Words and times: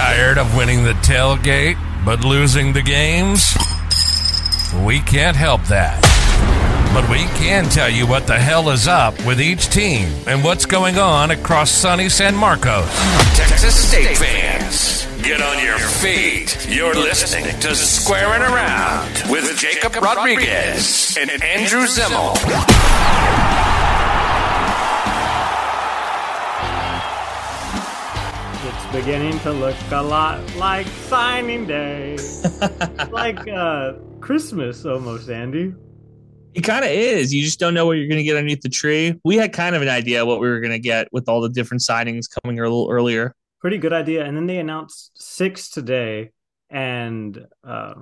Tired 0.00 0.38
of 0.38 0.56
winning 0.56 0.82
the 0.82 0.94
tailgate 0.94 1.76
but 2.06 2.24
losing 2.24 2.72
the 2.72 2.80
games? 2.80 3.54
We 4.82 5.00
can't 5.00 5.36
help 5.36 5.62
that. 5.64 6.00
But 6.94 7.06
we 7.10 7.24
can 7.38 7.66
tell 7.66 7.90
you 7.90 8.06
what 8.06 8.26
the 8.26 8.38
hell 8.38 8.70
is 8.70 8.88
up 8.88 9.14
with 9.26 9.42
each 9.42 9.68
team 9.68 10.08
and 10.26 10.42
what's 10.42 10.64
going 10.64 10.98
on 10.98 11.32
across 11.32 11.70
sunny 11.70 12.08
San 12.08 12.34
Marcos. 12.34 12.88
Texas 13.36 13.88
State 13.90 14.16
fans, 14.16 15.04
get 15.22 15.42
on 15.42 15.62
your 15.62 15.78
feet. 15.78 16.66
You're 16.66 16.94
listening 16.94 17.44
to 17.60 17.74
Squaring 17.74 18.40
Around 18.40 19.30
with 19.30 19.54
Jakob 19.58 20.02
Rodriguez 20.02 21.18
and 21.20 21.30
Andrew 21.42 21.82
Zimmel. 21.82 23.39
Beginning 28.92 29.38
to 29.40 29.52
look 29.52 29.76
a 29.92 30.02
lot 30.02 30.40
like 30.56 30.86
signing 30.86 31.64
day. 31.64 32.18
like 33.10 33.46
uh 33.48 33.92
Christmas 34.20 34.84
almost, 34.84 35.30
Andy. 35.30 35.74
It 36.54 36.62
kind 36.62 36.84
of 36.84 36.90
is. 36.90 37.32
You 37.32 37.42
just 37.44 37.60
don't 37.60 37.74
know 37.74 37.86
what 37.86 37.92
you're 37.92 38.08
going 38.08 38.18
to 38.18 38.24
get 38.24 38.36
underneath 38.36 38.62
the 38.62 38.68
tree. 38.68 39.14
We 39.24 39.36
had 39.36 39.52
kind 39.52 39.76
of 39.76 39.82
an 39.82 39.88
idea 39.88 40.26
what 40.26 40.40
we 40.40 40.48
were 40.48 40.58
going 40.58 40.72
to 40.72 40.80
get 40.80 41.06
with 41.12 41.28
all 41.28 41.40
the 41.40 41.48
different 41.48 41.82
signings 41.82 42.26
coming 42.42 42.58
a 42.58 42.62
little 42.62 42.88
earlier. 42.90 43.34
Pretty 43.60 43.78
good 43.78 43.92
idea. 43.92 44.24
And 44.24 44.36
then 44.36 44.46
they 44.46 44.58
announced 44.58 45.12
six 45.14 45.70
today, 45.70 46.30
and 46.68 47.46
uh, 47.62 47.94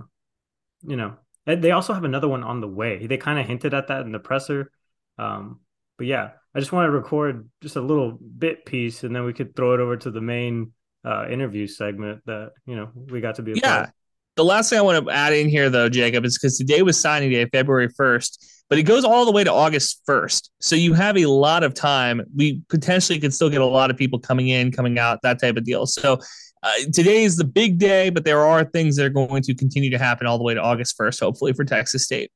you 0.86 0.96
know 0.96 1.16
they 1.44 1.70
also 1.70 1.92
have 1.92 2.04
another 2.04 2.28
one 2.28 2.44
on 2.44 2.62
the 2.62 2.68
way. 2.68 3.06
They 3.06 3.18
kind 3.18 3.38
of 3.38 3.46
hinted 3.46 3.74
at 3.74 3.88
that 3.88 4.02
in 4.02 4.12
the 4.12 4.18
presser. 4.18 4.70
Um, 5.18 5.60
but 5.98 6.06
yeah, 6.06 6.30
I 6.54 6.60
just 6.60 6.72
want 6.72 6.86
to 6.86 6.90
record 6.90 7.50
just 7.60 7.76
a 7.76 7.80
little 7.82 8.12
bit 8.12 8.64
piece, 8.64 9.04
and 9.04 9.14
then 9.14 9.24
we 9.24 9.34
could 9.34 9.54
throw 9.54 9.74
it 9.74 9.80
over 9.80 9.96
to 9.98 10.10
the 10.10 10.20
main 10.22 10.72
uh, 11.08 11.26
interview 11.30 11.66
segment 11.66 12.20
that 12.26 12.52
you 12.66 12.76
know 12.76 12.90
we 13.10 13.20
got 13.20 13.36
to 13.36 13.42
be. 13.42 13.52
yeah. 13.54 13.76
Part. 13.76 13.90
The 14.36 14.44
last 14.44 14.70
thing 14.70 14.78
I 14.78 14.82
want 14.82 15.04
to 15.04 15.10
add 15.10 15.32
in 15.32 15.48
here, 15.48 15.68
though, 15.68 15.88
Jakob, 15.88 16.24
is 16.24 16.38
because 16.38 16.56
today 16.58 16.82
was 16.82 17.00
signing 17.00 17.30
day, 17.30 17.44
February 17.46 17.88
first, 17.88 18.46
but 18.68 18.78
it 18.78 18.84
goes 18.84 19.04
all 19.04 19.24
the 19.24 19.32
way 19.32 19.42
to 19.42 19.52
August 19.52 20.00
first. 20.06 20.52
So 20.60 20.76
you 20.76 20.92
have 20.92 21.16
a 21.16 21.26
lot 21.26 21.64
of 21.64 21.74
time. 21.74 22.22
We 22.36 22.62
potentially 22.68 23.18
could 23.18 23.34
still 23.34 23.50
get 23.50 23.60
a 23.62 23.66
lot 23.66 23.90
of 23.90 23.96
people 23.96 24.20
coming 24.20 24.46
in, 24.46 24.70
coming 24.70 24.96
out, 24.96 25.22
that 25.22 25.40
type 25.40 25.56
of 25.56 25.64
deal. 25.64 25.86
So 25.86 26.20
uh, 26.62 26.72
today 26.92 27.24
is 27.24 27.36
the 27.36 27.44
big 27.44 27.78
day, 27.78 28.10
but 28.10 28.24
there 28.24 28.44
are 28.44 28.64
things 28.64 28.94
that 28.96 29.06
are 29.06 29.10
going 29.10 29.42
to 29.42 29.54
continue 29.56 29.90
to 29.90 29.98
happen 29.98 30.28
all 30.28 30.38
the 30.38 30.44
way 30.44 30.54
to 30.54 30.62
August 30.62 30.96
first, 30.96 31.18
hopefully 31.18 31.52
for 31.52 31.64
Texas 31.64 32.04
State. 32.04 32.30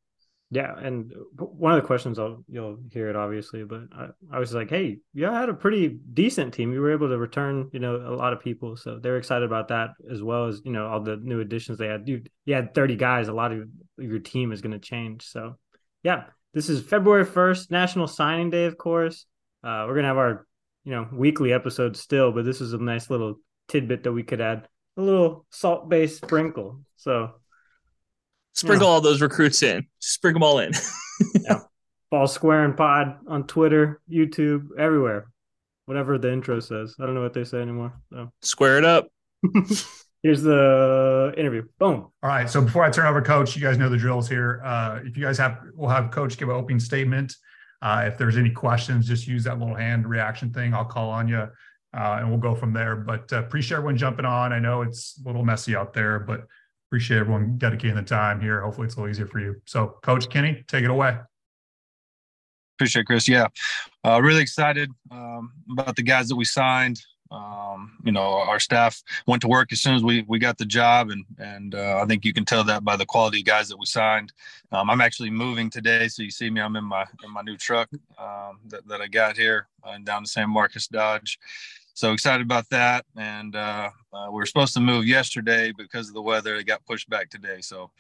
Yeah, 0.55 0.75
and 0.79 1.11
one 1.39 1.73
of 1.73 1.81
the 1.81 1.87
questions 1.87 2.19
I'll 2.19 2.45
you'll 2.47 2.77
hear 2.91 3.09
it 3.09 3.17
obviously, 3.17 3.65
but 3.65 3.85
I, 3.91 4.09
I 4.31 4.39
was 4.39 4.53
like, 4.53 4.69
hey, 4.69 4.99
you 5.15 5.25
had 5.25 5.49
a 5.49 5.55
pretty 5.55 5.99
decent 6.13 6.53
team. 6.53 6.75
You 6.75 6.83
were 6.83 6.93
able 6.93 7.09
to 7.09 7.17
return, 7.17 7.71
you 7.73 7.81
know, 7.81 7.97
a 7.97 8.15
lot 8.15 8.35
of 8.35 8.41
people, 8.41 8.77
so 8.77 8.99
they're 8.99 9.17
excited 9.17 9.47
about 9.47 9.69
that 9.69 9.93
as 10.11 10.23
well 10.23 10.49
as 10.49 10.61
you 10.63 10.73
know 10.73 10.89
all 10.89 11.01
the 11.01 11.17
new 11.17 11.41
additions 11.41 11.79
they 11.79 11.87
had. 11.87 12.07
You 12.07 12.23
you 12.45 12.55
had 12.55 12.75
thirty 12.75 12.97
guys. 12.97 13.29
A 13.29 13.33
lot 13.33 13.53
of 13.53 13.67
your 13.97 14.19
team 14.19 14.53
is 14.53 14.61
going 14.61 14.73
to 14.73 14.79
change. 14.79 15.25
So 15.25 15.57
yeah, 16.03 16.25
this 16.53 16.69
is 16.69 16.83
February 16.83 17.25
first, 17.25 17.71
National 17.71 18.07
Signing 18.07 18.51
Day, 18.51 18.67
of 18.67 18.77
course. 18.77 19.25
Uh, 19.65 19.87
we're 19.89 19.95
gonna 19.95 20.09
have 20.09 20.19
our 20.19 20.47
you 20.85 20.93
know 20.93 21.09
weekly 21.15 21.55
episode 21.55 21.97
still, 21.97 22.31
but 22.31 22.45
this 22.45 22.61
is 22.61 22.75
a 22.75 22.79
nice 22.79 23.09
little 23.09 23.37
tidbit 23.69 24.03
that 24.03 24.13
we 24.13 24.23
could 24.23 24.43
add 24.43 24.69
a 24.99 25.01
little 25.01 25.47
salt 25.49 25.89
based 25.89 26.23
sprinkle. 26.23 26.83
So 26.97 27.37
Sprinkle 28.55 28.87
yeah. 28.87 28.93
all 28.93 29.01
those 29.01 29.21
recruits 29.21 29.63
in. 29.63 29.87
Just 30.01 30.15
Sprinkle 30.15 30.41
them 30.41 30.45
all 30.45 30.59
in. 30.59 30.73
yeah. 31.43 31.61
Ball 32.11 32.27
Square 32.27 32.67
and 32.67 32.77
Pod 32.77 33.17
on 33.27 33.47
Twitter, 33.47 34.01
YouTube, 34.11 34.69
everywhere. 34.79 35.29
Whatever 35.87 36.19
the 36.19 36.33
intro 36.33 36.61
says. 36.61 36.95
I 37.01 37.07
don't 37.07 37.15
know 37.15 37.23
what 37.23 37.33
they 37.33 37.45
say 37.45 37.59
anymore. 37.59 37.93
So 38.13 38.31
square 38.43 38.79
it 38.79 38.85
up. 38.85 39.09
Here's 40.23 40.43
the 40.43 41.35
interview. 41.37 41.65
Boom. 41.81 41.95
All 41.95 42.13
right. 42.23 42.49
So 42.49 42.61
before 42.61 42.85
I 42.85 42.91
turn 42.91 43.07
over, 43.07 43.21
Coach, 43.21 43.57
you 43.57 43.63
guys 43.63 43.77
know 43.77 43.89
the 43.89 43.97
drills 43.97 44.29
here. 44.29 44.63
Uh, 44.65 45.01
if 45.05 45.17
you 45.17 45.25
guys 45.25 45.37
have, 45.39 45.59
we'll 45.75 45.91
have 45.91 46.13
Coach 46.13 46.39
give 46.39 46.49
an 46.49 46.55
opening 46.55 46.79
statement. 46.79 47.35
Uh, 47.81 48.05
if 48.07 48.17
there's 48.17 48.37
any 48.37 48.51
questions, 48.51 49.09
just 49.09 49.27
use 49.27 49.43
that 49.45 49.59
little 49.59 49.75
hand 49.75 50.07
reaction 50.07 50.53
thing. 50.53 50.73
I'll 50.73 50.85
call 50.85 51.11
on 51.11 51.27
you, 51.27 51.39
uh, 51.39 51.49
and 51.93 52.29
we'll 52.29 52.39
go 52.39 52.55
from 52.55 52.73
there. 52.73 52.95
But 52.95 53.33
uh, 53.33 53.39
appreciate 53.39 53.79
everyone 53.79 53.97
jumping 53.97 54.25
on. 54.25 54.53
I 54.53 54.61
know 54.61 54.83
it's 54.83 55.19
a 55.21 55.27
little 55.27 55.45
messy 55.45 55.75
out 55.75 55.93
there, 55.93 56.21
but 56.21 56.47
appreciate 56.93 57.21
everyone 57.21 57.57
dedicating 57.57 57.97
the 57.97 58.03
time 58.03 58.39
here. 58.39 58.61
Hopefully, 58.61 58.85
it's 58.85 58.97
a 58.97 58.99
little 58.99 59.11
easier 59.11 59.27
for 59.27 59.41
you. 59.41 59.57
So, 59.65 59.97
Coach 60.03 60.29
Kinne, 60.29 60.63
take 60.69 60.85
it 60.85 60.91
away. 60.91 61.17
Appreciate 62.77 63.01
it, 63.01 63.05
Chris. 63.07 63.27
Yeah, 63.27 63.47
uh, 64.05 64.21
really 64.21 64.43
excited 64.43 64.91
um, 65.11 65.55
about 65.71 65.97
the 65.97 66.03
guys 66.03 66.29
that 66.29 66.37
we 66.37 66.45
signed. 66.45 67.01
Um, 67.31 67.97
you 68.05 68.13
know, 68.13 68.21
our 68.21 68.61
staff 68.61 69.03
went 69.27 69.41
to 69.41 69.49
work 69.49 69.73
as 69.73 69.81
soon 69.81 69.95
as 69.95 70.03
we 70.03 70.27
we 70.29 70.39
got 70.39 70.59
the 70.59 70.67
job, 70.67 71.09
and 71.09 71.25
and 71.39 71.75
uh, 71.75 71.99
I 72.03 72.05
think 72.05 72.27
you 72.27 72.35
can 72.35 72.45
tell 72.45 72.63
that 72.65 72.85
by 72.85 72.97
the 72.97 73.07
quality 73.07 73.39
of 73.39 73.47
guys 73.47 73.71
that 73.71 73.79
we 73.79 73.87
signed. 73.87 74.35
Um, 74.71 74.91
I'm 74.91 75.01
actually 75.01 75.31
moving 75.31 75.71
today, 75.71 76.09
so 76.09 76.23
you 76.23 76.31
see 76.31 76.51
me. 76.51 76.61
I'm 76.61 76.77
in 76.77 76.85
my 76.85 77.07
in 77.25 77.33
my 77.33 77.41
new 77.41 77.57
truck 77.57 77.89
um, 78.19 78.59
that 78.67 78.87
that 78.87 79.01
I 79.01 79.07
got 79.07 79.39
here 79.39 79.67
uh, 79.83 79.97
down 80.05 80.25
to 80.25 80.29
San 80.29 80.51
Marcos 80.51 80.89
Dodge 80.89 81.39
so 81.95 82.13
excited 82.13 82.45
about 82.45 82.69
that. 82.71 83.05
And 83.17 83.55
uh, 83.55 83.91
uh, 84.13 84.27
we 84.29 84.37
were 84.37 84.47
supposed 84.47 84.75
to 84.75 84.81
move 84.81 85.07
yesterday 85.07 85.73
because 85.77 86.09
of 86.09 86.15
the 86.15 86.23
weather. 86.23 86.57
It 86.57 86.65
got 86.65 86.85
pushed 86.87 87.09
back 87.09 87.31
today. 87.31 87.61
So 87.61 87.91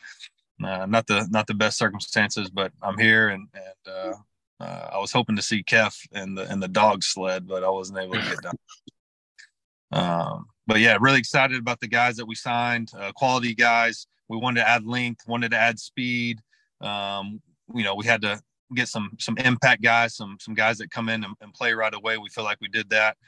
uh, 0.62 0.86
not 0.86 1.06
the 1.06 1.26
not 1.30 1.46
the 1.46 1.54
best 1.54 1.78
circumstances, 1.78 2.50
but 2.50 2.72
I'm 2.82 2.98
here 2.98 3.28
and 3.28 3.48
and 3.54 3.94
uh, 3.94 4.14
uh, 4.60 4.90
I 4.94 4.98
was 4.98 5.12
hoping 5.12 5.36
to 5.36 5.42
see 5.42 5.62
Kev 5.62 5.94
and 6.12 6.36
the 6.36 6.50
and 6.50 6.62
the 6.62 6.68
dog 6.68 7.02
sled, 7.02 7.46
but 7.46 7.64
I 7.64 7.68
wasn't 7.68 7.98
able 7.98 8.14
to 8.14 8.20
get 8.20 8.42
down. 8.42 8.54
Um, 9.94 10.46
but 10.66 10.80
yeah, 10.80 10.96
really 10.98 11.18
excited 11.18 11.58
about 11.58 11.80
the 11.80 11.86
guys 11.86 12.16
that 12.16 12.24
we 12.24 12.34
signed, 12.34 12.90
uh, 12.98 13.12
quality 13.12 13.54
guys. 13.54 14.06
We 14.26 14.38
wanted 14.38 14.60
to 14.60 14.68
add 14.70 14.86
length, 14.86 15.28
wanted 15.28 15.50
to 15.50 15.58
add 15.58 15.78
speed. 15.78 16.40
Um, 16.80 17.42
you 17.74 17.84
know, 17.84 17.94
we 17.94 18.06
had 18.06 18.22
to 18.22 18.40
get 18.74 18.88
some 18.88 19.10
some 19.18 19.36
impact 19.36 19.82
guys, 19.82 20.16
some 20.16 20.38
some 20.40 20.54
guys 20.54 20.78
that 20.78 20.90
come 20.90 21.10
in 21.10 21.24
and, 21.24 21.34
and 21.42 21.52
play 21.52 21.74
right 21.74 21.92
away. 21.92 22.16
We 22.16 22.30
feel 22.30 22.44
like 22.44 22.56
we 22.62 22.68
did 22.68 22.88
that 22.88 23.18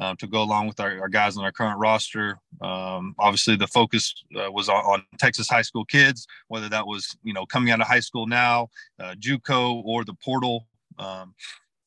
um, 0.00 0.16
to 0.16 0.26
go 0.26 0.42
along 0.42 0.66
with 0.66 0.80
our, 0.80 0.98
our, 1.00 1.08
guys 1.08 1.36
on 1.36 1.44
our 1.44 1.52
current 1.52 1.78
roster. 1.78 2.38
Um, 2.62 3.14
obviously, 3.18 3.54
the 3.54 3.66
focus 3.66 4.14
uh, 4.34 4.50
was 4.50 4.68
on, 4.68 4.76
on, 4.76 5.02
Texas 5.18 5.48
high 5.48 5.62
school 5.62 5.84
kids, 5.84 6.26
whether 6.48 6.68
that 6.70 6.86
was 6.86 7.16
you 7.22 7.34
know 7.34 7.44
coming 7.44 7.70
out 7.70 7.80
of 7.80 7.86
high 7.86 8.00
school 8.00 8.26
now, 8.26 8.68
uh, 8.98 9.14
JUCO, 9.18 9.84
or 9.84 10.04
the 10.04 10.14
portal. 10.14 10.66
Um, 10.98 11.34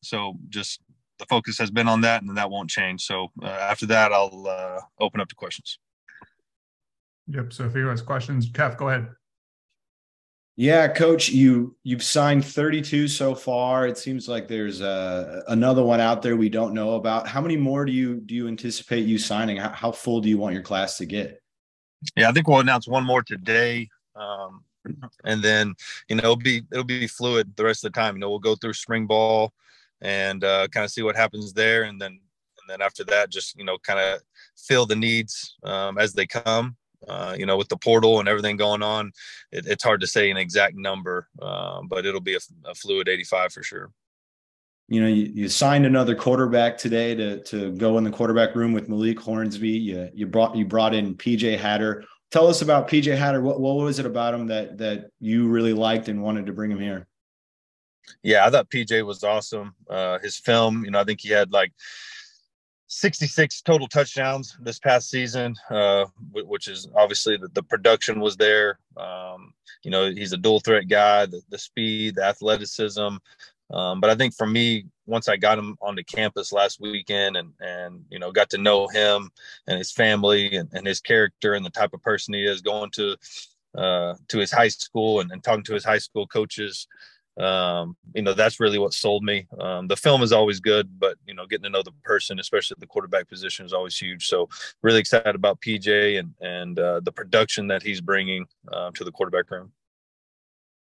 so 0.02 0.36
just 0.50 0.80
the 1.18 1.26
focus 1.26 1.58
has 1.58 1.72
been 1.72 1.88
on 1.88 2.02
that, 2.02 2.22
and 2.22 2.38
that 2.38 2.50
won't 2.50 2.70
change. 2.70 3.02
So 3.02 3.32
uh, 3.42 3.48
after 3.48 3.88
that, 3.88 4.14
I'll 4.14 4.88
open 5.00 5.20
up 5.20 5.28
to 5.30 5.36
questions. 5.36 5.80
Yep. 7.28 7.54
So 7.54 7.66
if 7.66 7.76
anyone 7.76 7.94
has 7.94 8.02
questions, 8.02 8.50
Kev, 8.50 8.78
go 8.78 8.90
ahead. 8.90 9.08
Yeah, 10.56 10.88
coach, 10.88 11.30
you 11.30 11.76
you've 11.84 12.04
signed 12.04 12.46
32 12.46 13.08
so 13.08 13.34
far. 13.34 13.88
It 13.88 13.98
seems 13.98 14.28
like 14.28 14.48
there's 14.48 14.82
uh, 14.82 15.42
another 15.48 15.84
one 15.84 16.00
out 16.00 16.22
there 16.22 16.36
we 16.36 16.50
don't 16.50 16.76
know 16.76 16.94
about. 16.94 17.28
How 17.28 17.42
many 17.42 17.58
more 17.58 17.86
do 17.86 17.92
you 17.92 18.20
do 18.20 18.36
you 18.36 18.48
anticipate 18.48 19.06
you 19.06 19.18
signing? 19.18 19.58
How, 19.58 19.70
how 19.70 19.92
full 19.92 20.22
do 20.22 20.30
you 20.30 20.38
want 20.38 20.54
your 20.54 20.62
class 20.62 20.98
to 20.98 21.06
get? 21.06 21.42
Yeah, 22.16 22.30
I 22.30 22.34
think 22.34 22.48
we'll 22.48 22.60
announce 22.60 22.88
one 22.88 23.04
more 23.04 23.24
today. 23.24 23.90
Um, 24.16 24.64
and 25.24 25.42
then, 25.42 25.74
you 26.08 26.18
know, 26.18 26.24
it'll 26.24 26.36
be 26.36 26.62
it'll 26.72 26.84
be 26.84 27.08
fluid 27.08 27.56
the 27.56 27.64
rest 27.64 27.84
of 27.84 27.92
the 27.92 28.00
time. 28.00 28.16
You 28.16 28.20
know, 28.20 28.30
we'll 28.30 28.40
go 28.40 28.56
through 28.56 28.74
spring 28.74 29.08
ball 29.08 29.54
and 30.02 30.44
uh, 30.44 30.68
kind 30.68 30.84
of 30.84 30.92
see 30.92 31.02
what 31.02 31.16
happens 31.16 31.54
there 31.54 31.84
and 31.84 32.00
then 32.00 32.12
and 32.12 32.70
then 32.70 32.82
after 32.82 33.04
that 33.06 33.30
just, 33.30 33.58
you 33.58 33.66
know, 33.66 33.78
kind 33.80 34.00
of 34.00 34.22
fill 34.56 34.86
the 34.86 34.96
needs 34.96 35.58
um, 35.64 35.98
as 35.98 36.14
they 36.14 36.28
come 36.28 36.78
uh, 37.08 37.36
you 37.38 37.46
know, 37.46 37.58
with 37.58 37.70
the 37.70 37.78
portal 37.78 38.20
and 38.20 38.30
everything 38.30 38.58
going 38.58 38.82
on, 38.84 39.12
it, 39.52 39.66
it's 39.68 39.84
hard 39.84 40.02
to 40.02 40.08
say 40.08 40.30
an 40.32 40.38
exact 40.38 40.76
number, 40.76 41.28
uh, 41.42 41.82
but 41.88 42.06
it'll 42.06 42.22
be 42.22 42.36
a, 42.36 42.40
a, 42.66 42.76
fluid 42.76 43.10
85 43.10 43.54
for 43.54 43.64
sure. 43.64 43.92
You 44.88 45.02
know, 45.02 45.08
you, 45.08 45.32
you, 45.34 45.50
signed 45.50 45.86
another 45.86 46.14
quarterback 46.14 46.78
today 46.78 47.16
to 47.16 47.42
to 47.44 47.72
go 47.74 47.98
in 47.98 48.04
the 48.04 48.12
quarterback 48.12 48.54
room 48.54 48.74
with 48.74 48.90
Malik 48.90 49.20
Hornsby. 49.20 49.70
You 49.70 50.10
you 50.14 50.28
brought 50.28 50.56
you 50.56 50.66
brought 50.66 50.94
in 50.94 51.16
PJ 51.16 51.58
Hatter. 51.58 52.04
Tell 52.32 52.48
us 52.48 52.62
about 52.62 52.90
PJ 52.90 53.18
Hatter. 53.18 53.42
What 53.42 53.62
what 53.62 53.76
was 53.76 54.00
it 54.00 54.06
about 54.06 54.34
him 54.34 54.48
that 54.48 54.78
that 54.80 55.10
you 55.20 55.48
really 55.48 55.74
liked 55.74 56.10
and 56.10 56.22
wanted 56.22 56.46
to 56.48 56.54
bring 56.54 56.70
him 56.70 56.82
here? 56.82 57.08
Yeah, 58.24 58.46
I 58.46 58.50
thought 58.50 58.70
PJ 58.70 59.06
was 59.06 59.24
awesome. 59.24 59.74
Uh, 59.90 60.20
his 60.20 60.38
film, 60.38 60.84
you 60.84 60.92
know, 60.92 61.00
I 61.00 61.06
think 61.06 61.22
he 61.22 61.30
had 61.30 61.52
like 61.52 61.72
66 62.94 63.62
total 63.62 63.88
touchdowns 63.88 64.58
this 64.62 64.80
past 64.80 65.10
season, 65.10 65.56
uh, 65.70 66.06
which 66.32 66.68
is 66.68 66.88
obviously 66.96 67.38
the, 67.38 67.48
the 67.50 67.64
production 67.64 68.20
was 68.20 68.38
there. 68.38 68.80
Um, 68.96 69.54
you 69.84 69.92
know, 69.92 70.10
he's 70.10 70.34
a 70.34 70.38
dual 70.38 70.60
threat 70.60 70.88
guy, 70.88 71.26
the, 71.26 71.42
the 71.50 71.58
speed, 71.58 72.16
the 72.16 72.24
athleticism. 72.24 73.18
Um, 73.72 74.00
but 74.00 74.10
I 74.10 74.16
think 74.16 74.36
for 74.36 74.46
me, 74.46 74.86
once 75.06 75.28
I 75.28 75.38
got 75.38 75.58
him 75.58 75.76
onto 75.82 76.04
campus 76.04 76.54
last 76.54 76.80
weekend 76.80 77.36
and, 77.36 77.54
and, 77.60 78.06
you 78.10 78.20
know, 78.20 78.32
got 78.32 78.50
to 78.52 78.58
know 78.58 78.88
him 78.88 79.32
and 79.68 79.78
his 79.78 79.92
family 79.92 80.56
and, 80.56 80.70
and 80.74 80.86
his 80.86 81.02
character 81.02 81.54
and 81.54 81.66
the 81.66 81.72
type 81.72 81.94
of 81.94 82.02
person 82.02 82.34
he 82.34 82.46
is 82.46 82.62
going 82.62 82.92
to, 82.92 83.18
uh, 83.76 84.14
to 84.28 84.38
his 84.38 84.52
high 84.52 84.68
school 84.68 85.20
and, 85.20 85.32
and 85.32 85.44
talking 85.44 85.64
to 85.64 85.74
his 85.74 85.84
high 85.84 85.98
school 85.98 86.28
coaches, 86.28 86.88
um, 87.38 87.98
you 88.14 88.22
know, 88.22 88.34
that's 88.34 88.60
really 88.60 88.78
what 88.78 88.94
sold 88.94 89.24
me. 89.24 89.48
Um, 89.60 89.88
the 89.88 89.96
film 89.96 90.22
is 90.22 90.32
always 90.32 90.60
good, 90.60 91.00
but 91.00 91.18
you 91.26 91.34
know, 91.34 91.48
getting 91.48 91.64
to 91.64 91.70
know 91.70 91.82
the 91.82 91.92
person, 92.04 92.40
especially 92.40 92.78
the 92.80 92.88
quarterback 92.88 93.28
position, 93.28 93.66
is 93.66 93.74
always 93.74 93.98
huge. 93.98 94.28
So, 94.28 94.50
really 94.84 95.00
excited 95.00 95.34
about 95.34 95.60
PJ 95.62 96.20
and 96.20 96.34
and 96.42 96.78
uh, 96.80 97.00
the 97.04 97.12
production 97.12 97.68
that 97.68 97.82
he's 97.82 98.02
bringing 98.02 98.46
uh, 98.72 98.92
to 98.92 99.04
the 99.04 99.12
quarterback 99.12 99.50
room. 99.50 99.72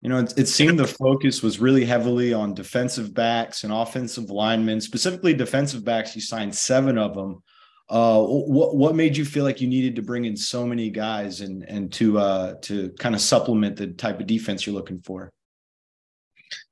You 0.01 0.09
know, 0.09 0.19
it, 0.19 0.33
it, 0.37 0.47
seemed 0.47 0.77
the 0.77 0.85
focus 0.85 1.41
was 1.41 1.59
really 1.59 1.83
heavily 1.83 2.31
on 2.31 2.53
defensive 2.53 3.15
backs 3.15 3.63
and 3.63 3.73
offensive 3.73 4.29
linemen, 4.29 4.79
specifically 4.79 5.33
defensive 5.33 5.83
backs. 5.83 6.15
You 6.15 6.21
signed 6.21 6.53
seven 6.53 6.99
of 6.99 7.15
them. 7.15 7.41
Uh, 7.89 8.21
what 8.21 8.75
what 8.75 8.95
made 8.95 9.17
you 9.17 9.25
feel 9.25 9.43
like 9.43 9.59
you 9.59 9.67
needed 9.67 9.95
to 9.95 10.03
bring 10.03 10.25
in 10.25 10.37
so 10.37 10.67
many 10.67 10.91
guys 10.91 11.41
and 11.41 11.63
and 11.63 11.91
to 11.93 12.19
uh, 12.19 12.53
to 12.61 12.91
kind 12.99 13.15
of 13.15 13.21
supplement 13.21 13.75
the 13.75 13.87
type 13.87 14.19
of 14.19 14.27
defense 14.27 14.67
you're 14.67 14.75
looking 14.75 14.99
for? 14.99 15.31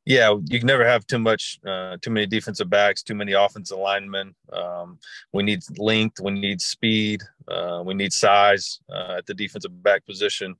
Yeah, 0.05 0.35
you 0.49 0.59
can 0.59 0.67
never 0.67 0.85
have 0.85 1.07
too 1.07 1.17
much, 1.17 1.59
uh, 1.65 1.97
too 1.99 2.11
many 2.11 2.27
defensive 2.27 2.69
backs, 2.69 3.01
too 3.01 3.15
many 3.15 3.33
offensive 3.33 3.79
linemen. 3.79 4.35
Um, 4.53 4.99
we 5.33 5.41
need 5.41 5.63
length, 5.79 6.19
we 6.19 6.31
need 6.31 6.61
speed, 6.61 7.23
uh, 7.47 7.81
we 7.83 7.95
need 7.95 8.13
size 8.13 8.79
uh, 8.87 9.15
at 9.17 9.25
the 9.25 9.33
defensive 9.33 9.81
back 9.81 10.05
position. 10.05 10.55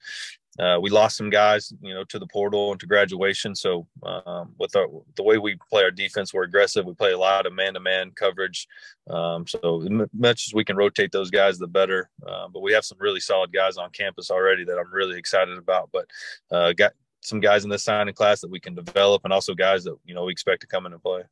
Uh, 0.58 0.80
we 0.82 0.90
lost 0.90 1.18
some 1.18 1.30
guys, 1.30 1.74
you 1.82 1.94
know, 1.94 2.06
to 2.06 2.18
the 2.18 2.26
portal 2.28 2.72
and 2.72 2.80
to 2.80 2.88
graduation. 2.88 3.54
So 3.54 3.86
um, 4.04 4.54
with 4.58 4.76
our, 4.76 4.88
the 5.16 5.24
way 5.24 5.38
we 5.38 5.58
play 5.70 5.84
our 5.84 5.92
defense, 5.92 6.34
we're 6.34 6.44
aggressive. 6.44 6.86
We 6.86 6.94
play 6.94 7.12
a 7.12 7.18
lot 7.18 7.46
of 7.46 7.54
man-to-man 7.54 8.12
coverage. 8.16 8.68
Um, 9.10 9.46
so 9.46 9.82
as 9.84 9.90
much 10.14 10.48
as 10.48 10.54
we 10.54 10.64
can 10.64 10.78
rotate 10.78 11.12
those 11.12 11.30
guys, 11.30 11.60
the 11.60 11.68
better. 11.68 12.10
Uh, 12.26 12.48
but 12.48 12.62
we 12.62 12.72
have 12.72 12.86
some 12.86 12.98
really 13.02 13.20
solid 13.20 13.52
guys 13.52 13.78
on 13.78 13.90
campus 13.92 14.32
already 14.32 14.64
that 14.64 14.80
I'm 14.80 14.94
really 14.94 15.20
excited 15.20 15.58
about. 15.58 15.90
But 15.92 16.08
uh, 16.50 16.72
got 16.72 16.94
some 17.26 17.40
guys 17.40 17.64
in 17.64 17.70
this 17.70 17.84
signing 17.84 18.14
class 18.14 18.42
that 18.42 18.50
we 18.50 18.60
can 18.60 18.76
develop, 18.76 19.24
and 19.24 19.34
also 19.34 19.54
guys 19.54 19.84
that 19.84 19.96
you 20.06 20.14
know 20.14 20.26
we 20.26 20.32
expect 20.32 20.62
to 20.62 20.68
come 20.68 20.86
in 20.86 20.94
and 20.94 21.02
play. 21.02 21.24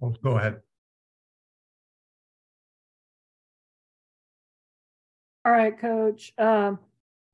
Well, 0.00 0.14
go 0.22 0.36
ahead. 0.36 0.60
All 5.44 5.52
right, 5.52 5.78
Coach. 5.78 6.32
Um, 6.38 6.78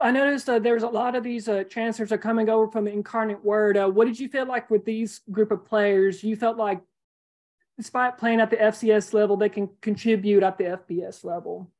I 0.01 0.11
noticed 0.11 0.49
uh, 0.49 0.59
there's 0.59 0.83
a 0.83 0.89
lot 0.89 1.15
of 1.15 1.23
these 1.23 1.49
uh, 1.49 1.65
transfers 1.69 2.11
are 2.11 2.19
coming 2.19 2.49
over 2.49 2.71
from 2.71 2.85
the 2.85 2.93
Incarnate 2.93 3.45
Word. 3.45 3.77
Uh, 3.77 3.89
what 3.89 4.07
did 4.07 4.19
you 4.19 4.29
feel 4.29 4.47
like 4.47 4.71
with 4.71 4.85
these 4.85 5.21
group 5.31 5.51
of 5.51 5.65
players? 5.65 6.25
You 6.25 6.37
felt 6.37 6.57
like, 6.57 6.81
despite 7.77 8.19
playing 8.19 8.41
at 8.41 8.51
the 8.51 8.57
FCS 8.57 9.13
level, 9.13 9.37
they 9.37 9.49
can 9.49 9.69
contribute 9.81 10.43
at 10.43 10.59
the 10.59 10.65
FBS 10.65 11.23
level. 11.23 11.71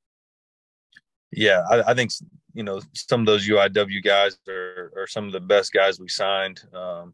Yeah, 1.33 1.63
I, 1.71 1.91
I 1.91 1.95
think 1.95 2.11
you 2.55 2.63
know 2.63 2.81
some 2.95 3.21
of 3.21 3.27
those 3.27 3.49
UIW 3.49 4.03
guys 4.03 4.37
are, 4.49 4.93
are 4.97 5.07
some 5.07 5.27
of 5.27 5.33
the 5.33 5.41
best 5.41 5.73
guys 5.73 6.01
we 6.01 6.09
signed. 6.09 6.61
Um, 6.75 7.13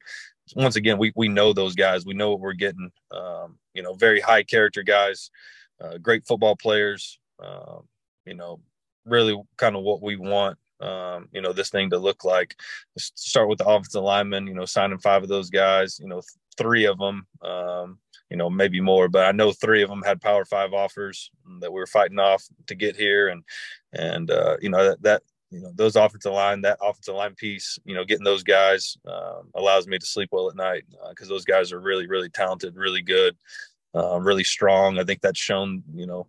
once 0.54 0.76
again, 0.76 0.98
we 0.98 1.12
we 1.16 1.28
know 1.28 1.52
those 1.52 1.74
guys. 1.74 2.06
We 2.06 2.14
know 2.14 2.30
what 2.30 2.40
we're 2.40 2.52
getting. 2.52 2.90
Um, 3.10 3.58
you 3.74 3.82
know, 3.82 3.94
very 3.94 4.20
high 4.20 4.42
character 4.42 4.82
guys, 4.82 5.30
uh, 5.82 5.98
great 5.98 6.26
football 6.26 6.56
players. 6.56 7.18
Um, 7.42 7.88
you 8.24 8.34
know, 8.34 8.60
really 9.04 9.40
kind 9.56 9.76
of 9.76 9.82
what 9.82 10.02
we 10.02 10.16
want. 10.16 10.58
Um, 10.80 11.28
you 11.32 11.40
know, 11.40 11.52
this 11.52 11.70
thing 11.70 11.90
to 11.90 11.98
look 11.98 12.24
like. 12.24 12.54
Start 12.98 13.48
with 13.48 13.58
the 13.58 13.66
offensive 13.66 14.02
linemen. 14.02 14.46
You 14.46 14.54
know, 14.54 14.64
signing 14.66 14.98
five 14.98 15.22
of 15.22 15.28
those 15.28 15.50
guys. 15.50 15.98
You 16.00 16.08
know, 16.08 16.20
th- 16.20 16.24
three 16.56 16.84
of 16.86 16.98
them. 16.98 17.26
Um, 17.42 17.98
you 18.30 18.36
know, 18.36 18.50
maybe 18.50 18.80
more, 18.80 19.08
but 19.08 19.26
I 19.26 19.32
know 19.32 19.52
three 19.52 19.82
of 19.82 19.88
them 19.88 20.02
had 20.02 20.20
Power 20.20 20.44
Five 20.44 20.72
offers 20.72 21.30
that 21.60 21.72
we 21.72 21.78
were 21.78 21.86
fighting 21.86 22.18
off 22.18 22.44
to 22.66 22.74
get 22.74 22.96
here, 22.96 23.28
and 23.28 23.44
and 23.92 24.30
uh, 24.30 24.56
you 24.60 24.68
know 24.68 24.84
that 24.84 25.02
that 25.02 25.22
you 25.50 25.60
know 25.60 25.70
those 25.74 25.96
offensive 25.96 26.32
line, 26.32 26.60
that 26.62 26.78
offensive 26.82 27.14
line 27.14 27.34
piece, 27.34 27.78
you 27.84 27.94
know, 27.94 28.04
getting 28.04 28.24
those 28.24 28.42
guys 28.42 28.96
um, 29.06 29.50
allows 29.54 29.86
me 29.86 29.98
to 29.98 30.06
sleep 30.06 30.30
well 30.32 30.50
at 30.50 30.56
night 30.56 30.84
because 31.10 31.30
uh, 31.30 31.34
those 31.34 31.44
guys 31.44 31.72
are 31.72 31.80
really 31.80 32.06
really 32.06 32.28
talented, 32.28 32.76
really 32.76 33.02
good, 33.02 33.36
uh, 33.94 34.20
really 34.20 34.44
strong. 34.44 34.98
I 34.98 35.04
think 35.04 35.20
that's 35.20 35.38
shown, 35.38 35.82
you 35.94 36.06
know. 36.06 36.26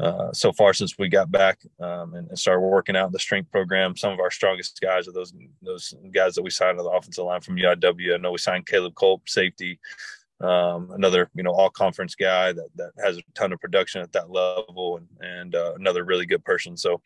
Uh, 0.00 0.32
so 0.32 0.52
far 0.52 0.74
since 0.74 0.98
we 0.98 1.08
got 1.08 1.30
back 1.30 1.60
um, 1.78 2.14
and, 2.14 2.28
and, 2.28 2.36
started 2.36 2.60
working 2.60 2.96
out 2.96 3.06
in 3.06 3.12
the 3.12 3.18
strength 3.18 3.48
program. 3.52 3.96
Some 3.96 4.12
of 4.12 4.18
our 4.18 4.30
strongest 4.30 4.80
guys 4.80 5.06
are 5.06 5.12
those 5.12 5.32
those 5.62 5.94
guys 6.12 6.34
that 6.34 6.42
we 6.42 6.50
signed 6.50 6.80
on 6.80 6.84
the 6.84 6.90
offensive 6.90 7.24
line 7.24 7.40
from 7.40 7.54
UIW. 7.54 8.12
I 8.12 8.16
know 8.16 8.32
we 8.32 8.38
signed 8.38 8.66
Caleb 8.66 8.96
Culp, 8.96 9.28
safety 9.28 9.78
um, 10.44 10.90
another 10.92 11.30
you 11.34 11.42
know 11.42 11.52
all 11.52 11.70
conference 11.70 12.14
guy 12.14 12.52
that 12.52 12.68
that 12.76 12.92
has 13.02 13.16
a 13.16 13.22
ton 13.34 13.52
of 13.52 13.60
production 13.60 14.02
at 14.02 14.12
that 14.12 14.30
level 14.30 14.98
and 14.98 15.08
and 15.20 15.54
uh, 15.54 15.74
another 15.76 16.04
really 16.04 16.26
good 16.26 16.44
person. 16.44 16.76
So 16.76 17.00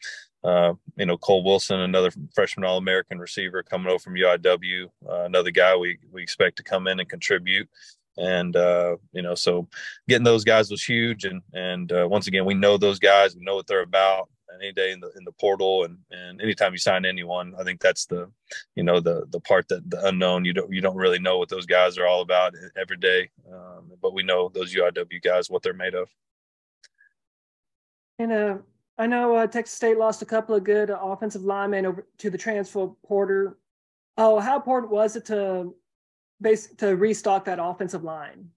uh, 0.44 0.75
you 0.96 1.06
know 1.06 1.17
Cole 1.19 1.44
Wilson 1.44 1.81
another 1.81 2.11
freshman 2.35 2.64
all 2.64 2.79
American 2.79 3.19
receiver 3.19 3.62
coming 3.62 3.88
over 3.88 3.99
from 3.99 4.14
UIW 4.14 4.87
uh, 5.08 5.25
another 5.25 5.50
guy 5.50 5.76
we 5.76 5.99
we 6.11 6.23
expect 6.23 6.56
to 6.56 6.62
come 6.62 6.88
in 6.88 7.00
and 7.00 7.08
contribute. 7.08 7.69
And 8.17 8.56
uh, 8.56 8.96
you 9.12 9.23
know 9.23 9.35
so 9.35 9.69
getting 10.08 10.25
those 10.25 10.44
guys 10.44 10.70
was 10.70 10.82
huge. 10.82 11.25
And 11.25 11.43
and 11.55 11.93
uh, 11.93 12.08
once 12.11 12.26
again 12.26 12.44
we 12.44 12.55
know 12.55 12.76
those 12.76 12.99
guys. 12.99 13.37
We 13.37 13.44
know 13.44 13.55
what 13.55 13.67
they're 13.67 13.82
about 13.82 14.29
any 14.55 14.73
day 14.73 14.93
in 14.93 15.00
the 15.00 15.11
in 15.17 15.25
the 15.25 15.33
portal 15.33 15.85
and 15.85 15.99
and 16.11 16.41
anytime 16.41 16.73
you 16.73 16.79
sign 16.79 17.05
anyone 17.05 17.55
i 17.59 17.65
think 17.65 17.81
that's 17.81 18.06
the 18.06 18.31
you 18.75 18.83
know 18.83 19.00
the 19.00 19.27
the 19.31 19.41
part 19.41 19.69
that 19.69 19.89
the 19.91 20.06
unknown. 20.06 20.45
You 20.45 20.53
don't 20.53 20.73
you 20.73 20.81
don't 20.81 20.97
really 20.97 21.19
know 21.19 21.39
what 21.39 21.49
those 21.49 21.67
guys 21.67 21.99
are 21.99 22.06
all 22.06 22.23
about 22.23 22.55
every 22.77 22.97
day. 22.97 23.31
Um, 23.53 23.93
but 24.00 24.15
we 24.15 24.23
know 24.23 24.50
those 24.53 24.75
uiw 24.75 25.23
guys 25.23 25.50
what 25.50 25.62
they're 25.62 25.73
made 25.73 25.95
of. 25.95 26.09
And 28.19 28.33
uh 28.33 28.59
i 29.00 29.06
know 29.06 29.37
uh, 29.37 29.47
texas 29.47 29.77
state 29.77 29.97
lost 29.97 30.23
a 30.23 30.27
couple 30.27 30.56
of 30.56 30.65
good 30.65 30.91
offensive 30.91 31.43
linemen 31.43 31.87
over 31.87 32.06
to 32.19 32.31
the 32.31 32.39
transfer 32.39 32.89
portal. 33.06 33.55
Oh 34.17 34.41
how 34.41 34.56
important 34.56 34.93
was 34.93 35.17
it 35.17 35.25
to 35.27 35.75
base 36.41 36.69
to 36.77 36.97
restock 36.97 37.45
that 37.45 37.59
offensive 37.62 38.05
line? 38.05 38.50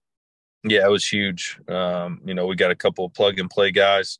Yeah 0.64 0.86
it 0.86 0.90
was 0.90 1.06
huge. 1.06 1.60
Um, 1.68 2.20
you 2.24 2.34
know 2.34 2.46
we 2.46 2.56
got 2.56 2.70
a 2.70 2.76
couple 2.76 3.04
of 3.04 3.14
plug 3.14 3.38
and 3.38 3.50
play 3.50 3.70
guys 3.70 4.18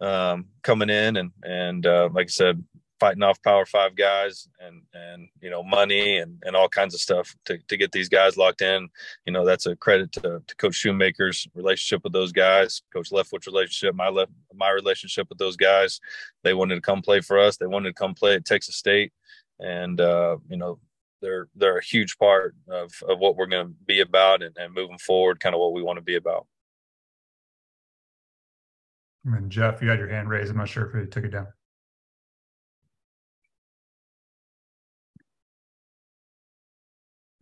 um, 0.00 0.46
coming 0.62 0.90
in 0.90 1.16
and 1.16 1.30
and 1.42 1.86
uh, 1.86 2.08
like 2.12 2.26
I 2.26 2.30
said, 2.30 2.64
fighting 3.00 3.22
off 3.22 3.42
Power 3.42 3.66
Five 3.66 3.96
guys 3.96 4.48
and 4.60 4.82
and 4.92 5.28
you 5.40 5.50
know 5.50 5.62
money 5.62 6.18
and 6.18 6.40
and 6.44 6.54
all 6.54 6.68
kinds 6.68 6.94
of 6.94 7.00
stuff 7.00 7.34
to 7.46 7.58
to 7.68 7.76
get 7.76 7.92
these 7.92 8.08
guys 8.08 8.36
locked 8.36 8.62
in. 8.62 8.88
You 9.26 9.32
know 9.32 9.44
that's 9.44 9.66
a 9.66 9.74
credit 9.74 10.12
to, 10.12 10.42
to 10.46 10.56
Coach 10.56 10.74
Shoemaker's 10.74 11.48
relationship 11.54 12.04
with 12.04 12.12
those 12.12 12.32
guys, 12.32 12.82
Coach 12.92 13.10
Leftwich's 13.10 13.46
relationship, 13.46 13.94
my 13.94 14.08
left 14.08 14.32
my 14.54 14.70
relationship 14.70 15.28
with 15.28 15.38
those 15.38 15.56
guys. 15.56 16.00
They 16.44 16.54
wanted 16.54 16.76
to 16.76 16.80
come 16.82 17.02
play 17.02 17.20
for 17.20 17.38
us. 17.38 17.56
They 17.56 17.66
wanted 17.66 17.90
to 17.90 17.94
come 17.94 18.14
play 18.14 18.34
at 18.34 18.44
Texas 18.44 18.76
State, 18.76 19.12
and 19.58 20.00
uh, 20.00 20.36
you 20.48 20.56
know 20.56 20.78
they're 21.22 21.48
they're 21.54 21.78
a 21.78 21.84
huge 21.84 22.18
part 22.18 22.54
of 22.68 22.92
of 23.08 23.18
what 23.18 23.36
we're 23.36 23.46
going 23.46 23.66
to 23.66 23.74
be 23.86 24.00
about 24.00 24.42
and, 24.42 24.56
and 24.58 24.74
moving 24.74 24.98
forward, 24.98 25.40
kind 25.40 25.54
of 25.54 25.60
what 25.60 25.72
we 25.72 25.82
want 25.82 25.96
to 25.96 26.04
be 26.04 26.16
about. 26.16 26.46
And 29.34 29.50
Jeff, 29.50 29.82
you 29.82 29.88
had 29.88 29.98
your 29.98 30.08
hand 30.08 30.28
raised. 30.28 30.50
I'm 30.50 30.56
not 30.56 30.68
sure 30.68 30.88
if 30.88 30.94
you 30.94 31.06
took 31.06 31.24
it 31.24 31.30
down. 31.30 31.48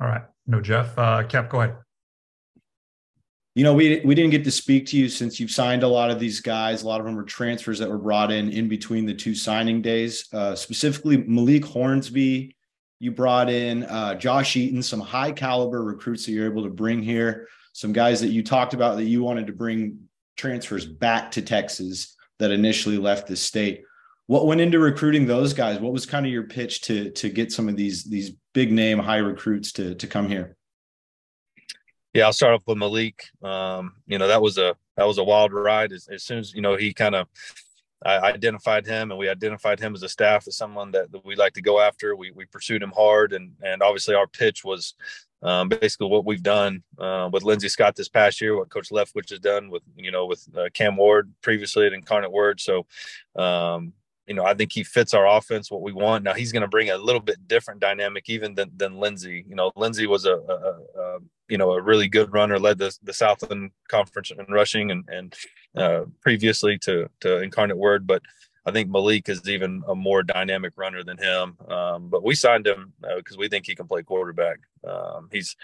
All 0.00 0.06
right. 0.06 0.22
No, 0.46 0.60
Jeff. 0.60 0.96
Uh, 0.96 1.24
Cap, 1.24 1.50
go 1.50 1.60
ahead. 1.60 1.76
You 3.54 3.64
know, 3.64 3.74
we 3.74 4.00
we 4.04 4.14
didn't 4.14 4.30
get 4.30 4.44
to 4.44 4.52
speak 4.52 4.86
to 4.86 4.96
you 4.96 5.08
since 5.08 5.40
you've 5.40 5.50
signed 5.50 5.82
a 5.82 5.88
lot 5.88 6.10
of 6.10 6.20
these 6.20 6.40
guys. 6.40 6.82
A 6.82 6.86
lot 6.86 7.00
of 7.00 7.06
them 7.06 7.16
were 7.16 7.24
transfers 7.24 7.80
that 7.80 7.88
were 7.88 7.98
brought 7.98 8.30
in 8.30 8.50
in 8.50 8.68
between 8.68 9.04
the 9.04 9.14
two 9.14 9.34
signing 9.34 9.82
days. 9.82 10.28
Uh, 10.32 10.54
specifically, 10.54 11.16
Malik 11.16 11.64
Hornsby, 11.64 12.56
you 13.00 13.10
brought 13.10 13.50
in 13.50 13.82
uh, 13.84 14.14
Josh 14.14 14.56
Eaton, 14.56 14.80
some 14.80 15.00
high 15.00 15.32
caliber 15.32 15.82
recruits 15.82 16.24
that 16.26 16.32
you're 16.32 16.48
able 16.48 16.62
to 16.62 16.70
bring 16.70 17.02
here. 17.02 17.48
Some 17.72 17.92
guys 17.92 18.20
that 18.20 18.28
you 18.28 18.44
talked 18.44 18.74
about 18.74 18.96
that 18.96 19.04
you 19.04 19.24
wanted 19.24 19.48
to 19.48 19.52
bring 19.52 20.07
transfers 20.38 20.86
back 20.86 21.30
to 21.32 21.42
Texas 21.42 22.16
that 22.38 22.50
initially 22.50 22.96
left 22.96 23.26
the 23.26 23.36
state. 23.36 23.82
What 24.26 24.46
went 24.46 24.60
into 24.60 24.78
recruiting 24.78 25.26
those 25.26 25.52
guys? 25.52 25.80
What 25.80 25.92
was 25.92 26.06
kind 26.06 26.24
of 26.24 26.32
your 26.32 26.44
pitch 26.44 26.82
to 26.82 27.10
to 27.10 27.28
get 27.28 27.52
some 27.52 27.68
of 27.68 27.76
these 27.76 28.04
these 28.04 28.32
big 28.54 28.72
name 28.72 28.98
high 28.98 29.18
recruits 29.18 29.72
to 29.72 29.94
to 29.96 30.06
come 30.06 30.28
here? 30.28 30.56
Yeah, 32.14 32.26
I'll 32.26 32.32
start 32.32 32.54
off 32.54 32.62
with 32.66 32.78
Malik. 32.78 33.22
Um, 33.42 33.94
you 34.06 34.18
know, 34.18 34.28
that 34.28 34.40
was 34.40 34.56
a 34.56 34.76
that 34.96 35.06
was 35.06 35.18
a 35.18 35.24
wild 35.24 35.52
ride. 35.52 35.92
As, 35.92 36.08
as 36.08 36.24
soon 36.24 36.38
as 36.38 36.54
you 36.54 36.62
know 36.62 36.76
he 36.76 36.94
kind 36.94 37.14
of 37.14 37.26
I 38.04 38.18
identified 38.18 38.86
him 38.86 39.10
and 39.10 39.18
we 39.18 39.28
identified 39.28 39.80
him 39.80 39.94
as 39.94 40.02
a 40.02 40.08
staff 40.08 40.46
as 40.46 40.56
someone 40.56 40.92
that, 40.92 41.10
that 41.10 41.24
we 41.24 41.34
like 41.34 41.54
to 41.54 41.62
go 41.62 41.80
after. 41.80 42.14
We, 42.14 42.30
we 42.30 42.44
pursued 42.44 42.82
him 42.82 42.92
hard 42.94 43.32
and, 43.32 43.52
and 43.62 43.82
obviously 43.82 44.14
our 44.14 44.28
pitch 44.28 44.64
was 44.64 44.94
um, 45.42 45.68
basically 45.68 46.08
what 46.08 46.24
we've 46.24 46.42
done 46.42 46.82
uh, 46.98 47.28
with 47.32 47.44
Lindsey 47.44 47.68
Scott 47.68 47.96
this 47.96 48.08
past 48.08 48.40
year, 48.40 48.56
what 48.56 48.70
Coach 48.70 48.90
Leftwich 48.90 49.30
has 49.30 49.40
done 49.40 49.70
with 49.70 49.82
you 49.96 50.10
know 50.10 50.26
with 50.26 50.46
uh, 50.56 50.68
Cam 50.74 50.96
Ward 50.96 51.32
previously 51.42 51.86
at 51.86 51.92
Incarnate 51.92 52.32
Word. 52.32 52.60
So, 52.60 52.86
um, 53.36 53.92
you 54.26 54.34
know, 54.34 54.44
I 54.44 54.54
think 54.54 54.72
he 54.72 54.84
fits 54.84 55.14
our 55.14 55.26
offense 55.26 55.70
what 55.70 55.80
we 55.80 55.92
want. 55.92 56.24
Now 56.24 56.34
he's 56.34 56.52
going 56.52 56.62
to 56.62 56.68
bring 56.68 56.90
a 56.90 56.98
little 56.98 57.20
bit 57.20 57.48
different 57.48 57.80
dynamic 57.80 58.28
even 58.28 58.54
than 58.54 58.70
than 58.76 58.98
Lindsey. 58.98 59.44
You 59.48 59.54
know, 59.54 59.70
Lindsey 59.76 60.06
was 60.06 60.26
a, 60.26 60.34
a, 60.34 61.00
a, 61.00 61.18
you 61.48 61.56
know 61.56 61.72
a 61.72 61.80
really 61.80 62.08
good 62.08 62.32
runner, 62.32 62.58
led 62.58 62.78
the 62.78 62.96
the 63.02 63.12
Southland 63.12 63.70
Conference 63.88 64.30
in 64.30 64.52
rushing 64.52 64.90
and 64.90 65.04
and 65.08 65.34
uh, 65.76 66.04
previously 66.20 66.78
to 66.78 67.08
to 67.20 67.42
Incarnate 67.42 67.78
Word, 67.78 68.06
but 68.06 68.22
I 68.66 68.70
think 68.70 68.90
Malik 68.90 69.28
is 69.28 69.48
even 69.48 69.82
a 69.88 69.94
more 69.94 70.22
dynamic 70.22 70.72
runner 70.76 71.02
than 71.02 71.18
him. 71.18 71.56
Um, 71.68 72.08
but 72.08 72.24
we 72.24 72.34
signed 72.34 72.66
him 72.66 72.92
because 73.00 73.36
uh, 73.36 73.40
we 73.40 73.48
think 73.48 73.66
he 73.66 73.74
can 73.74 73.86
play 73.86 74.02
quarterback. 74.02 74.58
Um, 74.86 75.28
he's 75.32 75.56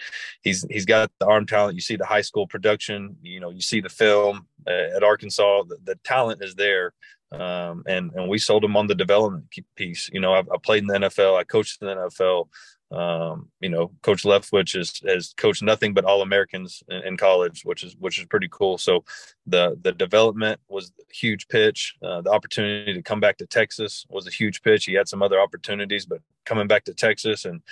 he's 0.43 0.67
he's 0.71 0.87
got 0.87 1.11
the 1.21 1.27
arm 1.27 1.47
talent. 1.47 1.75
You 1.75 1.81
see 1.81 1.97
the 1.97 2.07
high 2.07 2.23
school 2.23 2.47
production. 2.47 3.17
You 3.23 3.41
know, 3.41 3.51
you 3.51 3.61
see 3.61 3.81
the 3.81 3.89
film 3.89 4.47
at 4.67 5.03
Arkansas. 5.03 5.65
The, 5.65 5.77
the 5.85 5.97
talent 6.05 6.43
is 6.43 6.55
there. 6.55 6.93
Um, 7.33 7.83
and 7.87 8.13
and 8.15 8.29
we 8.29 8.39
sold 8.39 8.65
him 8.65 8.77
on 8.77 8.87
the 8.87 8.95
development 8.95 9.47
piece. 9.77 10.09
You 10.13 10.21
know, 10.21 10.35
I, 10.35 10.41
I, 10.41 10.57
played 10.63 10.83
in 10.83 10.87
the 10.87 10.99
NFL. 10.99 11.39
I 11.39 11.45
coached 11.45 11.83
in 11.83 11.89
the 11.89 11.95
NFL. 11.95 12.49
Um, 12.95 13.49
you 13.61 13.69
know, 13.69 13.91
Coach 14.03 14.23
Leftwich 14.23 14.77
has 14.77 15.01
has 15.07 15.35
coached 15.37 15.63
nothing 15.63 15.95
but 15.95 16.05
All 16.05 16.23
Americans 16.23 16.83
in, 16.89 17.03
in, 17.03 17.17
college, 17.17 17.63
which 17.65 17.83
is 17.83 17.97
which 17.99 18.19
is 18.19 18.27
pretty 18.27 18.49
cool. 18.51 18.79
So 18.79 19.05
the 19.47 19.77
the 19.83 19.93
development 19.93 20.61
was 20.69 20.93
a 21.01 21.15
huge 21.15 21.49
pitch. 21.49 21.97
Uh, 22.03 22.21
the 22.21 22.31
opportunity 22.31 22.95
to 22.95 23.03
come 23.03 23.21
back 23.21 23.39
to 23.39 23.47
Texas 23.47 24.07
was 24.09 24.27
a 24.27 24.31
huge 24.31 24.63
pitch. 24.63 24.85
He 24.85 24.95
had 24.95 25.09
some 25.09 25.23
other 25.23 25.41
opportunities, 25.41 26.07
but 26.07 26.21
coming 26.45 26.69
back 26.69 26.85
to 26.85 26.95
Texas 26.95 27.45
and 27.45 27.63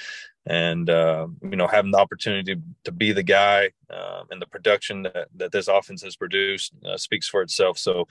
and 0.47 0.91
uh, 0.91 1.29
you 1.43 1.57
know 1.57 1.69
having 1.69 1.93
the 1.93 1.99
opportunity 1.99 2.57
to, 2.57 2.62
to 2.85 2.93
be 2.93 3.12
the 3.12 3.23
guy 3.23 3.71
um, 3.91 4.26
and 4.31 4.43
the 4.43 4.47
production 4.47 5.02
that, 5.02 5.29
that 5.37 5.52
this 5.52 5.69
offense 5.69 6.02
has 6.02 6.17
produced 6.17 6.73
uh, 6.85 6.97
speaks 6.97 7.29
for 7.29 7.43
itself. 7.43 7.79
So 7.79 8.09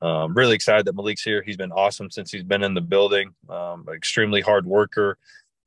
um, 0.00 0.34
really 0.34 0.54
excited 0.54 0.84
that 0.86 0.96
Malik's 0.96 1.22
here. 1.22 1.42
He's 1.42 1.56
been 1.56 1.72
awesome 1.72 2.10
since 2.10 2.30
he's 2.30 2.42
been 2.42 2.64
in 2.64 2.74
the 2.74 2.80
building. 2.80 3.34
Um, 3.48 3.86
extremely 3.92 4.40
hard 4.40 4.66
worker. 4.66 5.18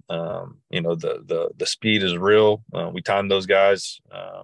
Um, 0.09 0.57
you 0.69 0.81
know 0.81 0.95
the 0.95 1.23
the 1.25 1.49
the 1.57 1.65
speed 1.65 2.03
is 2.03 2.17
real. 2.17 2.63
Uh, 2.73 2.89
we 2.93 3.01
time 3.01 3.27
those 3.27 3.45
guys 3.45 3.99
uh, 4.11 4.43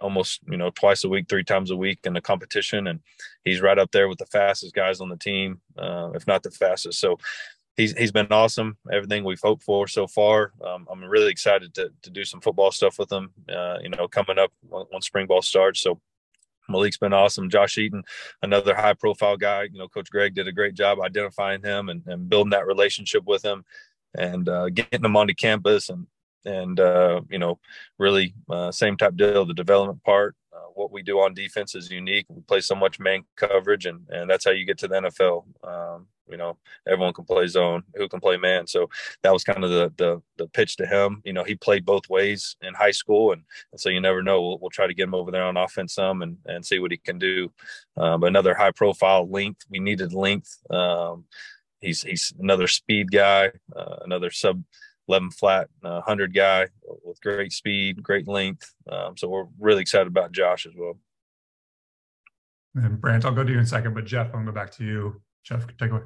almost 0.00 0.40
you 0.48 0.56
know 0.56 0.70
twice 0.70 1.04
a 1.04 1.08
week, 1.08 1.26
three 1.28 1.44
times 1.44 1.70
a 1.70 1.76
week 1.76 2.00
in 2.04 2.12
the 2.12 2.20
competition, 2.20 2.86
and 2.86 3.00
he's 3.44 3.60
right 3.60 3.78
up 3.78 3.90
there 3.92 4.08
with 4.08 4.18
the 4.18 4.26
fastest 4.26 4.74
guys 4.74 5.00
on 5.00 5.08
the 5.08 5.16
team, 5.16 5.60
uh, 5.78 6.10
if 6.14 6.26
not 6.26 6.42
the 6.42 6.50
fastest. 6.50 7.00
So 7.00 7.18
he's 7.76 7.96
he's 7.96 8.12
been 8.12 8.28
awesome. 8.30 8.76
Everything 8.92 9.24
we've 9.24 9.40
hoped 9.40 9.62
for 9.62 9.88
so 9.88 10.06
far. 10.06 10.52
Um, 10.64 10.86
I'm 10.90 11.02
really 11.04 11.30
excited 11.30 11.74
to 11.74 11.90
to 12.02 12.10
do 12.10 12.24
some 12.24 12.40
football 12.40 12.70
stuff 12.70 12.98
with 12.98 13.10
him. 13.10 13.30
Uh, 13.48 13.78
you 13.82 13.88
know, 13.88 14.08
coming 14.08 14.38
up 14.38 14.52
when 14.68 15.02
spring 15.02 15.26
ball 15.26 15.42
starts. 15.42 15.80
So 15.80 16.00
Malik's 16.68 16.98
been 16.98 17.12
awesome. 17.12 17.50
Josh 17.50 17.78
Eaton, 17.78 18.04
another 18.42 18.74
high 18.74 18.94
profile 18.94 19.36
guy. 19.36 19.64
You 19.64 19.78
know, 19.78 19.88
Coach 19.88 20.10
Greg 20.10 20.34
did 20.34 20.48
a 20.48 20.52
great 20.52 20.74
job 20.74 21.00
identifying 21.00 21.62
him 21.62 21.88
and, 21.88 22.02
and 22.06 22.28
building 22.28 22.50
that 22.50 22.66
relationship 22.66 23.24
with 23.24 23.44
him 23.44 23.64
and 24.14 24.48
uh, 24.48 24.68
getting 24.68 25.04
him 25.04 25.16
onto 25.16 25.34
campus 25.34 25.88
and 25.88 26.06
and 26.44 26.80
uh, 26.80 27.20
you 27.28 27.38
know 27.38 27.58
really 27.98 28.34
uh, 28.50 28.70
same 28.70 28.96
type 28.96 29.16
deal 29.16 29.44
the 29.44 29.54
development 29.54 30.02
part. 30.04 30.34
Uh, 30.52 30.68
what 30.74 30.92
we 30.92 31.02
do 31.02 31.18
on 31.20 31.34
defense 31.34 31.74
is 31.74 31.90
unique. 31.90 32.26
We 32.28 32.42
play 32.42 32.60
so 32.60 32.74
much 32.74 32.98
man 32.98 33.24
coverage 33.36 33.86
and 33.86 34.06
and 34.10 34.28
that's 34.28 34.44
how 34.44 34.50
you 34.50 34.64
get 34.64 34.78
to 34.78 34.88
the 34.88 35.00
nfl 35.00 35.44
um, 35.64 36.06
you 36.28 36.36
know 36.36 36.56
everyone 36.88 37.12
can 37.12 37.24
play 37.24 37.46
zone 37.46 37.82
who 37.94 38.08
can 38.08 38.20
play 38.20 38.36
man. 38.36 38.66
So 38.66 38.88
that 39.22 39.32
was 39.32 39.44
kind 39.44 39.64
of 39.64 39.70
the 39.70 39.92
the, 39.96 40.22
the 40.38 40.48
pitch 40.48 40.76
to 40.76 40.86
him. 40.86 41.22
You 41.24 41.32
know 41.32 41.44
he 41.44 41.54
played 41.54 41.84
both 41.84 42.08
ways 42.08 42.56
in 42.62 42.74
high 42.74 42.90
school 42.90 43.32
and, 43.32 43.42
and 43.72 43.80
so 43.80 43.88
you 43.88 44.00
never 44.00 44.22
know. 44.22 44.40
We'll, 44.40 44.58
we'll 44.58 44.70
try 44.70 44.86
to 44.86 44.94
get 44.94 45.04
him 45.04 45.14
over 45.14 45.30
there 45.30 45.44
on 45.44 45.56
offense 45.56 45.94
some 45.94 46.22
and 46.22 46.38
and 46.46 46.64
see 46.64 46.78
what 46.78 46.90
he 46.90 46.96
can 46.96 47.18
do. 47.18 47.52
Um, 47.96 48.24
another 48.24 48.54
high 48.54 48.72
profile 48.72 49.28
length. 49.28 49.64
We 49.68 49.78
needed 49.78 50.12
length 50.12 50.58
um, 50.70 51.24
he's 51.82 52.02
he's 52.02 52.32
another 52.38 52.66
speed 52.66 53.10
guy 53.10 53.50
uh, 53.76 53.96
another 54.04 54.30
sub 54.30 54.62
11 55.08 55.30
flat 55.32 55.68
uh, 55.84 56.00
100 56.00 56.32
guy 56.34 56.68
with 57.04 57.20
great 57.20 57.52
speed 57.52 58.02
great 58.02 58.28
length 58.28 58.72
um, 58.90 59.16
so 59.16 59.28
we're 59.28 59.46
really 59.58 59.82
excited 59.82 60.06
about 60.06 60.32
josh 60.32 60.66
as 60.66 60.72
well 60.76 60.96
and 62.74 63.00
Brant, 63.00 63.24
I'll 63.24 63.32
go 63.32 63.44
to 63.44 63.50
you 63.50 63.58
in 63.58 63.64
a 63.64 63.66
second, 63.66 63.94
but 63.94 64.04
Jeff, 64.04 64.28
I'm 64.28 64.44
going 64.44 64.46
to 64.46 64.52
go 64.52 64.54
back 64.54 64.70
to 64.72 64.84
you. 64.84 65.20
Jeff, 65.44 65.66
take 65.78 65.90
away. 65.90 66.02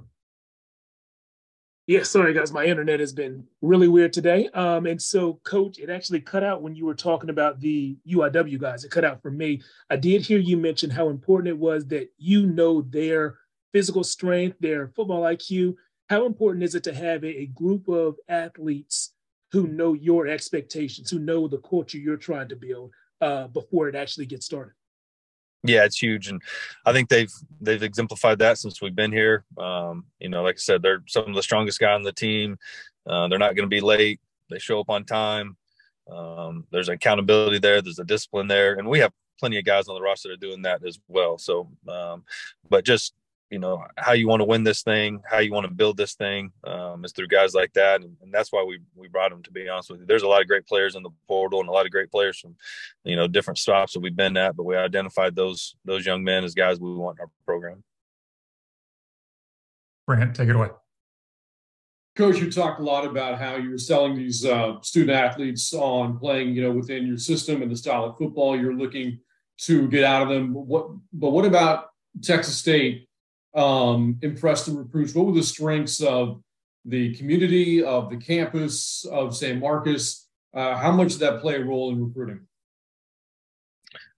Yeah, 1.86 2.02
sorry 2.02 2.34
guys, 2.34 2.50
my 2.50 2.64
internet 2.64 2.98
has 2.98 3.12
been 3.12 3.44
really 3.62 3.86
weird 3.86 4.12
today. 4.12 4.48
Um, 4.48 4.86
and 4.86 5.00
so, 5.00 5.34
Coach, 5.44 5.78
it 5.78 5.88
actually 5.88 6.20
cut 6.20 6.42
out 6.42 6.60
when 6.60 6.74
you 6.74 6.84
were 6.84 6.96
talking 6.96 7.30
about 7.30 7.60
the 7.60 7.96
UIW 8.08 8.58
guys. 8.58 8.82
It 8.82 8.90
cut 8.90 9.04
out 9.04 9.22
for 9.22 9.30
me. 9.30 9.62
I 9.88 9.94
did 9.94 10.22
hear 10.22 10.40
you 10.40 10.56
mention 10.56 10.90
how 10.90 11.10
important 11.10 11.48
it 11.48 11.58
was 11.58 11.86
that 11.86 12.08
you 12.18 12.46
know 12.46 12.82
their 12.82 13.38
physical 13.76 14.02
strength, 14.02 14.56
their 14.58 14.88
football 14.96 15.20
IQ. 15.20 15.74
How 16.08 16.24
important 16.24 16.64
is 16.64 16.74
it 16.74 16.82
to 16.84 16.94
have 16.94 17.22
a, 17.22 17.44
group 17.48 17.88
of 17.88 18.16
athletes 18.26 19.12
who 19.52 19.66
know 19.66 19.92
your 19.92 20.26
expectations, 20.26 21.10
who 21.10 21.18
know 21.18 21.46
the 21.46 21.58
culture 21.58 21.98
you're 21.98 22.16
trying 22.16 22.48
to 22.48 22.56
build 22.56 22.90
uh, 23.20 23.48
before 23.48 23.90
it 23.90 23.94
actually 23.94 24.24
gets 24.24 24.46
started? 24.46 24.72
yeah, 25.62 25.84
it's 25.84 26.00
huge, 26.00 26.28
and 26.28 26.40
I 26.86 26.92
think 26.92 27.10
they've 27.10 27.32
they've 27.60 27.82
exemplified 27.82 28.38
that 28.38 28.56
since 28.56 28.80
we've 28.80 28.94
been 28.94 29.12
here. 29.12 29.44
Um, 29.58 30.04
you 30.20 30.30
know, 30.30 30.42
like 30.42 30.54
I 30.54 30.58
said, 30.58 30.80
they're 30.80 31.02
some 31.06 31.26
of 31.26 31.34
the 31.34 31.42
strongest 31.42 31.78
guys 31.78 31.96
on 31.96 32.02
the 32.02 32.12
team. 32.12 32.56
Uh, 33.06 33.28
they're 33.28 33.38
not 33.38 33.56
going 33.56 33.68
to 33.68 33.76
be 33.76 33.80
late. 33.80 34.20
They 34.48 34.58
show 34.58 34.80
up 34.80 34.88
on 34.88 35.04
time. 35.04 35.56
Um, 36.10 36.64
there's 36.70 36.88
accountability 36.88 37.58
there. 37.58 37.82
There's 37.82 37.98
a 37.98 38.04
discipline 38.04 38.48
there, 38.48 38.74
and 38.74 38.88
we 38.88 39.00
have 39.00 39.12
plenty 39.38 39.58
of 39.58 39.64
guys 39.64 39.88
on 39.88 39.96
the 39.96 40.00
roster 40.00 40.28
that 40.28 40.34
are 40.34 40.36
doing 40.36 40.62
that 40.62 40.86
as 40.86 40.98
well. 41.08 41.36
So, 41.36 41.68
um, 41.88 42.24
but 42.70 42.84
just 42.84 43.12
you 43.50 43.58
know 43.58 43.84
how 43.96 44.12
you 44.12 44.26
want 44.26 44.40
to 44.40 44.44
win 44.44 44.64
this 44.64 44.82
thing, 44.82 45.22
how 45.28 45.38
you 45.38 45.52
want 45.52 45.66
to 45.66 45.72
build 45.72 45.96
this 45.96 46.14
thing 46.14 46.50
um, 46.64 47.04
is 47.04 47.12
through 47.12 47.28
guys 47.28 47.54
like 47.54 47.72
that, 47.74 48.02
and, 48.02 48.16
and, 48.20 48.32
that's 48.34 48.52
why 48.52 48.64
we 48.64 48.80
we 48.94 49.08
brought 49.08 49.30
them. 49.30 49.42
To 49.44 49.50
be 49.52 49.68
honest 49.68 49.90
with 49.90 50.00
you, 50.00 50.06
there's 50.06 50.22
a 50.22 50.28
lot 50.28 50.42
of 50.42 50.48
great 50.48 50.66
players 50.66 50.96
in 50.96 51.02
the 51.02 51.10
portal 51.28 51.60
and 51.60 51.68
a 51.68 51.72
lot 51.72 51.86
of 51.86 51.92
great 51.92 52.10
players 52.10 52.38
from 52.38 52.56
you 53.04 53.14
know 53.14 53.28
different 53.28 53.58
stops 53.58 53.92
that 53.92 54.00
we've 54.00 54.16
been 54.16 54.36
at, 54.36 54.56
but 54.56 54.64
we 54.64 54.76
identified 54.76 55.36
those 55.36 55.76
those 55.84 56.04
young 56.04 56.24
men 56.24 56.44
as 56.44 56.54
guys 56.54 56.80
we 56.80 56.92
want 56.92 57.18
in 57.18 57.22
our 57.22 57.30
program. 57.44 57.84
Brant, 60.06 60.34
take 60.34 60.48
it 60.48 60.56
away. 60.56 60.68
Coach, 62.16 62.38
you 62.38 62.50
talked 62.50 62.80
a 62.80 62.82
lot 62.82 63.04
about 63.04 63.38
how 63.38 63.56
you 63.56 63.70
were 63.70 63.78
selling 63.78 64.16
these 64.16 64.44
uh, 64.44 64.80
student 64.80 65.10
athletes 65.10 65.74
on 65.74 66.18
playing, 66.18 66.54
you 66.54 66.62
know, 66.62 66.70
within 66.70 67.06
your 67.06 67.18
system 67.18 67.60
and 67.60 67.70
the 67.70 67.76
style 67.76 68.04
of 68.04 68.16
football 68.16 68.58
you're 68.58 68.74
looking 68.74 69.20
to 69.58 69.86
get 69.88 70.02
out 70.02 70.22
of 70.22 70.28
them. 70.30 70.54
What, 70.54 70.88
but 71.12 71.30
what 71.30 71.44
about 71.44 71.90
Texas 72.22 72.56
State 72.56 73.06
um, 73.56 74.18
impressed 74.22 74.66
the 74.66 74.72
recruits? 74.72 75.14
What 75.14 75.26
were 75.26 75.32
the 75.32 75.42
strengths 75.42 76.00
of 76.00 76.42
the 76.84 77.14
community, 77.16 77.82
of 77.82 78.10
the 78.10 78.16
campus, 78.16 79.04
of 79.10 79.36
San 79.36 79.58
Marcos? 79.58 80.28
Uh, 80.54 80.76
how 80.76 80.92
much 80.92 81.12
did 81.12 81.20
that 81.20 81.40
play 81.40 81.56
a 81.56 81.64
role 81.64 81.90
in 81.90 82.04
recruiting? 82.04 82.40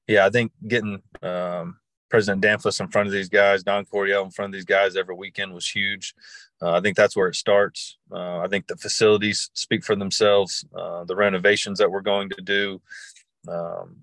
Yeah, 0.06 0.26
I 0.26 0.30
think 0.30 0.52
getting 0.66 1.02
um, 1.22 1.78
President 2.08 2.42
Damphousse 2.42 2.80
in 2.80 2.88
front 2.88 3.06
of 3.06 3.12
these 3.12 3.28
guys, 3.28 3.62
Don 3.62 3.84
Coryell 3.84 4.24
in 4.24 4.30
front 4.30 4.50
of 4.50 4.54
these 4.54 4.64
guys 4.64 4.96
every 4.96 5.14
weekend 5.14 5.52
was 5.52 5.68
huge. 5.68 6.14
Uh, 6.60 6.72
I 6.72 6.80
think 6.80 6.96
that's 6.96 7.16
where 7.16 7.28
it 7.28 7.36
starts. 7.36 7.98
Uh, 8.10 8.38
I 8.38 8.48
think 8.48 8.66
the 8.66 8.76
facilities 8.76 9.50
speak 9.52 9.84
for 9.84 9.94
themselves. 9.94 10.64
Uh, 10.76 11.04
the 11.04 11.14
renovations 11.14 11.78
that 11.78 11.90
we're 11.90 12.00
going 12.00 12.30
to 12.30 12.42
do, 12.42 12.80
um, 13.46 13.98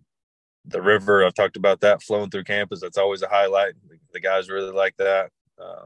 the 0.68 0.82
river, 0.82 1.26
I've 1.26 1.34
talked 1.34 1.58
about 1.58 1.82
that 1.82 2.02
flowing 2.02 2.30
through 2.30 2.44
campus. 2.44 2.82
That's 2.82 2.98
always 2.98 3.22
a 3.22 3.28
highlight. 3.28 3.74
The 4.14 4.20
guys 4.20 4.50
really 4.50 4.72
like 4.72 4.96
that. 4.98 5.32
Um, 5.60 5.86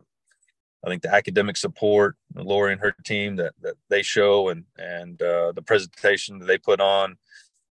I 0.83 0.89
think 0.89 1.01
the 1.01 1.13
academic 1.13 1.57
support, 1.57 2.15
Lori 2.35 2.71
and 2.71 2.81
her 2.81 2.95
team 3.03 3.35
that, 3.37 3.53
that 3.61 3.75
they 3.89 4.01
show 4.01 4.49
and, 4.49 4.63
and 4.77 5.21
uh, 5.21 5.51
the 5.51 5.61
presentation 5.61 6.39
that 6.39 6.45
they 6.45 6.57
put 6.57 6.79
on, 6.79 7.17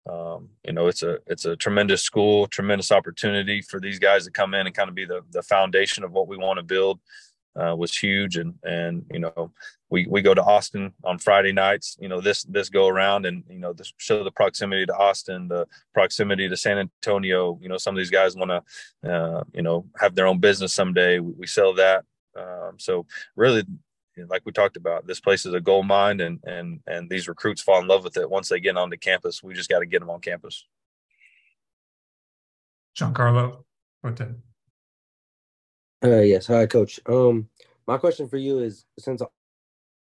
um, 0.08 0.48
you 0.66 0.72
know, 0.72 0.86
it's 0.86 1.02
a, 1.02 1.18
it's 1.26 1.44
a 1.44 1.56
tremendous 1.56 2.02
school, 2.02 2.46
tremendous 2.46 2.92
opportunity 2.92 3.60
for 3.62 3.80
these 3.80 3.98
guys 3.98 4.24
to 4.24 4.30
come 4.30 4.54
in 4.54 4.66
and 4.66 4.74
kind 4.74 4.88
of 4.88 4.94
be 4.94 5.04
the, 5.04 5.22
the 5.30 5.42
foundation 5.42 6.04
of 6.04 6.12
what 6.12 6.28
we 6.28 6.36
want 6.36 6.58
to 6.58 6.62
build 6.62 7.00
uh, 7.56 7.74
was 7.76 7.96
huge. 7.96 8.36
And, 8.36 8.54
and, 8.62 9.04
you 9.10 9.20
know, 9.20 9.52
we, 9.90 10.06
we 10.08 10.22
go 10.22 10.34
to 10.34 10.42
Austin 10.42 10.92
on 11.04 11.18
Friday 11.18 11.52
nights, 11.52 11.96
you 12.00 12.08
know, 12.08 12.20
this, 12.20 12.42
this 12.44 12.68
go 12.68 12.88
around 12.88 13.26
and, 13.26 13.44
you 13.48 13.58
know, 13.58 13.72
the, 13.72 13.88
show 13.98 14.24
the 14.24 14.30
proximity 14.30 14.86
to 14.86 14.96
Austin, 14.96 15.48
the 15.48 15.66
proximity 15.92 16.48
to 16.48 16.56
San 16.56 16.78
Antonio, 16.78 17.58
you 17.62 17.68
know, 17.68 17.78
some 17.78 17.94
of 17.94 17.98
these 17.98 18.10
guys 18.10 18.36
want 18.36 18.50
to, 18.50 19.10
uh, 19.10 19.44
you 19.52 19.62
know, 19.62 19.86
have 19.98 20.14
their 20.14 20.26
own 20.26 20.38
business 20.38 20.72
someday. 20.72 21.20
We, 21.20 21.32
we 21.32 21.46
sell 21.46 21.74
that. 21.74 22.04
Um, 22.36 22.78
so 22.78 23.06
really, 23.36 23.64
like 24.28 24.42
we 24.44 24.52
talked 24.52 24.76
about, 24.76 25.06
this 25.06 25.20
place 25.20 25.46
is 25.46 25.54
a 25.54 25.60
gold 25.60 25.86
mine 25.86 26.20
and, 26.20 26.40
and, 26.44 26.80
and 26.86 27.08
these 27.10 27.28
recruits 27.28 27.62
fall 27.62 27.80
in 27.80 27.88
love 27.88 28.04
with 28.04 28.16
it. 28.16 28.30
Once 28.30 28.48
they 28.48 28.60
get 28.60 28.76
onto 28.76 28.96
campus, 28.96 29.42
we 29.42 29.54
just 29.54 29.70
got 29.70 29.80
to 29.80 29.86
get 29.86 30.00
them 30.00 30.10
on 30.10 30.20
campus. 30.20 30.66
Giancarlo, 32.96 33.64
what 34.02 34.14
did? 34.14 34.40
Uh, 36.04 36.20
yes. 36.20 36.46
Hi, 36.48 36.66
Coach. 36.66 37.00
Um, 37.06 37.48
my 37.86 37.96
question 37.96 38.28
for 38.28 38.36
you 38.36 38.58
is 38.58 38.84
since 38.98 39.22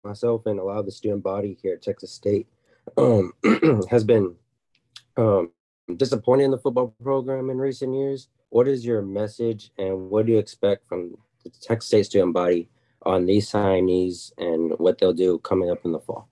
myself 0.04 0.45
and 0.45 0.61
a 0.61 0.62
lot 0.62 0.78
of 0.78 0.85
the 0.85 0.92
student 0.92 1.23
body 1.23 1.57
here 1.62 1.75
at 1.75 1.83
Texas 1.83 2.12
State 2.12 2.47
um, 2.99 3.33
has 3.90 4.04
been 4.04 4.35
um, 5.16 5.50
disappointed 5.97 6.45
in 6.45 6.50
the 6.50 6.59
football 6.59 6.95
program 7.02 7.49
in 7.49 7.57
recent 7.57 7.95
years, 7.95 8.28
what 8.50 8.68
is 8.68 8.85
your 8.85 9.00
message 9.00 9.71
and 9.78 10.11
what 10.11 10.26
do 10.26 10.33
you 10.33 10.38
expect 10.38 10.87
from 10.87 11.16
the 11.42 11.50
Texas 11.62 11.88
State 11.88 12.04
student 12.04 12.35
body 12.35 12.68
on 13.04 13.25
these 13.25 13.50
signees 13.50 14.33
and 14.37 14.75
what 14.78 14.99
they'll 14.99 15.14
do 15.14 15.38
coming 15.38 15.71
up 15.71 15.87
in 15.87 15.92
the 15.92 16.00
fall? 16.00 16.28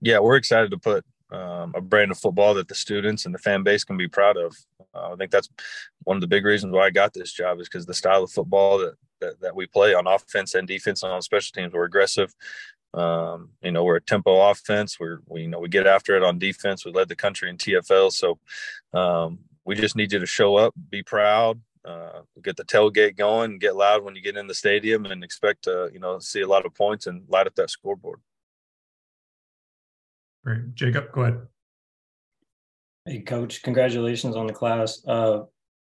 Yeah, 0.00 0.18
we're 0.18 0.36
excited 0.36 0.72
to 0.72 0.78
put 0.78 1.04
um, 1.30 1.72
a 1.74 1.80
brand 1.80 2.10
of 2.10 2.18
football 2.18 2.54
that 2.54 2.68
the 2.68 2.74
students 2.74 3.26
and 3.26 3.34
the 3.34 3.38
fan 3.38 3.62
base 3.62 3.84
can 3.84 3.96
be 3.96 4.08
proud 4.08 4.36
of. 4.36 4.56
Uh, 4.94 5.12
I 5.12 5.16
think 5.16 5.30
that's 5.30 5.48
one 6.04 6.16
of 6.16 6.20
the 6.20 6.26
big 6.26 6.44
reasons 6.44 6.72
why 6.72 6.86
I 6.86 6.90
got 6.90 7.12
this 7.12 7.32
job 7.32 7.60
is 7.60 7.68
because 7.68 7.86
the 7.86 7.94
style 7.94 8.22
of 8.22 8.30
football 8.30 8.78
that, 8.78 8.94
that, 9.20 9.40
that 9.40 9.56
we 9.56 9.66
play 9.66 9.94
on 9.94 10.06
offense 10.06 10.54
and 10.54 10.68
defense 10.68 11.02
and 11.02 11.12
on 11.12 11.22
special 11.22 11.52
teams. 11.52 11.72
We're 11.72 11.84
aggressive. 11.84 12.34
Um, 12.94 13.50
you 13.62 13.72
know, 13.72 13.84
we're 13.84 13.96
a 13.96 14.00
tempo 14.00 14.50
offense. 14.50 14.98
We're 14.98 15.18
we 15.26 15.42
you 15.42 15.48
know 15.48 15.60
we 15.60 15.68
get 15.68 15.86
after 15.86 16.16
it 16.16 16.22
on 16.22 16.38
defense. 16.38 16.84
We 16.84 16.92
led 16.92 17.08
the 17.08 17.16
country 17.16 17.50
in 17.50 17.58
TFL. 17.58 18.12
So 18.12 18.38
um, 18.94 19.40
we 19.64 19.74
just 19.74 19.96
need 19.96 20.12
you 20.12 20.18
to 20.18 20.26
show 20.26 20.56
up, 20.56 20.74
be 20.90 21.02
proud, 21.02 21.60
uh, 21.84 22.20
get 22.42 22.56
the 22.56 22.64
tailgate 22.64 23.16
going, 23.16 23.58
get 23.58 23.76
loud 23.76 24.02
when 24.02 24.14
you 24.14 24.22
get 24.22 24.36
in 24.36 24.46
the 24.46 24.54
stadium, 24.54 25.04
and 25.06 25.22
expect 25.22 25.64
to 25.64 25.90
you 25.92 25.98
know 25.98 26.18
see 26.20 26.40
a 26.40 26.48
lot 26.48 26.64
of 26.64 26.74
points 26.74 27.06
and 27.06 27.22
light 27.28 27.46
up 27.46 27.54
that 27.56 27.70
scoreboard. 27.70 28.20
Great, 30.46 30.74
Jakob, 30.74 31.10
go 31.10 31.22
ahead. 31.22 31.40
Hey, 33.04 33.18
Coach, 33.18 33.64
congratulations 33.64 34.36
on 34.36 34.46
the 34.46 34.52
class. 34.52 35.04
Uh, 35.04 35.40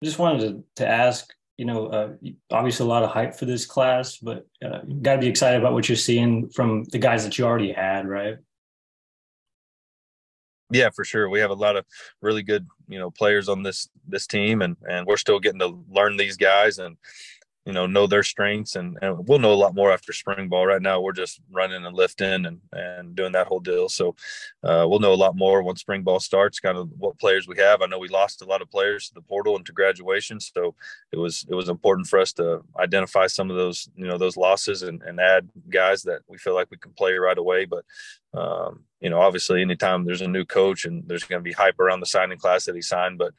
just 0.03 0.19
wanted 0.19 0.41
to, 0.41 0.83
to 0.83 0.87
ask, 0.87 1.33
you 1.57 1.63
know, 1.63 1.87
uh, 1.87 2.09
obviously 2.51 2.85
a 2.85 2.89
lot 2.89 3.03
of 3.03 3.11
hype 3.11 3.33
for 3.33 3.45
this 3.45 3.65
class, 3.65 4.17
but 4.17 4.45
uh, 4.61 4.79
you 4.85 4.99
got 5.01 5.15
to 5.15 5.21
be 5.21 5.27
excited 5.27 5.57
about 5.61 5.71
what 5.71 5.87
you're 5.87 5.95
seeing 5.95 6.49
from 6.49 6.83
the 6.91 6.97
guys 6.97 7.23
that 7.23 7.37
you 7.37 7.45
already 7.45 7.71
had, 7.71 8.05
right? 8.05 8.39
Yeah, 10.69 10.89
for 10.89 11.05
sure. 11.05 11.29
We 11.29 11.39
have 11.39 11.51
a 11.51 11.53
lot 11.53 11.77
of 11.77 11.85
really 12.21 12.43
good, 12.43 12.67
you 12.89 12.99
know, 12.99 13.09
players 13.09 13.47
on 13.47 13.63
this 13.63 13.89
this 14.07 14.25
team, 14.25 14.61
and 14.61 14.77
and 14.89 15.05
we're 15.05 15.17
still 15.17 15.39
getting 15.39 15.59
to 15.59 15.77
learn 15.89 16.15
these 16.15 16.37
guys. 16.37 16.77
And 16.77 16.95
you 17.65 17.73
know 17.73 17.85
know 17.85 18.07
their 18.07 18.23
strengths 18.23 18.75
and, 18.75 18.97
and 19.01 19.27
we'll 19.27 19.39
know 19.39 19.53
a 19.53 19.55
lot 19.55 19.75
more 19.75 19.91
after 19.91 20.13
spring 20.13 20.49
ball. 20.49 20.65
Right 20.65 20.81
now 20.81 20.99
we're 20.99 21.11
just 21.11 21.39
running 21.51 21.85
and 21.85 21.95
lifting 21.95 22.45
and 22.45 22.59
and 22.71 23.15
doing 23.15 23.33
that 23.33 23.47
whole 23.47 23.59
deal. 23.59 23.87
So 23.87 24.15
uh, 24.63 24.85
we'll 24.89 24.99
know 24.99 25.13
a 25.13 25.15
lot 25.15 25.35
more 25.35 25.61
once 25.61 25.81
spring 25.81 26.01
ball 26.01 26.19
starts 26.19 26.59
kind 26.59 26.77
of 26.77 26.89
what 26.97 27.19
players 27.19 27.47
we 27.47 27.57
have. 27.57 27.81
I 27.81 27.85
know 27.85 27.99
we 27.99 28.07
lost 28.07 28.41
a 28.41 28.45
lot 28.45 28.61
of 28.61 28.71
players 28.71 29.07
to 29.07 29.13
the 29.13 29.21
portal 29.21 29.55
and 29.55 29.65
to 29.65 29.73
graduation 29.73 30.39
so 30.39 30.75
it 31.11 31.17
was 31.17 31.45
it 31.49 31.55
was 31.55 31.69
important 31.69 32.07
for 32.07 32.19
us 32.19 32.33
to 32.33 32.61
identify 32.79 33.27
some 33.27 33.51
of 33.51 33.57
those 33.57 33.89
you 33.95 34.07
know 34.07 34.17
those 34.17 34.37
losses 34.37 34.81
and, 34.81 35.01
and 35.03 35.19
add 35.19 35.47
guys 35.69 36.01
that 36.03 36.21
we 36.27 36.37
feel 36.37 36.55
like 36.55 36.71
we 36.71 36.77
can 36.77 36.93
play 36.93 37.13
right 37.13 37.37
away. 37.37 37.65
But 37.65 37.85
um, 38.33 38.85
you 39.01 39.09
know 39.09 39.19
obviously 39.19 39.61
anytime 39.61 40.05
there's 40.05 40.21
a 40.21 40.27
new 40.27 40.45
coach 40.45 40.85
and 40.85 41.03
there's 41.07 41.23
going 41.23 41.39
to 41.39 41.43
be 41.43 41.51
hype 41.51 41.79
around 41.79 41.99
the 41.99 42.05
signing 42.05 42.37
class 42.37 42.65
that 42.65 42.75
he 42.75 42.81
signed 42.81 43.17
but 43.17 43.33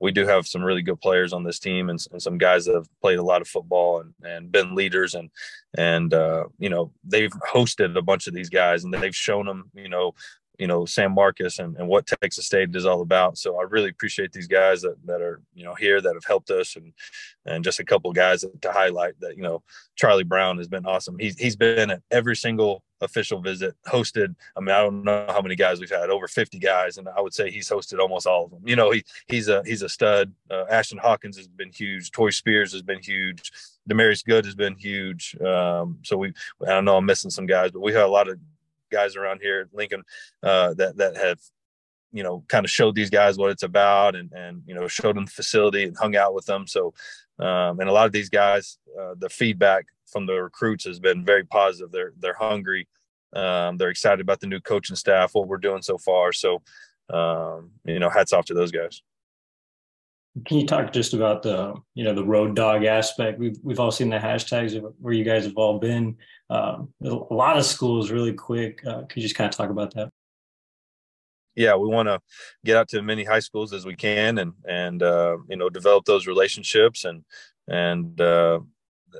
we 0.00 0.12
do 0.12 0.26
have 0.26 0.46
some 0.46 0.62
really 0.62 0.82
good 0.82 1.00
players 1.00 1.32
on 1.32 1.42
this 1.42 1.58
team 1.58 1.88
and, 1.88 2.04
and, 2.12 2.22
some 2.22 2.38
guys 2.38 2.64
that 2.64 2.74
have 2.74 2.88
played 3.00 3.18
a 3.18 3.22
lot 3.22 3.40
of 3.40 3.48
football 3.48 4.00
and, 4.00 4.14
and 4.22 4.52
been 4.52 4.74
leaders 4.74 5.14
and 5.14 5.30
and 5.78 6.12
uh, 6.12 6.44
you 6.58 6.68
know 6.68 6.92
they've 7.04 7.32
hosted 7.52 7.96
a 7.96 8.02
bunch 8.02 8.26
of 8.26 8.34
these 8.34 8.50
guys 8.50 8.84
and 8.84 8.92
they've 8.92 9.16
shown 9.16 9.46
them 9.46 9.70
you 9.74 9.88
know 9.88 10.12
you 10.58 10.66
know 10.66 10.86
San 10.86 11.12
Marcos 11.12 11.58
and, 11.58 11.76
and 11.76 11.88
what 11.88 12.06
Texas 12.06 12.46
State 12.46 12.74
is 12.74 12.86
all 12.86 13.00
about. 13.00 13.38
So 13.38 13.58
I 13.58 13.62
really 13.64 13.90
appreciate 13.90 14.32
these 14.32 14.48
guys 14.48 14.82
that, 14.82 14.96
that 15.06 15.20
are 15.20 15.40
you 15.54 15.64
know 15.64 15.74
here 15.74 16.00
that 16.00 16.14
have 16.14 16.24
helped 16.24 16.50
us 16.50 16.76
and 16.76 16.92
and 17.44 17.64
just 17.64 17.80
a 17.80 17.84
couple 17.84 18.12
guys 18.12 18.44
to 18.60 18.72
highlight 18.72 19.18
that 19.20 19.36
you 19.36 19.42
know 19.42 19.62
Charlie 19.96 20.24
Brown 20.24 20.58
has 20.58 20.68
been 20.68 20.86
awesome. 20.86 21.18
He's 21.18 21.38
he's 21.38 21.56
been 21.56 21.90
at 21.90 22.02
every 22.10 22.36
single 22.36 22.82
official 23.00 23.40
visit, 23.40 23.74
hosted. 23.86 24.34
I 24.56 24.60
mean 24.60 24.74
I 24.74 24.82
don't 24.82 25.04
know 25.04 25.26
how 25.28 25.42
many 25.42 25.56
guys 25.56 25.80
we've 25.80 25.90
had 25.90 26.10
over 26.10 26.28
50 26.28 26.58
guys, 26.58 26.98
and 26.98 27.08
I 27.08 27.20
would 27.20 27.34
say 27.34 27.50
he's 27.50 27.68
hosted 27.68 27.98
almost 27.98 28.26
all 28.26 28.46
of 28.46 28.50
them. 28.50 28.62
You 28.64 28.76
know 28.76 28.90
he 28.90 29.04
he's 29.28 29.48
a 29.48 29.62
he's 29.64 29.82
a 29.82 29.88
stud. 29.88 30.32
Uh, 30.50 30.64
Ashton 30.70 30.98
Hawkins 30.98 31.36
has 31.36 31.48
been 31.48 31.72
huge. 31.72 32.10
Toy 32.10 32.30
Spears 32.30 32.72
has 32.72 32.82
been 32.82 33.02
huge. 33.02 33.52
Demarius 33.88 34.24
Good 34.24 34.44
has 34.44 34.54
been 34.54 34.76
huge. 34.76 35.36
Um, 35.40 35.98
so 36.02 36.16
we 36.16 36.32
I 36.62 36.70
don't 36.70 36.84
know 36.84 36.96
I'm 36.96 37.06
missing 37.06 37.30
some 37.30 37.46
guys, 37.46 37.70
but 37.70 37.80
we 37.80 37.92
have 37.92 38.08
a 38.08 38.12
lot 38.12 38.28
of 38.28 38.38
guys 38.96 39.16
around 39.16 39.40
here 39.42 39.68
Lincoln 39.72 40.02
uh, 40.42 40.74
that 40.74 40.96
that 40.96 41.16
have 41.16 41.38
you 42.12 42.22
know 42.22 42.44
kind 42.48 42.64
of 42.64 42.70
showed 42.70 42.94
these 42.94 43.10
guys 43.10 43.36
what 43.36 43.50
it's 43.50 43.62
about 43.62 44.16
and 44.16 44.32
and 44.32 44.62
you 44.66 44.74
know 44.74 44.88
showed 44.88 45.16
them 45.16 45.26
the 45.26 45.38
facility 45.42 45.84
and 45.84 45.96
hung 45.96 46.16
out 46.16 46.34
with 46.34 46.46
them. 46.46 46.66
So 46.66 46.94
um, 47.38 47.80
and 47.80 47.88
a 47.88 47.92
lot 47.92 48.06
of 48.06 48.12
these 48.12 48.30
guys, 48.30 48.78
uh, 48.98 49.14
the 49.18 49.28
feedback 49.28 49.84
from 50.06 50.24
the 50.26 50.42
recruits 50.42 50.84
has 50.84 50.98
been 50.98 51.24
very 51.24 51.44
positive. 51.44 51.92
They're 51.92 52.14
they're 52.18 52.34
hungry. 52.48 52.88
Um, 53.34 53.76
they're 53.76 53.90
excited 53.90 54.20
about 54.20 54.40
the 54.40 54.46
new 54.46 54.60
coaching 54.60 54.96
staff, 54.96 55.34
what 55.34 55.48
we're 55.48 55.58
doing 55.58 55.82
so 55.82 55.98
far. 55.98 56.32
So 56.32 56.62
um, 57.10 57.70
you 57.84 57.98
know, 57.98 58.10
hats 58.10 58.32
off 58.32 58.46
to 58.46 58.54
those 58.54 58.72
guys. 58.72 59.02
Can 60.44 60.58
you 60.58 60.66
talk 60.66 60.92
just 60.92 61.14
about 61.14 61.42
the 61.42 61.74
you 61.94 62.04
know 62.04 62.14
the 62.14 62.24
road 62.24 62.54
dog 62.54 62.84
aspect? 62.84 63.38
We've 63.38 63.56
we've 63.62 63.80
all 63.80 63.90
seen 63.90 64.10
the 64.10 64.18
hashtags 64.18 64.76
of 64.76 64.92
where 65.00 65.14
you 65.14 65.24
guys 65.24 65.44
have 65.44 65.56
all 65.56 65.78
been. 65.78 66.16
Um, 66.50 66.92
a 67.02 67.34
lot 67.34 67.56
of 67.56 67.64
schools 67.64 68.10
really 68.10 68.34
quick. 68.34 68.80
Uh, 68.86 69.02
could 69.02 69.16
you 69.16 69.22
just 69.22 69.34
kind 69.34 69.48
of 69.48 69.56
talk 69.56 69.70
about 69.70 69.94
that? 69.94 70.10
Yeah, 71.54 71.74
we 71.76 71.88
want 71.88 72.08
to 72.08 72.20
get 72.64 72.76
out 72.76 72.88
to 72.90 72.98
as 72.98 73.02
many 73.02 73.24
high 73.24 73.40
schools 73.40 73.72
as 73.72 73.86
we 73.86 73.96
can, 73.96 74.38
and 74.38 74.52
and 74.68 75.02
uh, 75.02 75.38
you 75.48 75.56
know 75.56 75.70
develop 75.70 76.04
those 76.04 76.26
relationships 76.26 77.04
and 77.04 77.24
and 77.66 78.20
uh, 78.20 78.60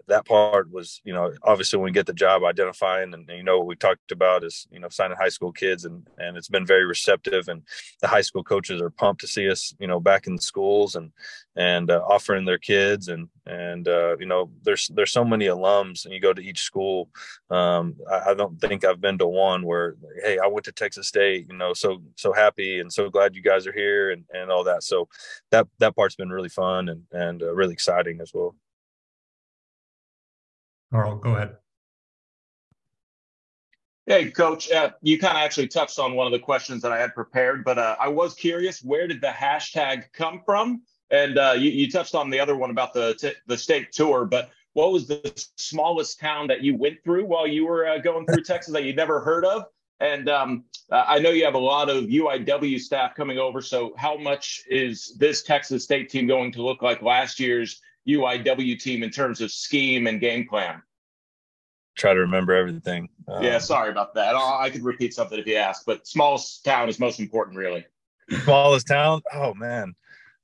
that 0.08 0.26
part 0.26 0.70
was, 0.70 1.00
you 1.04 1.12
know, 1.12 1.32
obviously 1.42 1.78
when 1.78 1.84
we 1.84 1.92
get 1.92 2.06
the 2.06 2.12
job 2.12 2.44
identifying 2.44 3.14
and, 3.14 3.28
you 3.28 3.42
know, 3.42 3.58
what 3.58 3.66
we 3.66 3.76
talked 3.76 4.12
about 4.12 4.44
is, 4.44 4.66
you 4.70 4.80
know, 4.80 4.88
signing 4.88 5.16
high 5.16 5.28
school 5.28 5.52
kids 5.52 5.84
and, 5.84 6.06
and 6.18 6.36
it's 6.36 6.48
been 6.48 6.66
very 6.66 6.84
receptive 6.84 7.48
and 7.48 7.62
the 8.00 8.08
high 8.08 8.20
school 8.20 8.42
coaches 8.42 8.82
are 8.82 8.90
pumped 8.90 9.20
to 9.20 9.26
see 9.26 9.48
us, 9.48 9.74
you 9.78 9.86
know, 9.86 10.00
back 10.00 10.26
in 10.26 10.38
schools 10.38 10.96
and, 10.96 11.12
and 11.56 11.90
uh, 11.90 12.02
offering 12.08 12.44
their 12.44 12.58
kids 12.58 13.08
and, 13.08 13.28
and, 13.46 13.88
uh, 13.88 14.16
you 14.18 14.26
know, 14.26 14.50
there's, 14.62 14.88
there's 14.94 15.12
so 15.12 15.24
many 15.24 15.46
alums 15.46 16.04
and 16.04 16.12
you 16.12 16.20
go 16.20 16.32
to 16.32 16.42
each 16.42 16.60
school. 16.60 17.08
Um, 17.50 17.96
I, 18.10 18.30
I 18.30 18.34
don't 18.34 18.60
think 18.60 18.84
I've 18.84 19.00
been 19.00 19.18
to 19.18 19.26
one 19.26 19.64
where, 19.64 19.96
Hey, 20.22 20.38
I 20.38 20.46
went 20.46 20.64
to 20.64 20.72
Texas 20.72 21.08
state, 21.08 21.46
you 21.48 21.56
know, 21.56 21.72
so, 21.74 22.02
so 22.16 22.32
happy 22.32 22.80
and 22.80 22.92
so 22.92 23.08
glad 23.08 23.34
you 23.36 23.42
guys 23.42 23.66
are 23.66 23.72
here 23.72 24.10
and, 24.10 24.24
and 24.32 24.50
all 24.50 24.64
that. 24.64 24.82
So 24.82 25.08
that, 25.50 25.66
that 25.78 25.96
part's 25.96 26.16
been 26.16 26.30
really 26.30 26.48
fun 26.48 26.88
and, 26.88 27.02
and 27.12 27.42
uh, 27.42 27.54
really 27.54 27.72
exciting 27.72 28.20
as 28.20 28.32
well. 28.34 28.54
Carl, 30.90 31.16
go 31.16 31.34
ahead. 31.34 31.56
Hey, 34.06 34.30
Coach, 34.30 34.70
uh, 34.70 34.90
you 35.02 35.18
kind 35.18 35.36
of 35.36 35.42
actually 35.42 35.66
touched 35.66 35.98
on 35.98 36.14
one 36.14 36.26
of 36.26 36.32
the 36.32 36.38
questions 36.38 36.80
that 36.82 36.92
I 36.92 36.98
had 36.98 37.12
prepared, 37.12 37.64
but 37.64 37.76
uh, 37.76 37.96
I 37.98 38.06
was 38.06 38.34
curious, 38.34 38.80
where 38.80 39.08
did 39.08 39.20
the 39.20 39.28
hashtag 39.28 40.04
come 40.12 40.42
from? 40.46 40.82
And 41.10 41.38
uh, 41.38 41.54
you, 41.56 41.70
you, 41.70 41.90
touched 41.90 42.14
on 42.14 42.30
the 42.30 42.38
other 42.38 42.56
one 42.56 42.70
about 42.70 42.92
the 42.92 43.14
t- 43.14 43.32
the 43.46 43.58
state 43.58 43.90
tour, 43.90 44.24
but 44.24 44.50
what 44.74 44.92
was 44.92 45.08
the 45.08 45.32
smallest 45.56 46.20
town 46.20 46.46
that 46.48 46.62
you 46.62 46.76
went 46.76 47.02
through 47.02 47.24
while 47.24 47.46
you 47.46 47.66
were 47.66 47.88
uh, 47.88 47.98
going 47.98 48.26
through 48.26 48.42
Texas 48.44 48.72
that 48.74 48.84
you'd 48.84 48.96
never 48.96 49.20
heard 49.20 49.44
of? 49.44 49.64
And 49.98 50.28
um, 50.28 50.64
I 50.92 51.18
know 51.18 51.30
you 51.30 51.44
have 51.44 51.54
a 51.54 51.58
lot 51.58 51.88
of 51.88 52.04
UIW 52.04 52.78
staff 52.78 53.14
coming 53.14 53.38
over. 53.38 53.60
So, 53.60 53.94
how 53.96 54.16
much 54.16 54.62
is 54.68 55.16
this 55.18 55.42
Texas 55.42 55.84
State 55.84 56.10
team 56.10 56.26
going 56.26 56.52
to 56.52 56.62
look 56.62 56.82
like 56.82 57.02
last 57.02 57.40
year's 57.40 57.80
UIW 58.08 58.78
team 58.78 59.02
in 59.02 59.10
terms 59.10 59.40
of 59.40 59.50
scheme 59.50 60.06
and 60.06 60.20
game 60.20 60.46
plan? 60.46 60.82
Try 61.96 62.14
to 62.14 62.20
remember 62.20 62.54
everything. 62.54 63.08
Um, 63.26 63.42
yeah, 63.42 63.58
sorry 63.58 63.90
about 63.90 64.14
that. 64.14 64.34
I 64.36 64.68
could 64.70 64.84
repeat 64.84 65.14
something 65.14 65.38
if 65.38 65.46
you 65.46 65.56
ask, 65.56 65.84
but 65.86 66.06
smallest 66.06 66.64
town 66.64 66.88
is 66.88 66.98
most 66.98 67.20
important, 67.20 67.56
really. 67.56 67.86
Smallest 68.44 68.86
town? 68.86 69.22
Oh 69.32 69.54
man. 69.54 69.94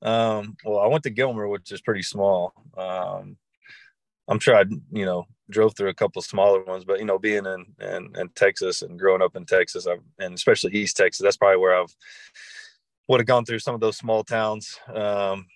Um, 0.00 0.56
well, 0.64 0.80
I 0.80 0.86
went 0.86 1.04
to 1.04 1.10
Gilmer, 1.10 1.46
which 1.48 1.70
is 1.70 1.80
pretty 1.80 2.02
small. 2.02 2.54
Um, 2.76 3.36
I'm 4.28 4.38
sure 4.38 4.56
I, 4.56 4.64
you 4.90 5.04
know, 5.04 5.26
drove 5.50 5.76
through 5.76 5.90
a 5.90 5.94
couple 5.94 6.22
smaller 6.22 6.64
ones, 6.64 6.84
but 6.84 6.98
you 6.98 7.04
know, 7.04 7.18
being 7.18 7.44
in, 7.46 7.66
in, 7.80 8.10
in 8.16 8.28
Texas 8.30 8.82
and 8.82 8.98
growing 8.98 9.22
up 9.22 9.36
in 9.36 9.44
Texas, 9.44 9.86
I've, 9.86 10.02
and 10.18 10.34
especially 10.34 10.72
East 10.72 10.96
Texas, 10.96 11.22
that's 11.22 11.36
probably 11.36 11.58
where 11.58 11.76
I've 11.76 11.94
would 13.08 13.20
have 13.20 13.26
gone 13.26 13.44
through 13.44 13.58
some 13.58 13.74
of 13.74 13.80
those 13.80 13.96
small 13.96 14.24
towns. 14.24 14.78
Um, 14.92 15.46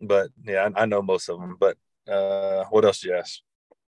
but 0.00 0.30
yeah, 0.44 0.68
I, 0.74 0.82
I 0.82 0.86
know 0.86 1.02
most 1.02 1.28
of 1.28 1.40
them. 1.40 1.56
But 1.58 1.76
uh, 2.10 2.64
what 2.70 2.84
else 2.84 3.04
you 3.04 3.14
ask? 3.14 3.40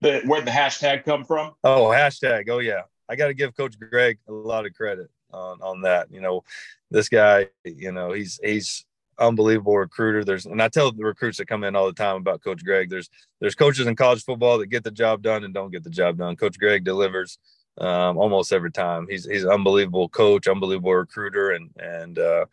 The, 0.01 0.21
where'd 0.25 0.47
the 0.47 0.51
hashtag 0.51 1.05
come 1.05 1.25
from? 1.25 1.53
Oh, 1.65 1.87
hashtag. 1.87 2.49
Oh 2.49 2.59
yeah, 2.59 2.83
I 3.09 3.17
got 3.17 3.29
to 3.29 3.35
give 3.35 3.57
Coach 3.57 3.79
Greg 3.79 4.19
a 4.29 4.33
lot 4.33 4.67
of 4.67 4.75
credit 4.75 5.09
on 5.33 5.61
on 5.63 5.83
that. 5.83 6.11
You 6.11 6.21
know, 6.21 6.45
this 6.91 7.09
guy, 7.09 7.49
you 7.65 7.93
know, 7.93 8.13
he's 8.13 8.39
he's 8.43 8.85
unbelievable 9.19 9.77
recruiter. 9.77 10.25
There's 10.25 10.47
and 10.47 10.63
I 10.63 10.69
tell 10.69 10.93
the 10.93 11.05
recruits 11.05 11.39
that 11.39 11.49
come 11.49 11.65
in 11.65 11.77
all 11.77 11.87
the 11.87 11.93
time 11.93 12.17
about 12.17 12.43
Coach 12.43 12.65
Greg. 12.65 12.91
There's 12.91 13.09
there's 13.41 13.55
coaches 13.55 13.87
in 13.87 13.97
college 13.97 14.25
football 14.25 14.59
that 14.59 14.67
get 14.67 14.85
the 14.85 14.91
job 14.91 15.23
done 15.23 15.45
and 15.45 15.55
don't 15.55 15.73
get 15.73 15.85
the 15.85 15.91
job 15.91 16.19
done. 16.19 16.37
Coach 16.37 16.59
Greg 16.59 16.85
delivers 16.85 17.39
um, 17.79 18.17
almost 18.19 18.53
every 18.53 18.73
time. 18.73 19.07
He's 19.09 19.25
he's 19.25 19.45
an 19.45 19.51
unbelievable 19.51 20.09
coach, 20.09 20.49
unbelievable 20.49 20.95
recruiter, 20.95 21.53
and 21.53 21.71
and 21.79 22.19
uh, 22.19 22.47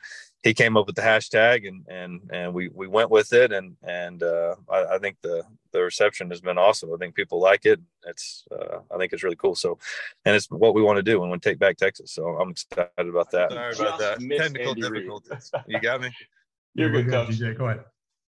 he 0.43 0.53
came 0.53 0.75
up 0.75 0.85
with 0.85 0.95
the 0.95 1.01
hashtag 1.01 1.67
and 1.67 1.85
and 1.87 2.21
and 2.31 2.53
we 2.53 2.69
we 2.69 2.87
went 2.87 3.09
with 3.09 3.31
it 3.33 3.51
and 3.51 3.75
and 3.81 4.21
uh, 4.21 4.55
I, 4.69 4.95
I, 4.95 4.99
think 4.99 5.17
the 5.21 5.43
the 5.71 5.81
reception 5.81 6.29
has 6.29 6.41
been 6.41 6.57
awesome. 6.57 6.93
I 6.93 6.97
think 6.97 7.15
people 7.15 7.39
like 7.39 7.65
it. 7.65 7.79
It's 8.05 8.45
uh, 8.51 8.79
I 8.93 8.97
think 8.97 9.13
it's 9.13 9.23
really 9.23 9.37
cool. 9.37 9.55
So, 9.55 9.79
and 10.25 10.35
it's 10.35 10.51
what 10.51 10.75
we 10.75 10.83
want 10.83 10.97
to 10.97 11.03
do 11.03 11.23
and 11.23 11.31
we 11.31 11.39
take 11.39 11.59
back 11.59 11.77
Texas. 11.77 12.11
So 12.11 12.27
I'm 12.27 12.51
excited 12.51 12.89
about 12.97 13.31
that. 13.31 13.51
Sorry 13.51 13.75
about 13.79 13.99
that. 13.99 14.19
Technical 14.19 14.69
Andy 14.69 14.81
difficulties. 14.81 15.51
you 15.67 15.79
got 15.79 16.01
me. 16.01 16.11
You're, 16.75 16.91
You're 16.91 17.03
good, 17.03 17.11
coach. 17.11 17.29
DJ, 17.29 17.57
go 17.57 17.69
ahead. 17.69 17.85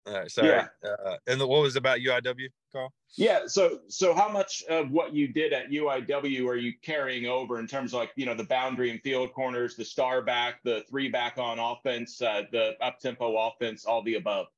All 0.07 0.14
right, 0.14 0.31
sorry. 0.31 0.49
Yeah. 0.49 0.67
Uh, 0.85 1.17
and 1.27 1.40
the, 1.40 1.47
what 1.47 1.62
was 1.62 1.77
about 1.77 1.99
UIW, 1.99 2.49
Carl? 2.71 2.93
Yeah. 3.17 3.47
So, 3.47 3.81
so 3.88 4.12
how 4.14 4.29
much 4.29 4.62
of 4.69 4.90
what 4.90 5.14
you 5.14 5.29
did 5.29 5.53
at 5.53 5.71
UIW 5.71 6.47
are 6.47 6.57
you 6.57 6.75
carrying 6.83 7.27
over 7.27 7.59
in 7.59 7.67
terms 7.67 7.95
of 7.95 8.01
like 8.01 8.11
you 8.17 8.27
know 8.27 8.35
the 8.35 8.45
boundary 8.45 8.90
and 8.90 9.01
field 9.01 9.33
corners, 9.33 9.77
the 9.77 9.85
star 9.85 10.21
back, 10.21 10.62
the 10.62 10.85
three 10.90 11.09
back 11.09 11.38
on 11.38 11.59
offense, 11.59 12.21
uh, 12.21 12.43
the 12.53 12.77
up 12.83 13.01
tempo 13.01 13.37
offense, 13.37 13.87
all 13.87 14.03
the 14.03 14.17
above? 14.17 14.49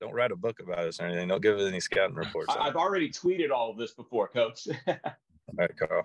don't 0.00 0.14
write 0.14 0.30
a 0.30 0.36
book 0.36 0.60
about 0.60 0.78
us 0.78 1.00
or 1.00 1.04
anything. 1.04 1.28
Don't 1.28 1.42
give 1.42 1.58
us 1.58 1.66
any 1.66 1.80
scouting 1.80 2.16
reports. 2.16 2.54
I've 2.56 2.76
already 2.76 3.10
tweeted 3.10 3.50
all 3.50 3.70
of 3.70 3.76
this 3.76 3.92
before, 3.92 4.28
Coach. 4.28 4.68
all 4.86 4.96
right, 5.54 5.70
Carl. 5.76 6.04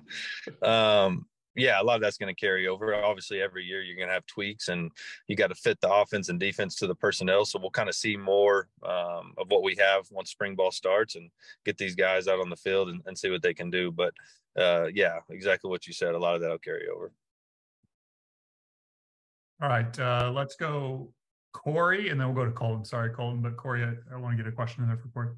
Um, 0.61 1.25
yeah, 1.55 1.81
a 1.81 1.83
lot 1.83 1.95
of 1.95 2.01
that's 2.01 2.17
going 2.17 2.33
to 2.33 2.39
carry 2.39 2.67
over. 2.67 2.95
Obviously, 2.95 3.41
every 3.41 3.63
year 3.63 3.81
you're 3.81 3.95
going 3.95 4.07
to 4.07 4.13
have 4.13 4.25
tweaks, 4.25 4.69
and 4.69 4.91
you 5.27 5.35
got 5.35 5.47
to 5.47 5.55
fit 5.55 5.79
the 5.81 5.93
offense 5.93 6.29
and 6.29 6.39
defense 6.39 6.75
to 6.77 6.87
the 6.87 6.95
personnel. 6.95 7.45
So 7.45 7.59
we'll 7.59 7.69
kind 7.71 7.89
of 7.89 7.95
see 7.95 8.17
more 8.17 8.69
um, 8.83 9.33
of 9.37 9.47
what 9.49 9.63
we 9.63 9.75
have 9.77 10.05
once 10.11 10.31
spring 10.31 10.55
ball 10.55 10.71
starts, 10.71 11.15
and 11.15 11.29
get 11.65 11.77
these 11.77 11.95
guys 11.95 12.27
out 12.27 12.39
on 12.39 12.49
the 12.49 12.55
field 12.55 12.89
and, 12.89 13.01
and 13.05 13.17
see 13.17 13.29
what 13.29 13.41
they 13.41 13.53
can 13.53 13.69
do. 13.69 13.91
But 13.91 14.13
uh, 14.57 14.87
yeah, 14.93 15.19
exactly 15.29 15.69
what 15.69 15.87
you 15.87 15.93
said. 15.93 16.15
A 16.15 16.19
lot 16.19 16.35
of 16.35 16.41
that'll 16.41 16.57
carry 16.57 16.87
over. 16.87 17.11
All 19.61 19.69
right, 19.69 19.99
uh, 19.99 20.31
let's 20.33 20.55
go 20.55 21.13
Corey, 21.53 22.09
and 22.09 22.19
then 22.19 22.27
we'll 22.27 22.43
go 22.43 22.49
to 22.49 22.51
Colton. 22.51 22.83
Sorry, 22.83 23.11
Colton, 23.11 23.41
but 23.41 23.55
Corey, 23.55 23.83
I, 23.83 23.93
I 24.13 24.17
want 24.17 24.35
to 24.35 24.43
get 24.43 24.51
a 24.51 24.55
question 24.55 24.83
in 24.83 24.89
there 24.89 24.97
for 24.97 25.07
Corey. 25.09 25.29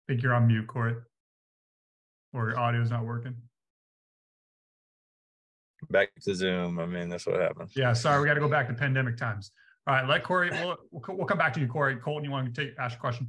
I 0.00 0.12
think 0.12 0.22
you're 0.22 0.34
on 0.34 0.46
mute, 0.46 0.66
Corey, 0.66 0.96
or 2.34 2.50
your 2.50 2.58
audio 2.58 2.82
is 2.82 2.90
not 2.90 3.04
working. 3.04 3.34
Back 5.90 6.10
to 6.22 6.34
Zoom. 6.34 6.78
I 6.78 6.86
mean, 6.86 7.08
that's 7.08 7.26
what 7.26 7.40
happens. 7.40 7.72
Yeah, 7.76 7.92
sorry, 7.92 8.20
we 8.20 8.26
got 8.26 8.34
to 8.34 8.40
go 8.40 8.48
back 8.48 8.68
to 8.68 8.74
pandemic 8.74 9.16
times. 9.16 9.52
All 9.86 9.94
right, 9.94 10.08
let 10.08 10.24
Corey. 10.24 10.50
We'll, 10.50 10.76
we'll, 10.90 11.16
we'll 11.16 11.26
come 11.26 11.38
back 11.38 11.52
to 11.54 11.60
you, 11.60 11.66
Corey. 11.66 11.96
Colton, 11.96 12.24
you 12.24 12.30
want 12.30 12.52
to 12.52 12.64
take 12.64 12.74
ask 12.78 12.96
a 12.96 13.00
question? 13.00 13.28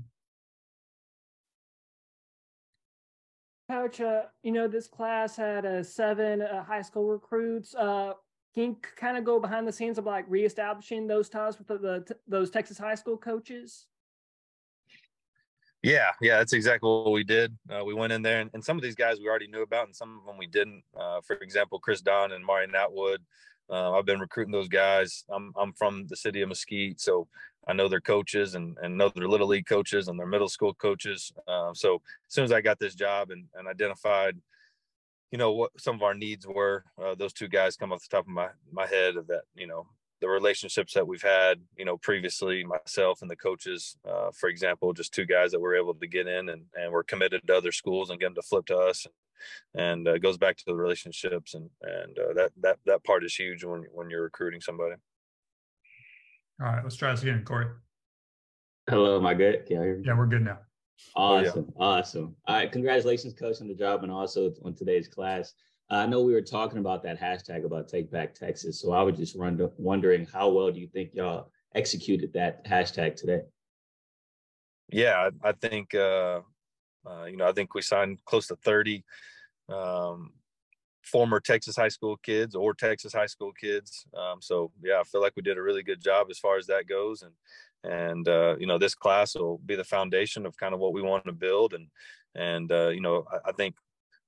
Coach, 3.70 4.00
uh, 4.00 4.24
you 4.44 4.52
know, 4.52 4.68
this 4.68 4.88
class 4.88 5.36
had 5.36 5.65
uh, 5.65 5.84
seven 5.84 6.41
uh, 6.41 6.63
high 6.63 6.82
school 6.82 7.10
recruits. 7.10 7.76
Uh, 7.76 8.13
can 8.54 8.63
you 8.63 8.78
kind 8.96 9.18
of 9.18 9.26
go 9.26 9.38
behind 9.38 9.68
the 9.68 9.72
scenes 9.72 9.98
of 9.98 10.06
like 10.06 10.24
reestablishing 10.30 11.08
those 11.08 11.28
ties 11.28 11.58
with 11.58 11.68
the, 11.68 11.78
the 11.78 12.15
those 12.26 12.50
Texas 12.50 12.78
high 12.78 12.96
school 12.96 13.18
coaches? 13.18 13.88
Yeah, 15.86 16.12
yeah, 16.19 16.38
that's 16.38 16.54
exactly 16.54 16.89
what 16.89 17.12
we 17.12 17.24
did. 17.24 17.56
Uh, 17.69 17.86
we 17.86 17.93
went 17.93 18.12
in 18.12 18.24
there, 18.24 18.41
and, 18.41 18.50
and, 18.56 18.65
some 18.65 18.76
of 18.76 18.82
these 18.82 18.95
guys 18.95 19.19
we 19.19 19.28
already 19.28 19.48
knew 19.48 19.62
about, 19.62 19.86
and 19.86 19.95
some 19.95 20.17
of 20.17 20.26
them 20.26 20.36
we 20.36 20.48
didn't. 20.48 20.82
Uh, 21.00 21.21
for 21.21 21.36
example, 21.36 21.78
Chris 21.78 22.02
Don 22.02 22.32
and 22.32 22.43
Marion 22.43 22.74
Atwood. 22.74 23.21
Uh, 23.69 23.91
I've 23.91 24.06
been 24.06 24.19
recruiting 24.19 24.52
those 24.52 24.67
guys. 24.67 25.26
I'm 25.30 25.54
I'm 25.56 25.74
from 25.74 26.08
the 26.08 26.15
city 26.15 26.41
of 26.41 26.50
Mesquite, 26.50 27.00
so 27.00 27.28
I 27.67 27.74
know 27.74 27.88
their 27.88 28.02
coaches 28.02 28.56
and, 28.56 28.76
and 28.82 28.98
know 28.98 29.10
their 29.10 29.28
little 29.28 29.48
league 29.48 29.67
coaches 29.67 30.08
and 30.08 30.19
their 30.19 30.26
middle 30.26 30.50
school 30.50 30.74
coaches. 30.74 31.32
Uh, 31.48 31.71
so 31.76 32.02
as 32.28 32.34
soon 32.34 32.45
as 32.45 32.52
I 32.52 32.62
got 32.62 32.80
this 32.80 32.95
job 32.95 33.30
and, 33.30 33.45
and 33.54 33.67
identified, 33.67 34.36
you 35.32 35.38
know, 35.38 35.52
what 35.52 35.71
some 35.80 35.95
of 35.95 36.02
our 36.02 36.15
needs 36.15 36.48
were, 36.48 36.84
uh, 37.00 37.13
those 37.13 37.34
two 37.34 37.48
guys 37.48 37.76
come 37.76 37.93
off 37.93 38.02
the 38.02 38.08
top 38.10 38.26
of 38.26 38.34
my, 38.34 38.50
my 38.71 38.88
head 38.88 39.17
of 39.17 39.28
that, 39.28 39.43
you 39.56 39.67
know, 39.67 39.86
the 40.26 40.32
relationships 40.32 40.96
that 40.96 41.08
we've 41.08 41.22
had, 41.22 41.60
you 41.78 41.86
know, 41.86 41.98
previously 41.98 42.64
myself 42.64 43.22
and 43.22 43.30
the 43.30 43.36
coaches, 43.36 43.96
uh, 44.10 44.32
for 44.34 44.50
example, 44.50 44.92
just 44.92 45.14
two 45.14 45.26
guys 45.26 45.52
that 45.52 45.60
were 45.60 45.76
able 45.76 45.94
to 45.94 46.08
get 46.08 46.28
in 46.28 46.50
and, 46.50 46.64
and 46.74 46.92
were 46.92 47.04
committed 47.04 47.46
to 47.46 47.56
other 47.56 47.72
schools 47.72 48.10
and 48.10 48.20
get 48.20 48.26
them 48.26 48.36
to 48.36 48.42
flip 48.42 48.66
to 48.66 48.76
us. 48.76 49.06
And, 49.06 49.84
and 49.84 50.08
uh, 50.08 50.14
it 50.16 50.24
goes 50.24 50.40
back 50.40 50.58
to 50.58 50.64
the 50.66 50.74
relationships 50.74 51.54
and, 51.54 51.70
and 51.84 52.18
uh, 52.18 52.34
that, 52.34 52.52
that, 52.62 52.80
that 52.88 53.04
part 53.04 53.24
is 53.24 53.36
huge 53.36 53.64
when, 53.64 53.86
when 53.94 54.10
you're 54.10 54.24
recruiting 54.24 54.62
somebody. 54.62 54.96
All 56.60 56.70
right, 56.70 56.84
let's 56.84 56.96
try 56.96 57.12
this 57.12 57.22
again, 57.22 57.44
Corey. 57.46 57.68
Hello, 58.90 59.18
am 59.18 59.28
I 59.28 59.36
good? 59.36 59.68
Can 59.68 59.76
you 59.76 59.82
hear 59.84 59.98
me? 59.98 60.04
Yeah, 60.08 60.18
we're 60.18 60.26
good 60.26 60.44
now. 60.44 60.58
Awesome, 61.16 61.72
oh, 61.78 61.92
yeah. 61.94 62.00
awesome. 62.00 62.36
All 62.48 62.56
right, 62.56 62.72
congratulations, 62.72 63.36
coach, 63.36 63.62
on 63.62 63.68
the 63.68 63.76
job 63.76 64.02
and 64.02 64.12
also 64.12 64.54
on 64.64 64.74
today's 64.74 65.08
class. 65.08 65.54
I 65.89 66.06
know 66.08 66.21
we 66.21 66.34
were 66.34 66.41
talking 66.41 66.80
about 66.80 67.04
that 67.04 67.19
hashtag 67.19 67.63
about 67.63 67.88
Take 67.88 68.12
Back 68.12 68.34
Texas, 68.34 68.82
so 68.82 68.91
I 68.91 69.04
was 69.04 69.17
just 69.17 69.38
wonder, 69.38 69.69
wondering 69.78 70.26
how 70.26 70.50
well 70.50 70.71
do 70.71 70.80
you 70.80 70.88
think 70.88 71.12
y'all 71.13 71.52
executed 71.76 72.34
that 72.34 72.65
hashtag 72.65 73.15
today? 73.15 73.41
Yeah, 74.89 75.30
I, 75.43 75.50
I 75.50 75.52
think 75.52 75.93
uh, 75.93 76.41
uh, 77.06 77.26
you 77.26 77.38
know 77.38 77.48
I 77.48 77.52
think 77.52 77.74
we 77.74 77.82
signed 77.82 78.19
close 78.26 78.48
to 78.48 78.56
thirty 78.56 79.04
um, 79.69 80.32
former 81.06 81.39
Texas 81.39 81.76
high 81.76 81.89
school 81.89 82.17
kids 82.17 82.56
or 82.56 82.74
Texas 82.74 83.13
high 83.13 83.26
school 83.28 83.52
kids. 83.54 84.06
Um, 84.17 84.41
so 84.41 84.71
yeah, 84.84 85.00
I 85.00 85.04
feel 85.04 85.21
like 85.21 85.34
we 85.36 85.43
did 85.43 85.58
a 85.58 85.62
really 85.62 85.84
good 85.84 86.02
job 86.02 86.28
as 86.30 86.39
far 86.39 86.58
as 86.58 86.67
that 86.67 86.88
goes. 86.88 87.21
And, 87.21 87.34
and, 87.84 88.28
uh, 88.28 88.56
you 88.60 88.65
know, 88.65 88.80
this 88.80 88.95
class 88.95 89.36
will 89.36 89.60
be 89.60 89.76
the 89.76 89.84
foundation 89.84 90.45
of 90.45 90.58
kind 90.58 90.74
of 90.74 90.80
what 90.80 90.93
we 90.93 91.04
want 91.04 91.26
to 91.26 91.32
build. 91.32 91.74
And, 91.74 91.88
and, 92.34 92.71
uh, 92.71 92.89
you 92.89 93.02
know, 93.02 93.26
I, 93.32 93.50
I 93.50 93.52
think 93.52 93.76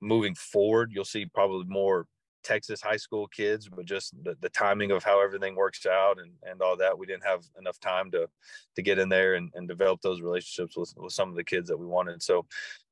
moving 0.01 0.35
forward, 0.35 0.91
you'll 0.93 1.05
see 1.05 1.25
probably 1.25 1.65
more 1.67 2.05
Texas 2.47 2.81
high 2.81 2.97
school 2.97 3.27
kids, 3.27 3.67
but 3.67 3.85
just 3.85 4.13
the, 4.23 4.37
the 4.39 4.49
timing 4.49 4.91
of 4.91 5.03
how 5.03 5.21
everything 5.21 5.53
works 5.55 5.85
out 5.85 6.17
and, 6.19 6.31
and 6.43 6.61
all 6.61 6.77
that, 6.77 6.97
we 6.97 7.05
didn't 7.05 7.25
have 7.25 7.43
enough 7.59 7.77
time 7.79 8.09
to 8.11 8.29
to 8.75 8.81
get 8.81 8.99
in 8.99 9.09
there 9.09 9.33
and, 9.33 9.51
and 9.55 9.67
develop 9.67 10.01
those 10.01 10.21
relationships 10.21 10.77
with, 10.77 10.93
with 10.95 11.11
some 11.11 11.29
of 11.29 11.35
the 11.35 11.43
kids 11.43 11.67
that 11.67 11.77
we 11.77 11.85
wanted. 11.85 12.23
So 12.23 12.45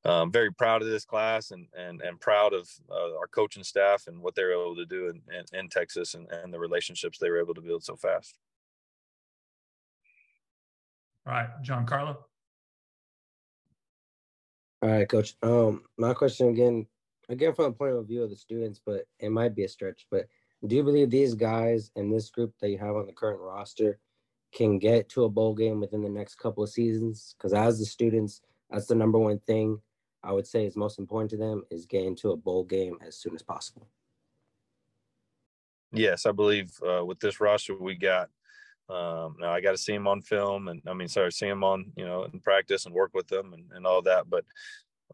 um, 0.04 0.30
very 0.30 0.52
proud 0.52 0.82
of 0.82 0.89
this 0.89 1.06
class 1.06 1.52
and 1.52 1.68
and, 1.78 2.02
and 2.02 2.20
proud 2.20 2.54
of 2.54 2.70
uh, 2.91 3.15
our 3.18 3.28
coaching 3.28 3.63
staff 3.63 4.08
and 4.08 4.22
what 4.22 4.36
they 4.36 4.44
were 4.44 4.52
able 4.52 4.76
to 4.76 4.86
do 4.86 5.08
in, 5.08 5.22
in, 5.34 5.60
in 5.60 5.70
Texas 5.70 6.15
and, 6.15 6.30
and 6.32 6.54
the 6.54 6.60
relationships 6.60 7.18
they 7.18 7.30
were 7.30 7.39
able 7.39 7.54
to 7.54 7.62
build 7.62 7.84
so 7.84 7.96
fast. 7.96 8.38
All 11.26 11.34
right, 11.34 11.50
Giancarlo. 11.63 12.18
All 14.82 14.89
right, 14.89 15.08
coach. 15.08 15.36
Um, 15.41 15.84
my 15.98 16.13
question 16.13 16.50
again 16.50 16.88
again 17.30 17.54
from 17.54 17.66
the 17.66 17.72
point 17.72 17.94
of 17.94 18.08
view 18.08 18.24
of 18.24 18.30
the 18.30 18.36
students, 18.36 18.80
but 18.86 19.06
it 19.20 19.30
might 19.30 19.56
be 19.56 19.64
a 19.64 19.70
stretch. 19.70 20.08
But 20.10 20.28
do 20.66 20.76
you 20.76 20.84
believe 20.84 21.10
these 21.10 21.36
guys 21.36 21.92
and 21.96 22.12
this 22.12 22.30
group 22.30 22.54
that 22.60 22.70
you 22.70 22.78
have 22.78 22.96
on 22.96 23.06
the 23.06 23.14
current 23.14 23.40
roster 23.40 24.00
can 24.54 24.80
get 24.80 25.10
to 25.10 25.26
a 25.26 25.30
bowl 25.30 25.54
game 25.54 25.80
within 25.80 26.02
the 26.02 26.10
next 26.10 26.36
couple 26.36 26.64
of 26.64 26.70
seasons? 26.70 27.36
Because 27.38 27.54
as 27.54 27.80
the 27.80 27.86
students, 27.86 28.42
that's 28.70 28.88
the 28.88 28.96
number 28.96 29.20
one 29.20 29.40
thing 29.40 29.80
I 30.24 30.32
would 30.32 30.48
say 30.48 30.66
is 30.66 30.76
most 30.76 30.98
important 30.98 31.30
to 31.32 31.38
them 31.38 31.64
is 31.70 31.86
getting 31.86 32.16
to 32.18 32.32
a 32.32 32.38
bowl 32.38 32.64
game 32.64 32.98
as 33.06 33.18
soon 33.18 33.36
as 33.36 33.44
possible. 33.44 33.88
Yes, 35.92 36.26
I 36.26 36.32
believe 36.32 36.72
uh, 36.86 37.06
with 37.06 37.20
this 37.20 37.40
roster 37.40 37.78
we 37.78 37.96
got. 37.96 38.30
Um, 38.88 39.38
now 39.40 39.52
I 39.52 39.62
got 39.62 39.72
to 39.72 39.78
see 39.78 39.94
him 39.94 40.08
on 40.08 40.22
film, 40.22 40.68
and 40.68 40.82
I 40.88 40.94
mean, 40.94 41.08
sorry, 41.08 41.32
see 41.32 41.48
him 41.48 41.64
on 41.64 41.92
you 41.96 42.06
know 42.06 42.24
in 42.26 42.40
practice 42.40 42.86
and 42.86 42.94
work 42.94 43.12
with 43.14 43.28
them 43.28 43.54
and, 43.54 43.66
and 43.74 43.86
all 43.86 44.02
that. 44.04 44.30
But 44.30 44.46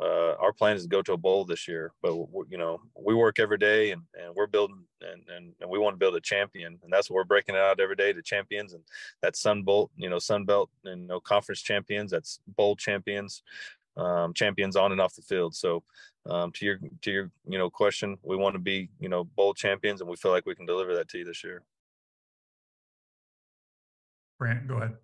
uh, 0.01 0.35
our 0.39 0.51
plan 0.51 0.75
is 0.75 0.83
to 0.83 0.89
go 0.89 1.01
to 1.01 1.13
a 1.13 1.17
bowl 1.17 1.45
this 1.45 1.67
year, 1.67 1.93
but 2.01 2.13
you 2.49 2.57
know 2.57 2.81
we 2.95 3.13
work 3.13 3.39
every 3.39 3.57
day 3.57 3.91
and, 3.91 4.01
and 4.15 4.33
we're 4.35 4.47
building 4.47 4.83
and, 5.01 5.23
and, 5.35 5.53
and 5.59 5.69
we 5.69 5.77
want 5.77 5.93
to 5.93 5.99
build 5.99 6.15
a 6.15 6.21
champion, 6.21 6.79
and 6.83 6.91
that's 6.91 7.09
what 7.09 7.15
we're 7.15 7.23
breaking 7.23 7.55
it 7.55 7.61
out 7.61 7.79
every 7.79 7.95
day 7.95 8.11
to 8.11 8.21
champions, 8.21 8.73
and 8.73 8.83
that's 9.21 9.39
Sun 9.39 9.63
Bolt, 9.63 9.91
you 9.95 10.09
know, 10.09 10.17
Sun 10.17 10.45
Belt, 10.45 10.69
and 10.85 11.03
you 11.03 11.07
know, 11.07 11.19
conference 11.19 11.61
champions, 11.61 12.11
that's 12.11 12.39
bowl 12.57 12.75
champions, 12.75 13.43
um, 13.95 14.33
champions 14.33 14.75
on 14.75 14.91
and 14.91 15.01
off 15.01 15.15
the 15.15 15.21
field. 15.21 15.55
So 15.55 15.83
um, 16.27 16.51
to 16.53 16.65
your 16.65 16.79
to 17.01 17.11
your 17.11 17.31
you 17.47 17.59
know 17.59 17.69
question, 17.69 18.17
we 18.23 18.35
want 18.35 18.55
to 18.55 18.59
be 18.59 18.89
you 18.99 19.09
know 19.09 19.23
bowl 19.23 19.53
champions, 19.53 20.01
and 20.01 20.09
we 20.09 20.15
feel 20.15 20.31
like 20.31 20.45
we 20.45 20.55
can 20.55 20.65
deliver 20.65 20.95
that 20.95 21.09
to 21.09 21.19
you 21.19 21.25
this 21.25 21.43
year. 21.43 21.61
Brant, 24.39 24.67
go 24.67 24.77
ahead 24.77 24.97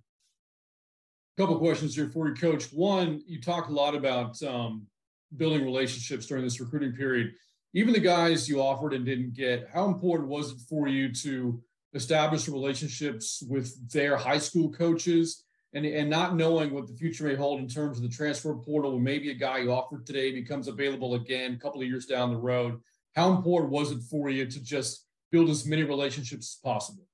couple 1.38 1.60
questions 1.60 1.95
here 1.95 2.10
for 2.10 2.28
you, 2.28 2.34
Coach. 2.34 2.65
One, 2.73 3.21
you 3.28 3.39
talk 3.39 3.67
a 3.67 3.71
lot 3.71 3.93
about 3.93 4.41
um, 4.41 4.88
building 5.36 5.63
relationships 5.63 6.26
during 6.26 6.43
this 6.43 6.60
recruiting 6.60 6.93
period. 6.93 7.34
Even 7.73 7.93
the 7.93 8.00
guys 8.00 8.50
you 8.50 8.60
offered 8.60 8.93
and 8.93 9.06
didn't 9.06 9.36
get, 9.36 9.69
how 9.71 9.86
important 9.86 10.30
was 10.30 10.52
it 10.52 10.58
for 10.67 10.88
you 10.88 11.13
to 11.13 11.62
establish 11.93 12.47
relationships 12.47 13.43
with 13.47 13.91
their 13.91 14.17
high 14.17 14.39
school 14.39 14.71
coaches 14.71 15.43
and, 15.73 15.86
and 15.86 16.10
not 16.10 16.36
knowing 16.36 16.73
what 16.73 16.88
the 16.88 16.95
future 16.95 17.26
may 17.26 17.36
hold 17.36 17.60
in 17.60 17.67
terms 17.67 17.97
of 17.97 18.04
the 18.04 18.10
transfer 18.10 18.56
portal 18.56 18.93
when 18.93 19.04
maybe 19.04 19.30
a 19.30 19.36
guy 19.36 19.60
you 19.60 19.71
offered 19.71 20.08
today 20.08 20.32
becomes 20.32 20.67
available 20.67 21.13
again 21.13 21.54
a 21.54 21.60
couple 21.60 21.82
of 21.82 21.88
years 21.88 22.08
down 22.08 22.32
the 22.32 22.38
road? 22.38 22.80
How 23.15 23.32
important 23.32 23.71
was 23.71 23.91
it 23.91 24.02
for 24.10 24.30
you 24.30 24.47
to 24.47 24.63
just 24.63 25.06
build 25.32 25.50
as 25.50 25.67
many 25.67 25.84
relationships 25.84 26.58
as 26.58 26.60
possible? 26.63 27.07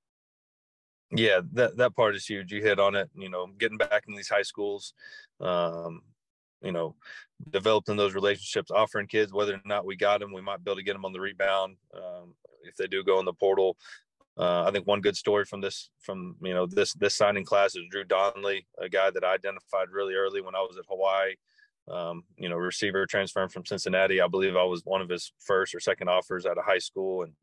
Yeah, 1.15 1.41
that 1.54 1.78
that 1.78 1.95
part 1.95 2.15
is 2.15 2.26
huge. 2.26 2.52
You 2.52 2.62
hit 2.62 2.80
on 2.80 2.95
it. 2.95 3.10
You 3.15 3.30
know, 3.30 3.47
getting 3.58 3.78
back 3.78 4.04
in 4.08 4.15
these 4.15 4.30
high 4.30 4.41
schools, 4.41 4.93
um, 5.39 6.02
you 6.62 6.71
know, 6.71 6.95
developing 7.49 7.95
those 7.95 8.15
relationships, 8.15 8.71
offering 8.71 9.08
kids 9.08 9.34
whether 9.34 9.56
or 9.56 9.62
not 9.65 9.86
we 9.86 9.95
got 9.95 10.19
them, 10.19 10.34
we 10.34 10.41
might 10.41 10.63
be 10.63 10.71
able 10.71 10.78
to 10.78 10.84
get 10.84 10.93
them 10.93 11.06
on 11.06 11.13
the 11.13 11.19
rebound 11.19 11.78
um, 11.95 12.34
if 12.63 12.76
they 12.76 12.88
do 12.88 13.04
go 13.04 13.19
in 13.19 13.26
the 13.26 13.34
portal. 13.34 13.78
Uh, 14.36 14.63
I 14.63 14.71
think 14.71 14.88
one 14.88 15.02
good 15.02 15.15
story 15.15 15.45
from 15.45 15.62
this 15.62 15.91
from 15.99 16.36
you 16.41 16.54
know 16.54 16.65
this 16.65 16.93
this 16.93 17.15
signing 17.15 17.45
class 17.45 17.76
is 17.76 17.84
Drew 17.91 18.04
Donley, 18.04 18.65
a 18.80 18.89
guy 18.89 19.12
that 19.12 19.23
I 19.23 19.36
identified 19.36 19.89
really 19.91 20.15
early 20.15 20.41
when 20.41 20.56
I 20.56 20.62
was 20.62 20.78
at 20.78 20.86
Hawaii. 20.89 21.36
Um, 21.88 22.23
you 22.38 22.47
know, 22.47 22.56
receiver 22.56 23.06
transferring 23.06 23.49
from 23.49 23.65
Cincinnati. 23.65 24.21
I 24.21 24.28
believe 24.28 24.56
I 24.56 24.63
was 24.63 24.84
one 24.86 25.02
of 25.02 25.10
his 25.10 25.34
first 25.39 25.76
or 25.76 25.82
second 25.82 26.08
offers 26.08 26.45
out 26.45 26.58
of 26.58 26.63
high 26.63 26.80
school, 26.80 27.23
and 27.23 27.34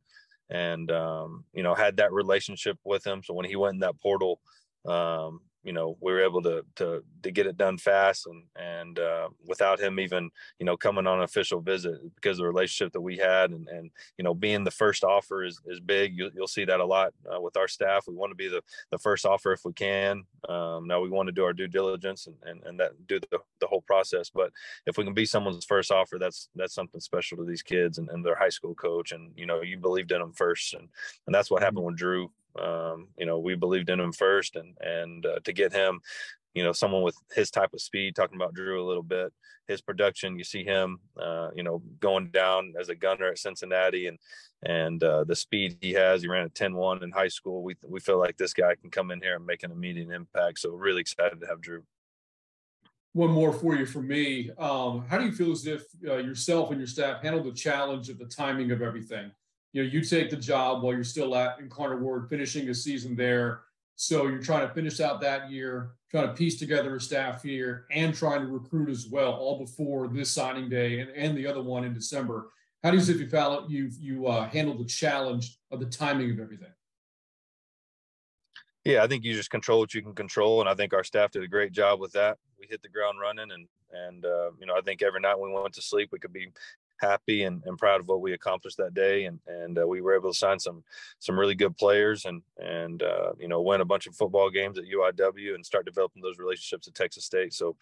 and 0.51 0.91
um, 0.91 1.45
you 1.53 1.63
know 1.63 1.75
had 1.75 1.97
that 1.99 2.13
relationship 2.13 2.79
with 2.85 3.07
him. 3.07 3.23
So 3.25 3.35
when 3.35 3.47
he 3.47 3.57
went 3.57 3.75
in 3.75 3.81
that 3.81 4.01
portal, 4.01 4.41
um, 4.87 5.41
you 5.63 5.73
know, 5.73 5.97
we 6.01 6.13
were 6.13 6.23
able 6.23 6.43
to 6.43 6.65
to 6.77 7.03
to 7.23 7.31
get 7.31 7.47
it 7.47 7.57
done 7.57 7.77
fast 7.79 8.27
and 8.27 8.45
and 8.57 8.99
uh, 8.99 9.29
without 9.47 9.79
him 9.79 10.01
even 10.01 10.31
you 10.59 10.67
know 10.67 10.77
coming 10.77 11.07
on 11.07 11.19
an 11.19 11.25
official 11.25 11.61
visit 11.61 12.01
because 12.15 12.39
of 12.39 12.43
the 12.43 12.49
relationship 12.49 12.93
that 12.93 13.01
we 13.01 13.17
had 13.17 13.51
and 13.51 13.69
and 13.69 13.91
you 14.17 14.25
know 14.25 14.35
being 14.35 14.65
the 14.65 14.71
first 14.71 15.05
offer 15.05 15.45
is 15.45 15.61
is 15.67 15.81
big. 15.81 16.17
You, 16.17 16.31
will 16.35 16.47
see 16.47 16.65
that 16.65 16.81
a 16.81 16.85
lot 16.85 17.13
uh, 17.33 17.41
with 17.41 17.57
our 17.57 17.69
staff. 17.69 18.05
We 18.09 18.15
want 18.15 18.31
to 18.31 18.37
be 18.37 18.49
the 18.49 18.63
the 18.91 18.99
first 18.99 19.27
offer 19.27 19.53
if 19.53 19.65
we 19.65 19.73
can. 19.73 20.25
Um, 20.49 20.87
now 20.87 21.01
we 21.01 21.11
want 21.11 21.27
to 21.27 21.33
do 21.33 21.45
our 21.45 21.53
due 21.53 21.69
diligence 21.69 22.27
and 22.27 22.37
and, 22.43 22.63
and 22.65 22.81
that 22.81 22.93
do 23.07 23.21
the, 23.21 23.39
the 23.61 23.67
whole 23.67 23.83
process. 23.83 24.31
But 24.31 24.53
if 24.87 24.97
we 24.97 25.05
can 25.05 25.15
be 25.15 25.27
someone's 25.27 25.65
first 25.65 25.93
offer, 25.93 26.19
that's 26.19 26.49
that's 26.55 26.75
something 26.75 27.01
special 27.01 27.37
to 27.39 27.45
these 27.45 27.63
kids 27.63 27.99
and, 27.99 28.09
and 28.11 28.25
their 28.25 28.37
high 28.37 28.49
school 28.49 28.75
coach. 28.75 29.13
And 29.13 29.33
you 29.37 29.47
know 29.47 29.61
you 29.63 29.77
believed 29.79 30.13
in 30.13 30.21
them 30.21 30.33
first, 30.33 30.75
and 30.75 30.89
and 31.27 31.35
that's 31.35 31.51
what 31.51 31.63
happened 31.63 31.85
with 31.85 31.97
Drew. 31.97 32.31
Um, 32.59 33.09
you 33.19 33.27
know, 33.27 33.39
we 33.39 33.55
believed 33.55 33.91
in 33.91 34.01
him 34.01 34.13
first, 34.13 34.57
and 34.57 34.77
and 34.81 35.25
uh, 35.27 35.41
to 35.45 35.53
get 35.53 35.73
him, 35.73 36.01
you 36.55 36.63
know, 36.63 36.73
someone 36.73 37.03
with 37.03 37.17
his 37.35 37.51
type 37.51 37.73
of 37.73 37.81
speed. 37.81 38.17
Talking 38.17 38.37
about 38.37 38.55
Drew 38.55 38.83
a 38.83 38.87
little 38.87 39.03
bit, 39.03 39.33
his 39.69 39.81
production. 39.81 40.39
You 40.39 40.45
see 40.45 40.65
him, 40.65 40.99
uh, 41.21 41.51
you 41.55 41.63
know, 41.63 41.83
going 42.01 42.31
down 42.31 42.75
as 42.79 42.89
a 42.89 42.95
gunner 42.95 43.29
at 43.29 43.39
Cincinnati, 43.39 44.07
and 44.07 44.19
and 44.63 45.03
uh, 45.03 45.25
the 45.25 45.37
speed 45.37 45.79
he 45.81 45.93
has. 45.93 46.23
He 46.23 46.29
ran 46.29 46.47
a 46.47 46.51
10-1 46.51 47.03
in 47.03 47.11
high 47.11 47.29
school. 47.29 47.63
We 47.63 47.77
we 47.87 48.01
feel 48.01 48.19
like 48.19 48.37
this 48.37 48.53
guy 48.53 48.75
can 48.75 48.91
come 48.91 49.11
in 49.11 49.21
here 49.21 49.37
and 49.37 49.47
make 49.47 49.63
an 49.63 49.73
immediate 49.73 50.11
impact. 50.11 50.59
So 50.61 50.71
really 50.71 51.01
excited 51.01 51.41
to 51.41 51.47
have 51.47 51.61
Drew. 51.61 51.85
One 53.13 53.31
more 53.31 53.53
for 53.53 53.75
you 53.75 53.87
from 53.87 54.07
me. 54.07 54.51
Um, 54.57 55.05
how 55.09 55.19
do 55.19 55.25
you 55.25 55.33
feel 55.33 55.51
as 55.51 55.67
if 55.67 55.83
uh, 56.07 56.19
yourself 56.19 56.71
and 56.71 56.79
your 56.79 56.87
staff 56.87 57.23
handled 57.23 57.47
the 57.47 57.53
challenge 57.53 58.09
of 58.09 58.19
the 58.19 58.27
timing 58.27 58.71
of 58.71 58.83
everything? 58.83 59.33
You 59.73 59.83
know, 59.83 59.89
you 59.89 60.01
take 60.03 60.31
the 60.31 60.37
job 60.37 60.83
while 60.83 60.95
you're 60.95 61.05
still 61.05 61.35
at 61.37 61.59
in 61.59 61.65
Incarnate 61.65 62.01
Word, 62.01 62.29
finishing 62.29 62.69
a 62.69 62.75
season 62.75 63.15
there. 63.15 63.63
So 63.97 64.27
you're 64.27 64.43
trying 64.43 64.67
to 64.67 64.75
finish 64.75 65.01
out 65.01 65.21
that 65.21 65.51
year, 65.51 65.93
trying 66.11 66.27
to 66.27 66.33
piece 66.33 66.59
together 66.59 66.97
a 66.97 67.01
staff 67.01 67.43
here, 67.43 67.87
and 67.91 68.15
trying 68.15 68.41
to 68.41 68.47
recruit 68.47 68.89
as 68.89 69.07
well, 69.07 69.33
all 69.33 69.59
before 69.59 70.09
this 70.09 70.31
signing 70.31 70.69
day 70.69 71.01
and, 71.01 71.11
and 71.11 71.37
the 71.37 71.47
other 71.47 71.63
one 71.63 71.85
in 71.85 71.93
December. 71.93 72.51
How 72.83 72.91
do 72.91 72.97
you 72.97 73.03
if 73.03 73.21
you 73.21 73.29
found 73.29 73.71
you 73.71 73.91
you 74.01 74.27
uh, 74.27 74.49
handled 74.49 74.79
the 74.79 74.87
challenge 74.87 75.59
of 75.71 75.81
the 75.81 75.87
timing 75.87 76.31
of 76.31 76.41
everything? 76.41 76.73
Yeah, 78.85 79.05
I 79.05 79.07
think 79.07 79.25
you 79.25 79.35
just 79.35 79.51
control 79.51 79.81
what 79.81 79.93
you 79.93 80.01
can 80.01 80.15
control, 80.15 80.61
and 80.61 80.69
I 80.69 80.75
think 80.75 80.95
our 80.95 81.05
staff 81.05 81.31
did 81.31 81.43
a 81.43 81.49
great 81.49 81.73
job 81.73 82.01
with 82.01 82.13
that. 82.13 82.39
We 82.59 82.67
hit 82.71 82.81
the 82.81 82.89
ground 82.89 83.21
running, 83.21 83.51
and 83.53 83.69
and 83.93 84.25
uh, 84.25 84.51
you 84.59 84.65
know 84.65 84.75
I 84.77 84.81
think 84.81 85.03
every 85.03 85.21
night 85.21 85.39
we 85.39 85.53
went 85.53 85.75
to 85.75 85.83
sleep, 85.83 86.09
we 86.11 86.19
could 86.19 86.33
be 86.33 86.51
happy 87.01 87.45
and, 87.45 87.63
and 87.65 87.79
proud 87.79 88.01
of 88.01 88.09
what 88.09 88.21
we 88.21 88.33
accomplished 88.33 88.77
that 88.77 88.95
day. 88.95 89.25
And, 89.25 89.41
and 89.47 89.79
uh, 89.79 89.87
we 89.87 90.01
were 90.01 90.15
able 90.15 90.33
to 90.33 90.39
sign 90.39 90.59
some, 90.59 90.85
some 91.19 91.39
really 91.39 91.55
good 91.55 91.77
players 91.77 92.25
and, 92.25 92.43
and, 92.59 93.03
uh, 93.03 93.33
you 93.39 93.49
know, 93.49 93.61
win 93.61 93.81
a 93.81 93.85
bunch 93.85 94.07
of 94.07 94.15
football 94.15 94.51
games 94.51 94.79
at 94.79 94.85
UIW 94.85 95.55
and 95.55 95.65
start 95.65 95.87
developing 95.87 96.23
those 96.23 96.39
relationships 96.39 96.89
at 96.89 96.95
Texas 96.95 97.25
state. 97.25 97.55
So 97.55 97.77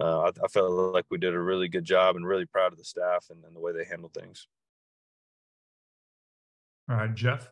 uh, 0.00 0.20
I, 0.20 0.28
I, 0.28 0.48
felt 0.48 0.70
like 0.92 1.04
we 1.10 1.18
did 1.18 1.34
a 1.34 1.40
really 1.40 1.68
good 1.68 1.84
job 1.84 2.16
and 2.16 2.26
really 2.26 2.46
proud 2.46 2.72
of 2.72 2.78
the 2.78 2.84
staff 2.84 3.26
and, 3.30 3.44
and 3.44 3.54
the 3.54 3.60
way 3.60 3.72
they 3.72 3.84
handled 3.84 4.14
things. 4.14 4.48
All 6.88 6.96
right, 6.96 7.14
Jeff. 7.14 7.50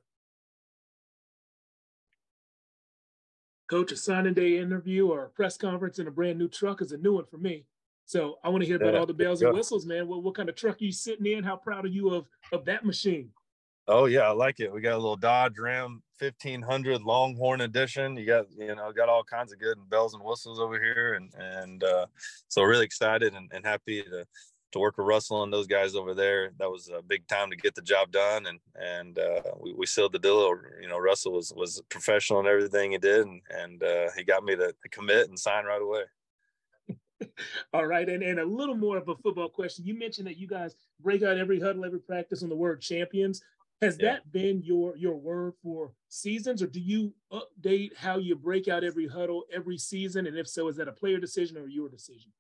Coach, 3.69 3.93
a 3.93 3.97
signing 3.97 4.35
day 4.35 4.59
interview 4.59 5.09
or 5.09 5.25
a 5.25 5.29
press 5.31 5.57
conference 5.57 5.99
in 5.99 6.07
a 6.07 6.11
brand 6.11 6.39
new 6.39 6.49
truck 6.49 6.83
is 6.83 6.93
a 6.93 6.99
new 6.99 7.15
one 7.15 7.25
for 7.25 7.39
me. 7.39 7.65
So 8.13 8.39
I 8.45 8.51
want 8.51 8.61
to 8.61 8.67
hear 8.67 8.77
about 8.77 8.93
yeah, 8.93 9.01
all 9.01 9.07
the 9.07 9.15
bells 9.15 9.41
and 9.41 9.55
whistles, 9.55 9.87
man. 9.87 10.07
What, 10.07 10.23
what 10.23 10.35
kind 10.35 10.51
of 10.51 10.55
truck 10.55 10.75
are 10.75 10.85
you 10.85 10.93
sitting 10.93 11.25
in? 11.25 11.43
How 11.43 11.57
proud 11.57 11.87
are 11.87 11.89
you 11.89 12.11
of 12.11 12.27
of 12.53 12.67
that 12.67 12.85
machine? 12.85 13.31
Oh 13.89 14.05
yeah, 14.05 14.29
I 14.29 14.33
like 14.33 14.61
it. 14.61 14.71
We 14.71 14.83
got 14.83 14.93
a 14.93 14.99
little 14.99 15.17
Dodge 15.17 15.59
Ram 15.59 16.03
1500 16.19 17.01
Longhorn 17.01 17.63
edition. 17.63 18.19
You 18.19 18.27
got 18.27 18.53
you 18.55 18.75
know 18.75 18.93
got 18.93 19.09
all 19.09 19.25
kinds 19.25 19.51
of 19.51 19.61
good 19.61 19.79
bells 19.89 20.13
and 20.13 20.23
whistles 20.23 20.61
over 20.61 20.79
here, 20.79 21.15
and 21.15 21.33
and 21.39 21.83
uh, 21.83 22.05
so 22.49 22.63
really 22.65 22.85
excited 22.85 23.33
and, 23.33 23.51
and 23.51 23.65
happy 23.65 24.03
to 24.03 24.27
to 24.73 24.79
work 24.79 24.99
with 24.99 25.07
Russell 25.07 25.43
and 25.43 25.51
those 25.51 25.67
guys 25.67 25.95
over 25.95 26.13
there. 26.13 26.51
That 26.59 26.71
was 26.71 26.91
a 26.95 27.01
big 27.01 27.27
time 27.29 27.49
to 27.49 27.57
get 27.57 27.75
the 27.75 27.81
job 27.81 28.13
done, 28.13 28.45
and 28.45 28.61
and 28.75 29.19
uh, 29.19 29.41
we, 29.59 29.73
we 29.73 29.87
sealed 29.87 30.13
the 30.13 30.19
deal. 30.19 30.55
You 30.83 30.89
know, 30.89 30.99
Russell 30.99 31.33
was 31.33 31.51
was 31.57 31.81
professional 31.89 32.41
in 32.41 32.47
everything 32.47 32.93
he 32.93 32.99
did, 32.99 33.27
and 33.27 33.41
and 33.49 33.83
uh, 33.83 34.09
he 34.15 34.23
got 34.23 34.45
me 34.45 34.55
to, 34.55 34.67
to 34.67 34.89
commit 34.91 35.31
and 35.31 35.39
sign 35.39 35.65
right 35.65 35.81
away. 35.81 36.03
All 37.73 37.87
right. 37.87 38.09
And, 38.09 38.23
and 38.23 38.39
a 38.39 38.45
little 38.45 38.75
more 38.75 38.97
of 38.97 39.09
a 39.09 39.17
football 39.17 39.49
question. 39.49 39.85
You 39.85 39.99
mentioned 39.99 40.27
that 40.27 40.39
you 40.39 40.47
guys 40.47 40.75
break 41.01 41.23
out 41.23 41.39
every 41.39 41.61
huddle, 41.61 41.85
every 41.85 42.01
practice 42.01 42.43
on 42.43 42.49
the 42.49 42.57
word 42.57 42.81
champions. 42.81 43.43
Has 43.81 43.99
yeah. 43.99 44.13
that 44.13 44.33
been 44.33 44.63
your 44.63 44.97
your 44.97 45.17
word 45.17 45.55
for 45.61 45.93
seasons, 46.09 46.63
or 46.63 46.69
do 46.69 46.79
you 46.79 47.13
update 47.33 47.97
how 47.97 48.19
you 48.19 48.37
break 48.37 48.69
out 48.69 48.85
every 48.85 49.09
huddle 49.09 49.43
every 49.53 49.77
season? 49.77 50.29
And 50.29 50.39
if 50.39 50.47
so, 50.49 50.69
is 50.69 50.77
that 50.77 50.87
a 50.87 50.93
player 50.93 51.19
decision 51.19 51.59
or 51.59 51.67
your 51.67 51.89
decision? 51.89 52.31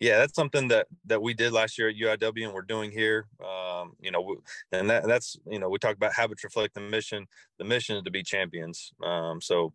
Yeah, 0.00 0.16
that's 0.16 0.34
something 0.34 0.68
that 0.68 0.86
that 1.04 1.20
we 1.20 1.34
did 1.34 1.52
last 1.52 1.78
year 1.78 1.90
at 1.90 1.96
UIW, 1.96 2.44
and 2.44 2.54
we're 2.54 2.62
doing 2.62 2.90
here. 2.90 3.26
Um, 3.44 3.92
you 4.00 4.10
know, 4.10 4.36
and 4.72 4.88
that, 4.88 5.06
that's 5.06 5.36
you 5.46 5.58
know 5.58 5.68
we 5.68 5.78
talk 5.78 5.94
about 5.94 6.14
habits 6.14 6.42
reflect 6.42 6.72
the 6.72 6.80
mission. 6.80 7.26
The 7.58 7.66
mission 7.66 7.96
is 7.96 8.02
to 8.04 8.10
be 8.10 8.22
champions. 8.22 8.94
Um, 9.04 9.42
so 9.42 9.74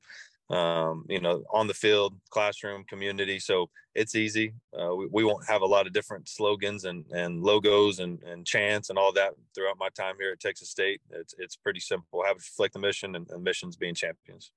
um, 0.49 1.05
you 1.09 1.19
know, 1.19 1.43
on 1.51 1.67
the 1.67 1.73
field, 1.73 2.15
classroom, 2.29 2.83
community. 2.87 3.39
So 3.39 3.69
it's 3.95 4.13
easy. 4.15 4.53
Uh, 4.77 4.93
we, 4.95 5.07
we, 5.11 5.23
won't 5.23 5.47
have 5.47 5.63
a 5.63 5.65
lot 5.65 5.87
of 5.87 5.93
different 5.93 6.29
slogans 6.29 6.85
and, 6.85 7.03
and 7.11 7.41
logos 7.41 7.99
and, 7.99 8.21
and 8.23 8.45
chants 8.45 8.89
and 8.89 8.99
all 8.99 9.11
that 9.13 9.33
throughout 9.55 9.77
my 9.79 9.89
time 9.97 10.15
here 10.19 10.31
at 10.31 10.39
Texas 10.39 10.69
State. 10.69 11.01
It's, 11.09 11.33
it's 11.39 11.55
pretty 11.55 11.79
simple. 11.79 12.23
Have 12.23 12.35
reflect 12.35 12.73
the 12.73 12.79
mission 12.79 13.15
and, 13.15 13.27
and 13.31 13.43
missions 13.43 13.75
being 13.75 13.95
champions. 13.95 14.51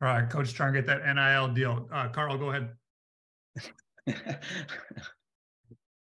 All 0.00 0.08
right, 0.08 0.28
coach, 0.28 0.52
trying 0.52 0.72
to 0.74 0.82
get 0.82 0.86
that 0.86 1.14
NIL 1.14 1.48
deal. 1.48 1.88
Uh, 1.92 2.08
Carl, 2.08 2.38
go 2.38 2.50
ahead. 2.50 2.70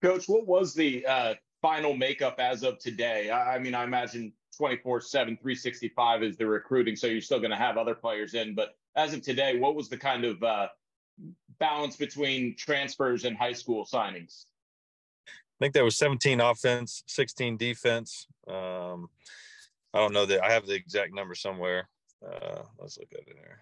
coach, 0.02 0.28
what 0.28 0.46
was 0.46 0.74
the 0.74 1.04
uh, 1.06 1.34
final 1.62 1.94
makeup 1.94 2.36
as 2.38 2.62
of 2.62 2.78
today? 2.78 3.30
I, 3.30 3.56
I 3.56 3.58
mean, 3.58 3.74
I 3.74 3.84
imagine 3.84 4.32
24 4.58 5.00
7, 5.00 5.36
365 5.36 6.22
is 6.24 6.36
the 6.36 6.46
recruiting. 6.46 6.96
So 6.96 7.06
you're 7.06 7.20
still 7.20 7.38
going 7.38 7.52
to 7.52 7.56
have 7.56 7.78
other 7.78 7.94
players 7.94 8.34
in. 8.34 8.54
But 8.54 8.76
as 8.96 9.14
of 9.14 9.22
today, 9.22 9.58
what 9.58 9.76
was 9.76 9.88
the 9.88 9.96
kind 9.96 10.24
of 10.24 10.42
uh, 10.42 10.66
balance 11.60 11.96
between 11.96 12.56
transfers 12.56 13.24
and 13.24 13.36
high 13.36 13.52
school 13.52 13.86
signings? 13.86 14.46
I 15.28 15.64
think 15.64 15.74
there 15.74 15.84
was 15.84 15.96
17 15.96 16.40
offense, 16.40 17.04
16 17.06 17.56
defense. 17.56 18.26
Um, 18.48 19.08
I 19.94 19.98
don't 19.98 20.12
know 20.12 20.26
that 20.26 20.42
I 20.42 20.52
have 20.52 20.66
the 20.66 20.74
exact 20.74 21.14
number 21.14 21.36
somewhere. 21.36 21.88
Uh, 22.24 22.62
let's 22.78 22.98
look 22.98 23.08
at 23.12 23.28
it 23.28 23.36
here. 23.36 23.60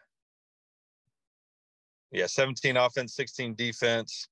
Yeah, 2.11 2.27
17 2.27 2.77
offense, 2.79 3.15
16 3.15 3.55
defense, 3.55 4.29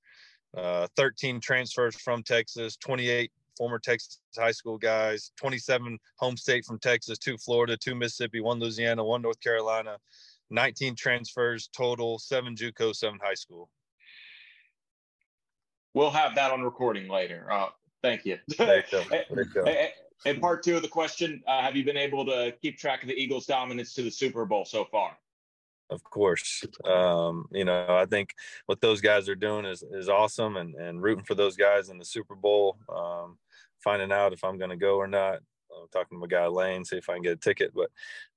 uh, 0.56 0.86
13 0.96 1.40
transfers 1.40 1.94
from 1.96 2.22
Texas, 2.22 2.76
28 2.76 3.30
former 3.56 3.78
Texas 3.78 4.20
high 4.36 4.50
school 4.50 4.78
guys, 4.78 5.32
27 5.36 5.98
home 6.16 6.36
state 6.36 6.64
from 6.64 6.78
Texas, 6.78 7.18
two 7.18 7.36
Florida, 7.38 7.76
two 7.76 7.94
Mississippi, 7.94 8.40
one 8.40 8.58
Louisiana, 8.58 9.04
one 9.04 9.22
North 9.22 9.40
Carolina, 9.40 9.96
19 10.50 10.94
transfers 10.96 11.68
total, 11.76 12.18
seven 12.18 12.54
JUCO, 12.54 12.94
seven 12.94 13.18
high 13.22 13.34
school. 13.34 13.68
We'll 15.94 16.10
have 16.10 16.34
that 16.34 16.50
on 16.50 16.62
recording 16.62 17.08
later. 17.08 17.46
Uh, 17.50 17.68
thank 18.02 18.24
you. 18.24 18.38
There 18.58 18.84
you, 18.92 19.02
there 19.10 19.24
you 19.30 19.88
and 20.26 20.40
part 20.40 20.62
two 20.62 20.76
of 20.76 20.82
the 20.82 20.88
question: 20.88 21.42
uh, 21.46 21.60
Have 21.62 21.76
you 21.76 21.84
been 21.84 21.96
able 21.96 22.24
to 22.26 22.54
keep 22.62 22.78
track 22.78 23.02
of 23.02 23.08
the 23.08 23.14
Eagles' 23.14 23.46
dominance 23.46 23.94
to 23.94 24.02
the 24.02 24.10
Super 24.10 24.44
Bowl 24.44 24.64
so 24.64 24.84
far? 24.84 25.16
Of 25.90 26.02
course, 26.02 26.64
um, 26.84 27.46
you 27.52 27.64
know 27.64 27.86
I 27.88 28.06
think 28.06 28.34
what 28.66 28.80
those 28.80 29.00
guys 29.00 29.28
are 29.28 29.34
doing 29.34 29.64
is 29.64 29.82
is 29.82 30.08
awesome, 30.08 30.56
and 30.56 30.74
and 30.74 31.02
rooting 31.02 31.24
for 31.24 31.34
those 31.34 31.56
guys 31.56 31.90
in 31.90 31.98
the 31.98 32.04
Super 32.04 32.34
Bowl. 32.34 32.78
Um, 32.88 33.38
finding 33.84 34.10
out 34.10 34.32
if 34.32 34.42
I'm 34.42 34.58
going 34.58 34.70
to 34.70 34.76
go 34.76 34.96
or 34.96 35.06
not. 35.06 35.40
I'm 35.76 35.88
talking 35.92 36.16
to 36.16 36.20
my 36.20 36.26
guy 36.26 36.46
Lane, 36.46 36.84
see 36.84 36.96
if 36.96 37.08
I 37.08 37.14
can 37.14 37.22
get 37.22 37.32
a 37.32 37.36
ticket. 37.36 37.72
But 37.74 37.90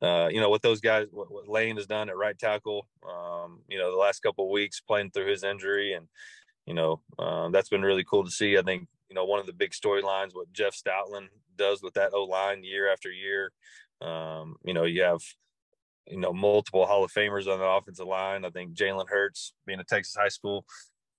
uh, 0.05 0.27
you 0.27 0.41
know 0.41 0.49
what 0.49 0.61
those 0.61 0.81
guys, 0.81 1.07
what, 1.11 1.31
what, 1.31 1.47
Lane 1.47 1.77
has 1.77 1.87
done 1.87 2.09
at 2.09 2.17
right 2.17 2.37
tackle, 2.37 2.87
um, 3.07 3.59
you 3.67 3.77
know, 3.77 3.91
the 3.91 3.97
last 3.97 4.21
couple 4.21 4.45
of 4.45 4.51
weeks 4.51 4.81
playing 4.81 5.11
through 5.11 5.29
his 5.29 5.43
injury, 5.43 5.93
and 5.93 6.07
you 6.65 6.73
know 6.73 7.01
um, 7.19 7.51
that's 7.51 7.69
been 7.69 7.83
really 7.83 8.03
cool 8.03 8.25
to 8.25 8.31
see. 8.31 8.57
I 8.57 8.61
think 8.61 8.87
you 9.09 9.15
know 9.15 9.25
one 9.25 9.39
of 9.39 9.45
the 9.45 9.53
big 9.53 9.71
storylines 9.71 10.33
what 10.33 10.51
Jeff 10.51 10.75
Stoutland 10.75 11.27
does 11.55 11.81
with 11.81 11.93
that 11.95 12.13
O 12.13 12.23
line 12.23 12.63
year 12.63 12.91
after 12.91 13.11
year. 13.11 13.51
Um, 14.01 14.55
you 14.63 14.73
know, 14.73 14.83
you 14.83 15.03
have 15.03 15.21
you 16.07 16.19
know 16.19 16.33
multiple 16.33 16.85
Hall 16.85 17.03
of 17.03 17.11
Famers 17.11 17.47
on 17.47 17.59
the 17.59 17.65
offensive 17.65 18.07
line. 18.07 18.45
I 18.45 18.49
think 18.49 18.75
Jalen 18.75 19.09
Hurts, 19.09 19.53
being 19.65 19.79
a 19.79 19.83
Texas 19.83 20.15
high 20.15 20.29
school 20.29 20.65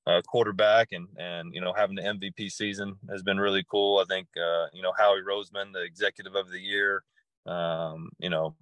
uh, 0.08 0.22
quarterback 0.22 0.88
and 0.92 1.06
and 1.18 1.54
you 1.54 1.60
know 1.60 1.72
having 1.76 1.96
the 1.96 2.02
MVP 2.02 2.50
season 2.50 2.96
has 3.10 3.22
been 3.22 3.38
really 3.38 3.64
cool. 3.70 3.98
I 3.98 4.04
think 4.04 4.26
uh, 4.36 4.66
you 4.72 4.82
know 4.82 4.92
Howie 4.96 5.20
Roseman, 5.20 5.72
the 5.72 5.82
executive 5.82 6.34
of 6.34 6.50
the 6.50 6.60
year, 6.60 7.02
um, 7.46 8.08
you 8.18 8.30
know, 8.30 8.56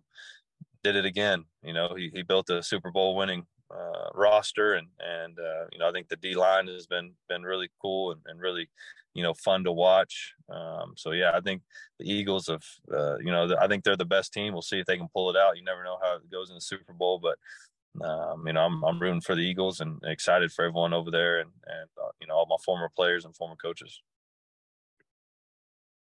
did 0.82 0.96
it 0.96 1.04
again. 1.04 1.44
You 1.62 1.72
know, 1.72 1.94
he, 1.96 2.10
he 2.12 2.22
built 2.22 2.50
a 2.50 2.62
Super 2.62 2.90
Bowl 2.90 3.16
winning 3.16 3.46
uh, 3.70 4.10
roster, 4.14 4.74
and 4.74 4.88
and 4.98 5.38
uh, 5.38 5.66
you 5.72 5.78
know 5.78 5.88
I 5.88 5.92
think 5.92 6.08
the 6.08 6.16
D 6.16 6.34
line 6.34 6.66
has 6.66 6.86
been 6.86 7.12
been 7.28 7.42
really 7.42 7.70
cool 7.80 8.12
and, 8.12 8.20
and 8.26 8.40
really 8.40 8.68
you 9.14 9.22
know 9.22 9.34
fun 9.34 9.62
to 9.64 9.72
watch. 9.72 10.34
Um, 10.48 10.94
so 10.96 11.12
yeah, 11.12 11.30
I 11.34 11.40
think 11.40 11.62
the 12.00 12.10
Eagles 12.10 12.48
have 12.48 12.64
uh, 12.92 13.18
you 13.18 13.30
know 13.30 13.54
I 13.60 13.68
think 13.68 13.84
they're 13.84 13.96
the 13.96 14.04
best 14.04 14.32
team. 14.32 14.52
We'll 14.52 14.62
see 14.62 14.80
if 14.80 14.86
they 14.86 14.96
can 14.96 15.08
pull 15.14 15.30
it 15.30 15.36
out. 15.36 15.56
You 15.56 15.64
never 15.64 15.84
know 15.84 15.98
how 16.02 16.16
it 16.16 16.30
goes 16.30 16.50
in 16.50 16.56
the 16.56 16.60
Super 16.60 16.92
Bowl, 16.92 17.20
but 17.22 17.38
um, 18.02 18.46
you 18.46 18.52
know 18.52 18.60
I'm 18.60 18.84
I'm 18.84 18.98
rooting 18.98 19.20
for 19.20 19.34
the 19.34 19.42
Eagles 19.42 19.80
and 19.80 20.00
excited 20.04 20.52
for 20.52 20.64
everyone 20.64 20.92
over 20.92 21.10
there 21.10 21.40
and 21.40 21.50
and 21.66 21.88
uh, 22.02 22.10
you 22.20 22.26
know 22.26 22.34
all 22.34 22.46
my 22.48 22.56
former 22.64 22.90
players 22.94 23.24
and 23.24 23.34
former 23.36 23.56
coaches. 23.56 24.02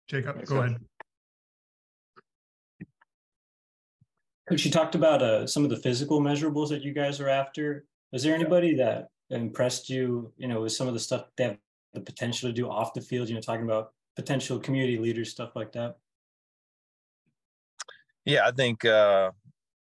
Jakob, 0.07 0.45
go 0.45 0.57
ahead. 0.57 0.77
Coach, 4.47 4.63
you 4.63 4.69
talked 4.69 4.93
about 4.93 5.23
uh, 5.23 5.47
some 5.47 5.63
of 5.63 5.71
the 5.71 5.77
physical 5.77 6.21
measurables 6.21 6.69
that 6.69 6.83
you 6.83 6.93
guys 6.93 7.19
are 7.19 7.29
after. 7.29 7.85
Is 8.13 8.21
there 8.21 8.35
anybody 8.35 8.75
that 8.75 9.07
impressed 9.31 9.89
you, 9.89 10.31
you 10.37 10.47
know, 10.47 10.61
with 10.61 10.71
some 10.71 10.87
of 10.87 10.93
the 10.93 10.99
stuff 10.99 11.25
they 11.35 11.45
have 11.45 11.57
the 11.93 12.01
potential 12.01 12.49
to 12.49 12.53
do 12.53 12.69
off 12.69 12.93
the 12.93 13.01
field, 13.01 13.27
you 13.27 13.33
know, 13.33 13.41
talking 13.41 13.65
about 13.65 13.93
potential 14.15 14.59
community 14.59 14.99
leaders, 14.99 15.31
stuff 15.31 15.55
like 15.55 15.71
that? 15.71 15.95
Yeah, 18.25 18.45
I 18.45 18.51
think, 18.51 18.85
uh, 18.85 19.31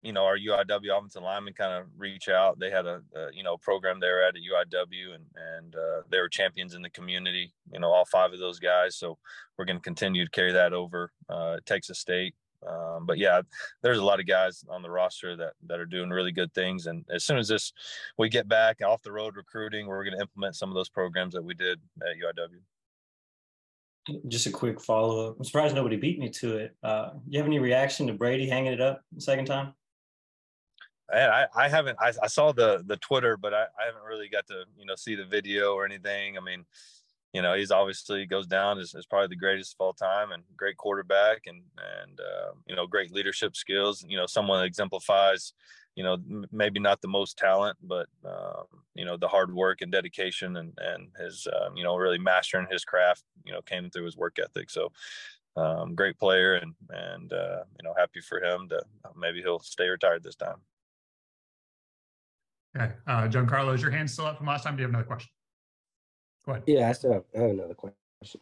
you 0.01 0.13
know, 0.13 0.23
our 0.23 0.37
UIW 0.37 0.97
offensive 0.97 1.23
linemen 1.23 1.53
kind 1.53 1.73
of 1.73 1.87
reach 1.97 2.29
out. 2.29 2.57
They 2.59 2.71
had 2.71 2.85
a, 2.85 3.01
a, 3.15 3.33
you 3.33 3.43
know, 3.43 3.57
program 3.57 3.99
there 3.99 4.23
at 4.25 4.35
a 4.35 4.39
UIW 4.39 5.15
and, 5.15 5.25
and 5.57 5.75
uh, 5.75 6.01
they 6.09 6.19
were 6.19 6.29
champions 6.29 6.73
in 6.73 6.81
the 6.81 6.89
community, 6.89 7.53
you 7.73 7.79
know, 7.79 7.91
all 7.91 8.05
five 8.05 8.31
of 8.31 8.39
those 8.39 8.59
guys. 8.59 8.95
So 8.95 9.17
we're 9.57 9.65
going 9.65 9.77
to 9.77 9.83
continue 9.83 10.23
to 10.23 10.31
carry 10.31 10.53
that 10.53 10.73
over 10.73 11.11
uh, 11.29 11.57
Texas 11.65 11.99
State. 11.99 12.33
Um, 12.67 13.05
but 13.05 13.17
yeah, 13.17 13.41
there's 13.81 13.99
a 13.99 14.03
lot 14.03 14.19
of 14.19 14.27
guys 14.27 14.63
on 14.69 14.81
the 14.81 14.89
roster 14.89 15.35
that 15.37 15.53
that 15.67 15.79
are 15.79 15.85
doing 15.85 16.09
really 16.09 16.33
good 16.33 16.53
things. 16.53 16.87
And 16.87 17.05
as 17.09 17.23
soon 17.23 17.37
as 17.37 17.47
this 17.47 17.71
we 18.17 18.27
get 18.27 18.49
back 18.49 18.81
off 18.85 19.01
the 19.01 19.11
road 19.11 19.37
recruiting, 19.37 19.87
we're 19.87 20.03
going 20.03 20.15
to 20.15 20.21
implement 20.21 20.55
some 20.55 20.69
of 20.69 20.75
those 20.75 20.89
programs 20.89 21.33
that 21.35 21.43
we 21.43 21.53
did 21.53 21.79
at 22.01 22.17
UIW. 22.17 22.59
Just 24.27 24.47
a 24.47 24.51
quick 24.51 24.81
follow 24.81 25.29
up. 25.29 25.37
I'm 25.37 25.45
surprised 25.45 25.75
nobody 25.75 25.95
beat 25.95 26.19
me 26.19 26.29
to 26.29 26.57
it. 26.57 26.75
Uh, 26.83 27.11
you 27.27 27.37
have 27.37 27.47
any 27.47 27.59
reaction 27.59 28.07
to 28.07 28.13
Brady 28.13 28.49
hanging 28.49 28.73
it 28.73 28.81
up 28.81 29.03
the 29.13 29.21
second 29.21 29.45
time? 29.45 29.73
I, 31.17 31.47
I 31.55 31.69
haven't. 31.69 31.97
I, 31.99 32.13
I, 32.21 32.27
saw 32.27 32.51
the 32.51 32.83
the 32.85 32.97
Twitter, 32.97 33.35
but 33.37 33.53
I, 33.53 33.63
I 33.63 33.85
haven't 33.85 34.03
really 34.07 34.29
got 34.29 34.45
to 34.47 34.65
you 34.77 34.85
know 34.85 34.95
see 34.95 35.15
the 35.15 35.25
video 35.25 35.73
or 35.73 35.85
anything. 35.85 36.37
I 36.37 36.41
mean, 36.41 36.65
you 37.33 37.41
know, 37.41 37.53
he's 37.53 37.71
obviously 37.71 38.25
goes 38.25 38.47
down 38.47 38.79
as, 38.79 38.95
as 38.95 39.05
probably 39.05 39.27
the 39.27 39.35
greatest 39.35 39.75
of 39.75 39.85
all 39.85 39.93
time 39.93 40.31
and 40.31 40.43
great 40.57 40.77
quarterback 40.77 41.43
and, 41.45 41.61
and, 42.01 42.19
uh, 42.19 42.51
you 42.65 42.75
know, 42.75 42.87
great 42.87 43.11
leadership 43.11 43.55
skills. 43.55 44.03
You 44.07 44.17
know, 44.17 44.25
someone 44.25 44.63
exemplifies, 44.63 45.53
you 45.95 46.03
know, 46.03 46.17
maybe 46.51 46.79
not 46.79 47.01
the 47.01 47.07
most 47.07 47.37
talent, 47.37 47.77
but, 47.83 48.07
um, 48.25 48.65
you 48.95 49.05
know, 49.05 49.15
the 49.15 49.27
hard 49.27 49.53
work 49.53 49.81
and 49.81 49.91
dedication 49.91 50.57
and, 50.57 50.73
and 50.79 51.09
his, 51.19 51.47
um, 51.53 51.77
you 51.77 51.83
know, 51.83 51.95
really 51.95 52.17
mastering 52.17 52.67
his 52.71 52.83
craft, 52.83 53.23
you 53.45 53.53
know, 53.53 53.61
came 53.61 53.91
through 53.91 54.05
his 54.05 54.17
work 54.17 54.39
ethic. 54.39 54.71
So, 54.71 54.91
um, 55.55 55.93
great 55.93 56.17
player 56.17 56.55
and, 56.55 56.73
and, 56.89 57.31
uh, 57.31 57.63
you 57.79 57.83
know, 57.83 57.93
happy 57.95 58.21
for 58.21 58.41
him 58.41 58.69
to 58.69 58.81
maybe 59.15 59.41
he'll 59.41 59.59
stay 59.59 59.87
retired 59.87 60.23
this 60.23 60.35
time. 60.35 60.61
Okay. 62.77 62.93
Uh, 63.07 63.27
Giancarlo, 63.27 63.73
is 63.73 63.81
your 63.81 63.91
hand 63.91 64.09
still 64.09 64.25
up 64.25 64.37
from 64.37 64.47
last 64.47 64.63
time? 64.63 64.75
Do 64.75 64.81
you 64.81 64.87
have 64.87 64.91
another 64.91 65.07
question? 65.07 65.29
Go 66.45 66.53
ahead. 66.53 66.63
Yeah, 66.67 66.89
I 66.89 66.91
still 66.93 67.13
have, 67.13 67.23
I 67.35 67.41
have 67.41 67.49
another 67.51 67.73
question. 67.73 67.95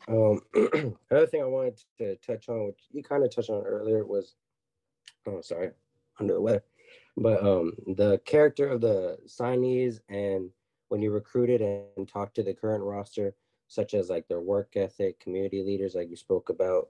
Um, 0.07 0.41
another 1.11 1.27
thing 1.27 1.41
I 1.41 1.45
wanted 1.45 1.79
to 1.99 2.15
touch 2.17 2.49
on, 2.49 2.65
which 2.65 2.79
you 2.91 3.03
kind 3.03 3.23
of 3.23 3.33
touched 3.33 3.49
on 3.49 3.63
earlier, 3.63 4.05
was 4.05 4.35
oh, 5.27 5.41
sorry, 5.41 5.71
under 6.19 6.33
the 6.33 6.41
weather, 6.41 6.63
but 7.15 7.43
um, 7.45 7.73
the 7.95 8.19
character 8.25 8.67
of 8.67 8.81
the 8.81 9.17
signees 9.27 9.99
and 10.09 10.49
when 10.89 11.01
you 11.01 11.11
recruited 11.11 11.61
and 11.61 12.07
talked 12.07 12.35
to 12.35 12.43
the 12.43 12.53
current 12.53 12.83
roster, 12.83 13.35
such 13.67 13.93
as 13.93 14.09
like 14.09 14.27
their 14.27 14.39
work 14.39 14.73
ethic, 14.75 15.19
community 15.19 15.61
leaders, 15.61 15.95
like 15.95 16.09
you 16.09 16.15
spoke 16.15 16.49
about. 16.49 16.87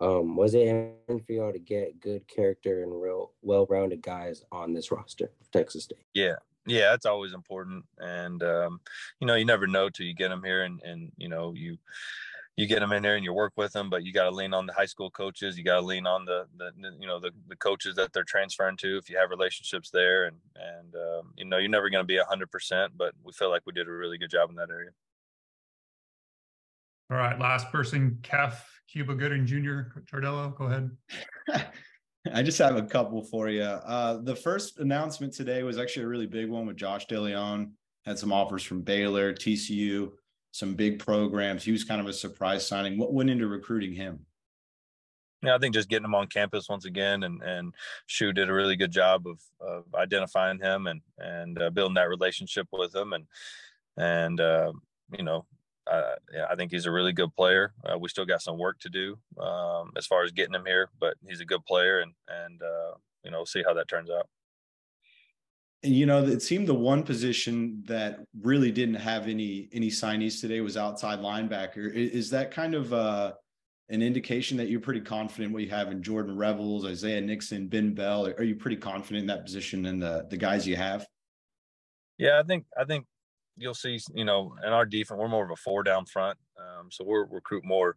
Um, 0.00 0.36
was 0.36 0.54
it 0.54 0.68
important 0.68 1.26
for 1.26 1.32
y'all 1.32 1.52
to 1.52 1.58
get 1.58 2.00
good 2.00 2.26
character 2.28 2.82
and 2.82 3.00
real 3.00 3.32
well-rounded 3.42 4.00
guys 4.00 4.44
on 4.52 4.72
this 4.72 4.92
roster 4.92 5.30
for 5.42 5.52
Texas 5.52 5.84
State? 5.84 6.04
Yeah, 6.14 6.36
yeah, 6.68 6.90
that's 6.90 7.06
always 7.06 7.32
important. 7.32 7.84
And, 7.98 8.42
um, 8.42 8.80
you 9.20 9.26
know, 9.26 9.34
you 9.34 9.44
never 9.44 9.66
know 9.66 9.88
till 9.88 10.06
you 10.06 10.14
get 10.14 10.28
them 10.28 10.44
here 10.44 10.62
and, 10.62 10.80
and, 10.82 11.10
you 11.16 11.28
know, 11.28 11.54
you, 11.54 11.78
you 12.56 12.66
get 12.66 12.80
them 12.80 12.92
in 12.92 13.02
there 13.02 13.16
and 13.16 13.24
you 13.24 13.32
work 13.32 13.52
with 13.56 13.72
them, 13.72 13.88
but 13.88 14.04
you 14.04 14.12
got 14.12 14.24
to 14.24 14.34
lean 14.34 14.52
on 14.52 14.66
the 14.66 14.72
high 14.72 14.86
school 14.86 15.10
coaches. 15.10 15.56
You 15.56 15.64
got 15.64 15.80
to 15.80 15.86
lean 15.86 16.06
on 16.06 16.24
the, 16.24 16.46
the, 16.56 16.72
you 16.98 17.06
know, 17.06 17.20
the, 17.20 17.30
the 17.48 17.56
coaches 17.56 17.94
that 17.96 18.12
they're 18.12 18.24
transferring 18.24 18.76
to, 18.78 18.98
if 18.98 19.08
you 19.08 19.16
have 19.16 19.30
relationships 19.30 19.90
there 19.90 20.24
and, 20.26 20.36
and, 20.56 20.94
um, 20.94 21.32
you 21.36 21.44
know, 21.44 21.58
you're 21.58 21.68
never 21.70 21.88
going 21.88 22.02
to 22.02 22.06
be 22.06 22.18
a 22.18 22.24
hundred 22.24 22.50
percent, 22.50 22.92
but 22.96 23.14
we 23.24 23.32
feel 23.32 23.50
like 23.50 23.62
we 23.64 23.72
did 23.72 23.88
a 23.88 23.92
really 23.92 24.18
good 24.18 24.30
job 24.30 24.50
in 24.50 24.56
that 24.56 24.70
area. 24.70 24.90
All 27.10 27.16
right. 27.16 27.38
Last 27.38 27.70
person, 27.72 28.18
Kev 28.22 28.54
Cuba 28.90 29.14
Gooding 29.14 29.46
Jr. 29.46 30.00
Chardello, 30.10 30.54
go 30.56 30.64
ahead. 30.64 30.90
I 32.32 32.42
just 32.42 32.58
have 32.58 32.76
a 32.76 32.82
couple 32.82 33.22
for 33.22 33.48
you. 33.48 33.62
Uh, 33.62 34.18
the 34.22 34.36
first 34.36 34.78
announcement 34.78 35.32
today 35.32 35.62
was 35.62 35.78
actually 35.78 36.04
a 36.04 36.08
really 36.08 36.26
big 36.26 36.48
one 36.48 36.66
with 36.66 36.76
Josh 36.76 37.06
DeLeon. 37.06 37.72
Had 38.04 38.18
some 38.18 38.32
offers 38.32 38.62
from 38.62 38.82
Baylor, 38.82 39.32
TCU, 39.32 40.12
some 40.52 40.74
big 40.74 40.98
programs. 40.98 41.64
He 41.64 41.72
was 41.72 41.84
kind 41.84 42.00
of 42.00 42.06
a 42.06 42.12
surprise 42.12 42.66
signing. 42.66 42.98
What 42.98 43.12
went 43.12 43.30
into 43.30 43.46
recruiting 43.46 43.92
him? 43.92 44.20
Yeah, 45.42 45.54
I 45.54 45.58
think 45.58 45.74
just 45.74 45.88
getting 45.88 46.06
him 46.06 46.14
on 46.14 46.26
campus 46.26 46.68
once 46.68 46.84
again, 46.84 47.22
and 47.22 47.42
and 47.42 47.72
Shu 48.06 48.32
did 48.32 48.50
a 48.50 48.52
really 48.52 48.74
good 48.74 48.90
job 48.90 49.26
of 49.26 49.40
of 49.60 49.84
identifying 49.94 50.58
him 50.58 50.88
and 50.88 51.00
and 51.18 51.62
uh, 51.62 51.70
building 51.70 51.94
that 51.94 52.08
relationship 52.08 52.66
with 52.72 52.94
him, 52.94 53.12
and 53.12 53.26
and 53.96 54.40
uh, 54.40 54.72
you 55.16 55.22
know 55.22 55.46
uh, 55.90 56.14
yeah, 56.32 56.46
I 56.50 56.56
think 56.56 56.70
he's 56.70 56.86
a 56.86 56.90
really 56.90 57.12
good 57.12 57.34
player. 57.34 57.72
Uh, 57.84 57.98
we 57.98 58.08
still 58.08 58.26
got 58.26 58.42
some 58.42 58.58
work 58.58 58.78
to 58.80 58.88
do 58.88 59.18
um, 59.40 59.92
as 59.96 60.06
far 60.06 60.22
as 60.22 60.32
getting 60.32 60.54
him 60.54 60.66
here, 60.66 60.90
but 61.00 61.14
he's 61.26 61.40
a 61.40 61.44
good 61.44 61.64
player, 61.64 62.00
and 62.00 62.12
and 62.28 62.62
uh, 62.62 62.92
you 63.24 63.30
know, 63.30 63.44
see 63.44 63.62
how 63.64 63.74
that 63.74 63.88
turns 63.88 64.10
out. 64.10 64.28
You 65.82 66.06
know, 66.06 66.24
it 66.24 66.42
seemed 66.42 66.66
the 66.66 66.74
one 66.74 67.04
position 67.04 67.84
that 67.86 68.18
really 68.40 68.72
didn't 68.72 68.96
have 68.96 69.28
any 69.28 69.68
any 69.72 69.88
signees 69.88 70.40
today 70.40 70.60
was 70.60 70.76
outside 70.76 71.20
linebacker. 71.20 71.92
Is 71.92 72.30
that 72.30 72.50
kind 72.50 72.74
of 72.74 72.92
uh, 72.92 73.32
an 73.88 74.02
indication 74.02 74.56
that 74.58 74.68
you're 74.68 74.80
pretty 74.80 75.00
confident 75.00 75.52
what 75.52 75.62
you 75.62 75.70
have 75.70 75.90
in 75.92 76.02
Jordan 76.02 76.36
Revels, 76.36 76.84
Isaiah 76.84 77.20
Nixon, 77.20 77.68
Ben 77.68 77.94
Bell? 77.94 78.26
Are 78.26 78.42
you 78.42 78.56
pretty 78.56 78.76
confident 78.76 79.22
in 79.22 79.26
that 79.28 79.44
position 79.44 79.86
and 79.86 80.02
the 80.02 80.26
the 80.28 80.36
guys 80.36 80.66
you 80.66 80.76
have? 80.76 81.06
Yeah, 82.18 82.40
I 82.40 82.42
think 82.42 82.66
I 82.76 82.84
think 82.84 83.06
you'll 83.58 83.74
see, 83.74 83.98
you 84.14 84.24
know, 84.24 84.54
in 84.64 84.72
our 84.72 84.86
defense, 84.86 85.18
we're 85.18 85.28
more 85.28 85.44
of 85.44 85.50
a 85.50 85.56
four 85.56 85.82
down 85.82 86.06
front. 86.06 86.38
Um, 86.58 86.88
so 86.90 87.04
we're 87.04 87.24
recruit 87.26 87.64
more 87.64 87.96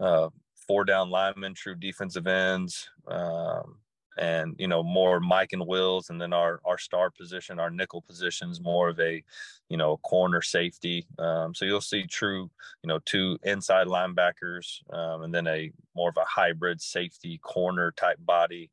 uh, 0.00 0.28
four 0.66 0.84
down 0.84 1.10
linemen, 1.10 1.54
true 1.54 1.74
defensive 1.74 2.26
ends, 2.26 2.88
um, 3.08 3.76
and 4.18 4.54
you 4.58 4.68
know 4.68 4.82
more 4.82 5.20
Mike 5.20 5.52
and 5.52 5.66
Wills, 5.66 6.10
and 6.10 6.20
then 6.20 6.32
our 6.32 6.60
our 6.64 6.78
star 6.78 7.10
position, 7.10 7.58
our 7.58 7.70
nickel 7.70 8.02
position 8.02 8.50
is 8.50 8.60
more 8.60 8.88
of 8.88 9.00
a 9.00 9.22
you 9.68 9.76
know 9.76 9.96
corner 9.98 10.42
safety. 10.42 11.06
Um, 11.18 11.54
so 11.54 11.64
you'll 11.64 11.80
see 11.80 12.06
true, 12.06 12.50
you 12.82 12.88
know, 12.88 13.00
two 13.04 13.38
inside 13.42 13.86
linebackers, 13.86 14.80
um, 14.92 15.22
and 15.22 15.34
then 15.34 15.46
a 15.46 15.72
more 15.94 16.10
of 16.10 16.16
a 16.16 16.24
hybrid 16.26 16.80
safety 16.80 17.38
corner 17.38 17.92
type 17.92 18.18
body. 18.20 18.70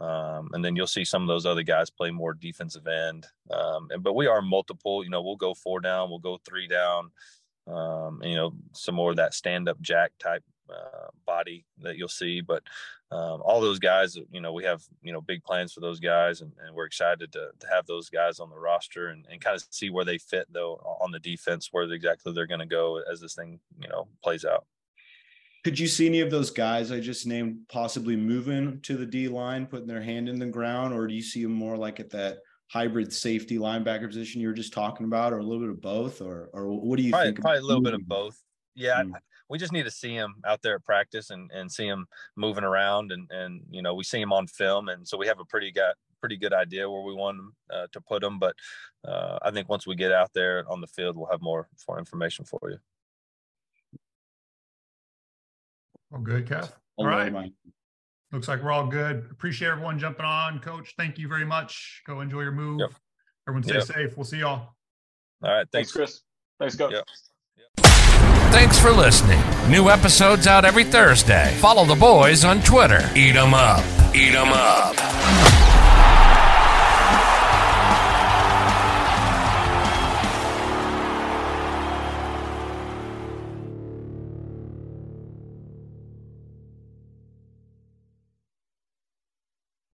Um, 0.00 0.48
and 0.54 0.64
then 0.64 0.76
you'll 0.76 0.86
see 0.86 1.04
some 1.04 1.20
of 1.22 1.28
those 1.28 1.44
other 1.44 1.62
guys 1.62 1.90
play 1.90 2.10
more 2.10 2.32
defensive 2.32 2.86
end. 2.86 3.26
Um, 3.50 3.88
and, 3.90 4.02
but 4.02 4.14
we 4.14 4.26
are 4.26 4.40
multiple, 4.40 5.04
you 5.04 5.10
know, 5.10 5.20
we'll 5.20 5.36
go 5.36 5.52
four 5.52 5.78
down, 5.80 6.08
we'll 6.08 6.18
go 6.18 6.38
three 6.42 6.66
down, 6.66 7.10
um, 7.66 8.20
and, 8.22 8.30
you 8.30 8.36
know, 8.36 8.54
some 8.72 8.94
more 8.94 9.10
of 9.10 9.16
that 9.16 9.34
stand 9.34 9.68
up 9.68 9.78
jack 9.82 10.12
type 10.18 10.42
uh, 10.70 11.08
body 11.26 11.66
that 11.82 11.98
you'll 11.98 12.08
see. 12.08 12.40
But 12.40 12.62
um, 13.10 13.42
all 13.44 13.60
those 13.60 13.78
guys, 13.78 14.16
you 14.32 14.40
know, 14.40 14.54
we 14.54 14.64
have, 14.64 14.82
you 15.02 15.12
know, 15.12 15.20
big 15.20 15.44
plans 15.44 15.74
for 15.74 15.80
those 15.80 16.00
guys 16.00 16.40
and, 16.40 16.52
and 16.64 16.74
we're 16.74 16.86
excited 16.86 17.30
to, 17.32 17.50
to 17.58 17.66
have 17.68 17.86
those 17.86 18.08
guys 18.08 18.40
on 18.40 18.48
the 18.48 18.58
roster 18.58 19.08
and, 19.08 19.26
and 19.30 19.42
kind 19.42 19.56
of 19.56 19.66
see 19.68 19.90
where 19.90 20.06
they 20.06 20.16
fit 20.16 20.46
though 20.50 20.76
on 21.00 21.10
the 21.10 21.18
defense, 21.18 21.68
where 21.72 21.84
exactly 21.92 22.32
they're 22.32 22.46
going 22.46 22.60
to 22.60 22.66
go 22.66 23.02
as 23.10 23.20
this 23.20 23.34
thing, 23.34 23.60
you 23.78 23.88
know, 23.88 24.08
plays 24.22 24.46
out. 24.46 24.64
Could 25.62 25.78
you 25.78 25.86
see 25.86 26.06
any 26.06 26.20
of 26.20 26.30
those 26.30 26.50
guys 26.50 26.90
I 26.90 27.00
just 27.00 27.26
named 27.26 27.60
possibly 27.68 28.16
moving 28.16 28.80
to 28.82 28.96
the 28.96 29.04
D 29.04 29.28
line, 29.28 29.66
putting 29.66 29.86
their 29.86 30.02
hand 30.02 30.28
in 30.28 30.38
the 30.38 30.46
ground, 30.46 30.94
or 30.94 31.06
do 31.06 31.14
you 31.14 31.22
see 31.22 31.42
them 31.42 31.52
more 31.52 31.76
like 31.76 32.00
at 32.00 32.10
that 32.10 32.38
hybrid 32.68 33.12
safety 33.12 33.58
linebacker 33.58 34.06
position 34.06 34.40
you 34.40 34.46
were 34.46 34.54
just 34.54 34.72
talking 34.72 35.04
about, 35.04 35.32
or 35.32 35.38
a 35.38 35.42
little 35.42 35.60
bit 35.60 35.70
of 35.70 35.80
both, 35.80 36.22
or 36.22 36.48
or 36.52 36.72
what 36.72 36.96
do 36.96 37.02
you 37.02 37.10
probably, 37.10 37.28
think? 37.28 37.40
Probably 37.40 37.58
a 37.58 37.62
little 37.62 37.82
bit 37.82 37.94
of 37.94 38.06
both. 38.06 38.42
Yeah, 38.74 39.02
mm. 39.02 39.12
we 39.48 39.58
just 39.58 39.72
need 39.72 39.84
to 39.84 39.90
see 39.90 40.14
him 40.14 40.36
out 40.46 40.62
there 40.62 40.76
at 40.76 40.84
practice 40.84 41.30
and 41.30 41.50
and 41.52 41.70
see 41.70 41.86
him 41.86 42.06
moving 42.36 42.64
around, 42.64 43.12
and 43.12 43.30
and 43.30 43.60
you 43.70 43.82
know 43.82 43.94
we 43.94 44.04
see 44.04 44.20
him 44.20 44.32
on 44.32 44.46
film, 44.46 44.88
and 44.88 45.06
so 45.06 45.18
we 45.18 45.26
have 45.26 45.40
a 45.40 45.44
pretty 45.44 45.72
got 45.72 45.94
pretty 46.20 46.36
good 46.36 46.52
idea 46.52 46.88
where 46.88 47.02
we 47.02 47.14
want 47.14 47.38
him 47.38 47.52
uh, 47.72 47.86
to 47.92 48.00
put 48.00 48.22
him. 48.22 48.38
But 48.38 48.54
uh, 49.06 49.38
I 49.42 49.50
think 49.50 49.68
once 49.68 49.86
we 49.86 49.94
get 49.94 50.12
out 50.12 50.30
there 50.32 50.64
on 50.70 50.80
the 50.80 50.86
field, 50.86 51.16
we'll 51.16 51.30
have 51.30 51.42
more 51.42 51.68
more 51.88 51.98
information 51.98 52.44
for 52.44 52.60
you. 52.64 52.78
Oh, 56.12 56.16
all 56.16 56.22
good, 56.22 56.46
Kev. 56.46 56.72
All 56.96 57.06
right. 57.06 57.32
Looks 58.32 58.46
like 58.48 58.62
we're 58.62 58.70
all 58.72 58.86
good. 58.86 59.26
Appreciate 59.30 59.68
everyone 59.68 59.98
jumping 59.98 60.24
on. 60.24 60.60
Coach, 60.60 60.94
thank 60.96 61.18
you 61.18 61.26
very 61.28 61.44
much. 61.44 62.02
Go 62.06 62.20
enjoy 62.20 62.42
your 62.42 62.52
move. 62.52 62.80
Yep. 62.80 62.90
Everyone 63.48 63.62
stay 63.64 63.74
Yep. 63.74 63.82
safe. 63.84 64.16
We'll 64.16 64.24
see 64.24 64.38
y'all. 64.38 64.74
All 65.42 65.50
right. 65.50 65.66
Thanks, 65.72 65.90
Chris. 65.92 66.20
Thanks, 66.60 66.76
Coach. 66.76 66.92
Yep. 66.92 67.04
Thanks 68.52 68.78
for 68.78 68.90
listening. 68.90 69.40
New 69.70 69.88
episodes 69.88 70.46
out 70.46 70.64
every 70.64 70.84
Thursday. 70.84 71.56
Follow 71.60 71.84
the 71.84 71.94
boys 71.94 72.44
on 72.44 72.60
Twitter. 72.62 73.08
Eat 73.16 73.36
'em 73.36 73.54
up. 73.54 73.82
Eat 74.14 74.34
'em 74.34 74.48
up. 74.52 75.69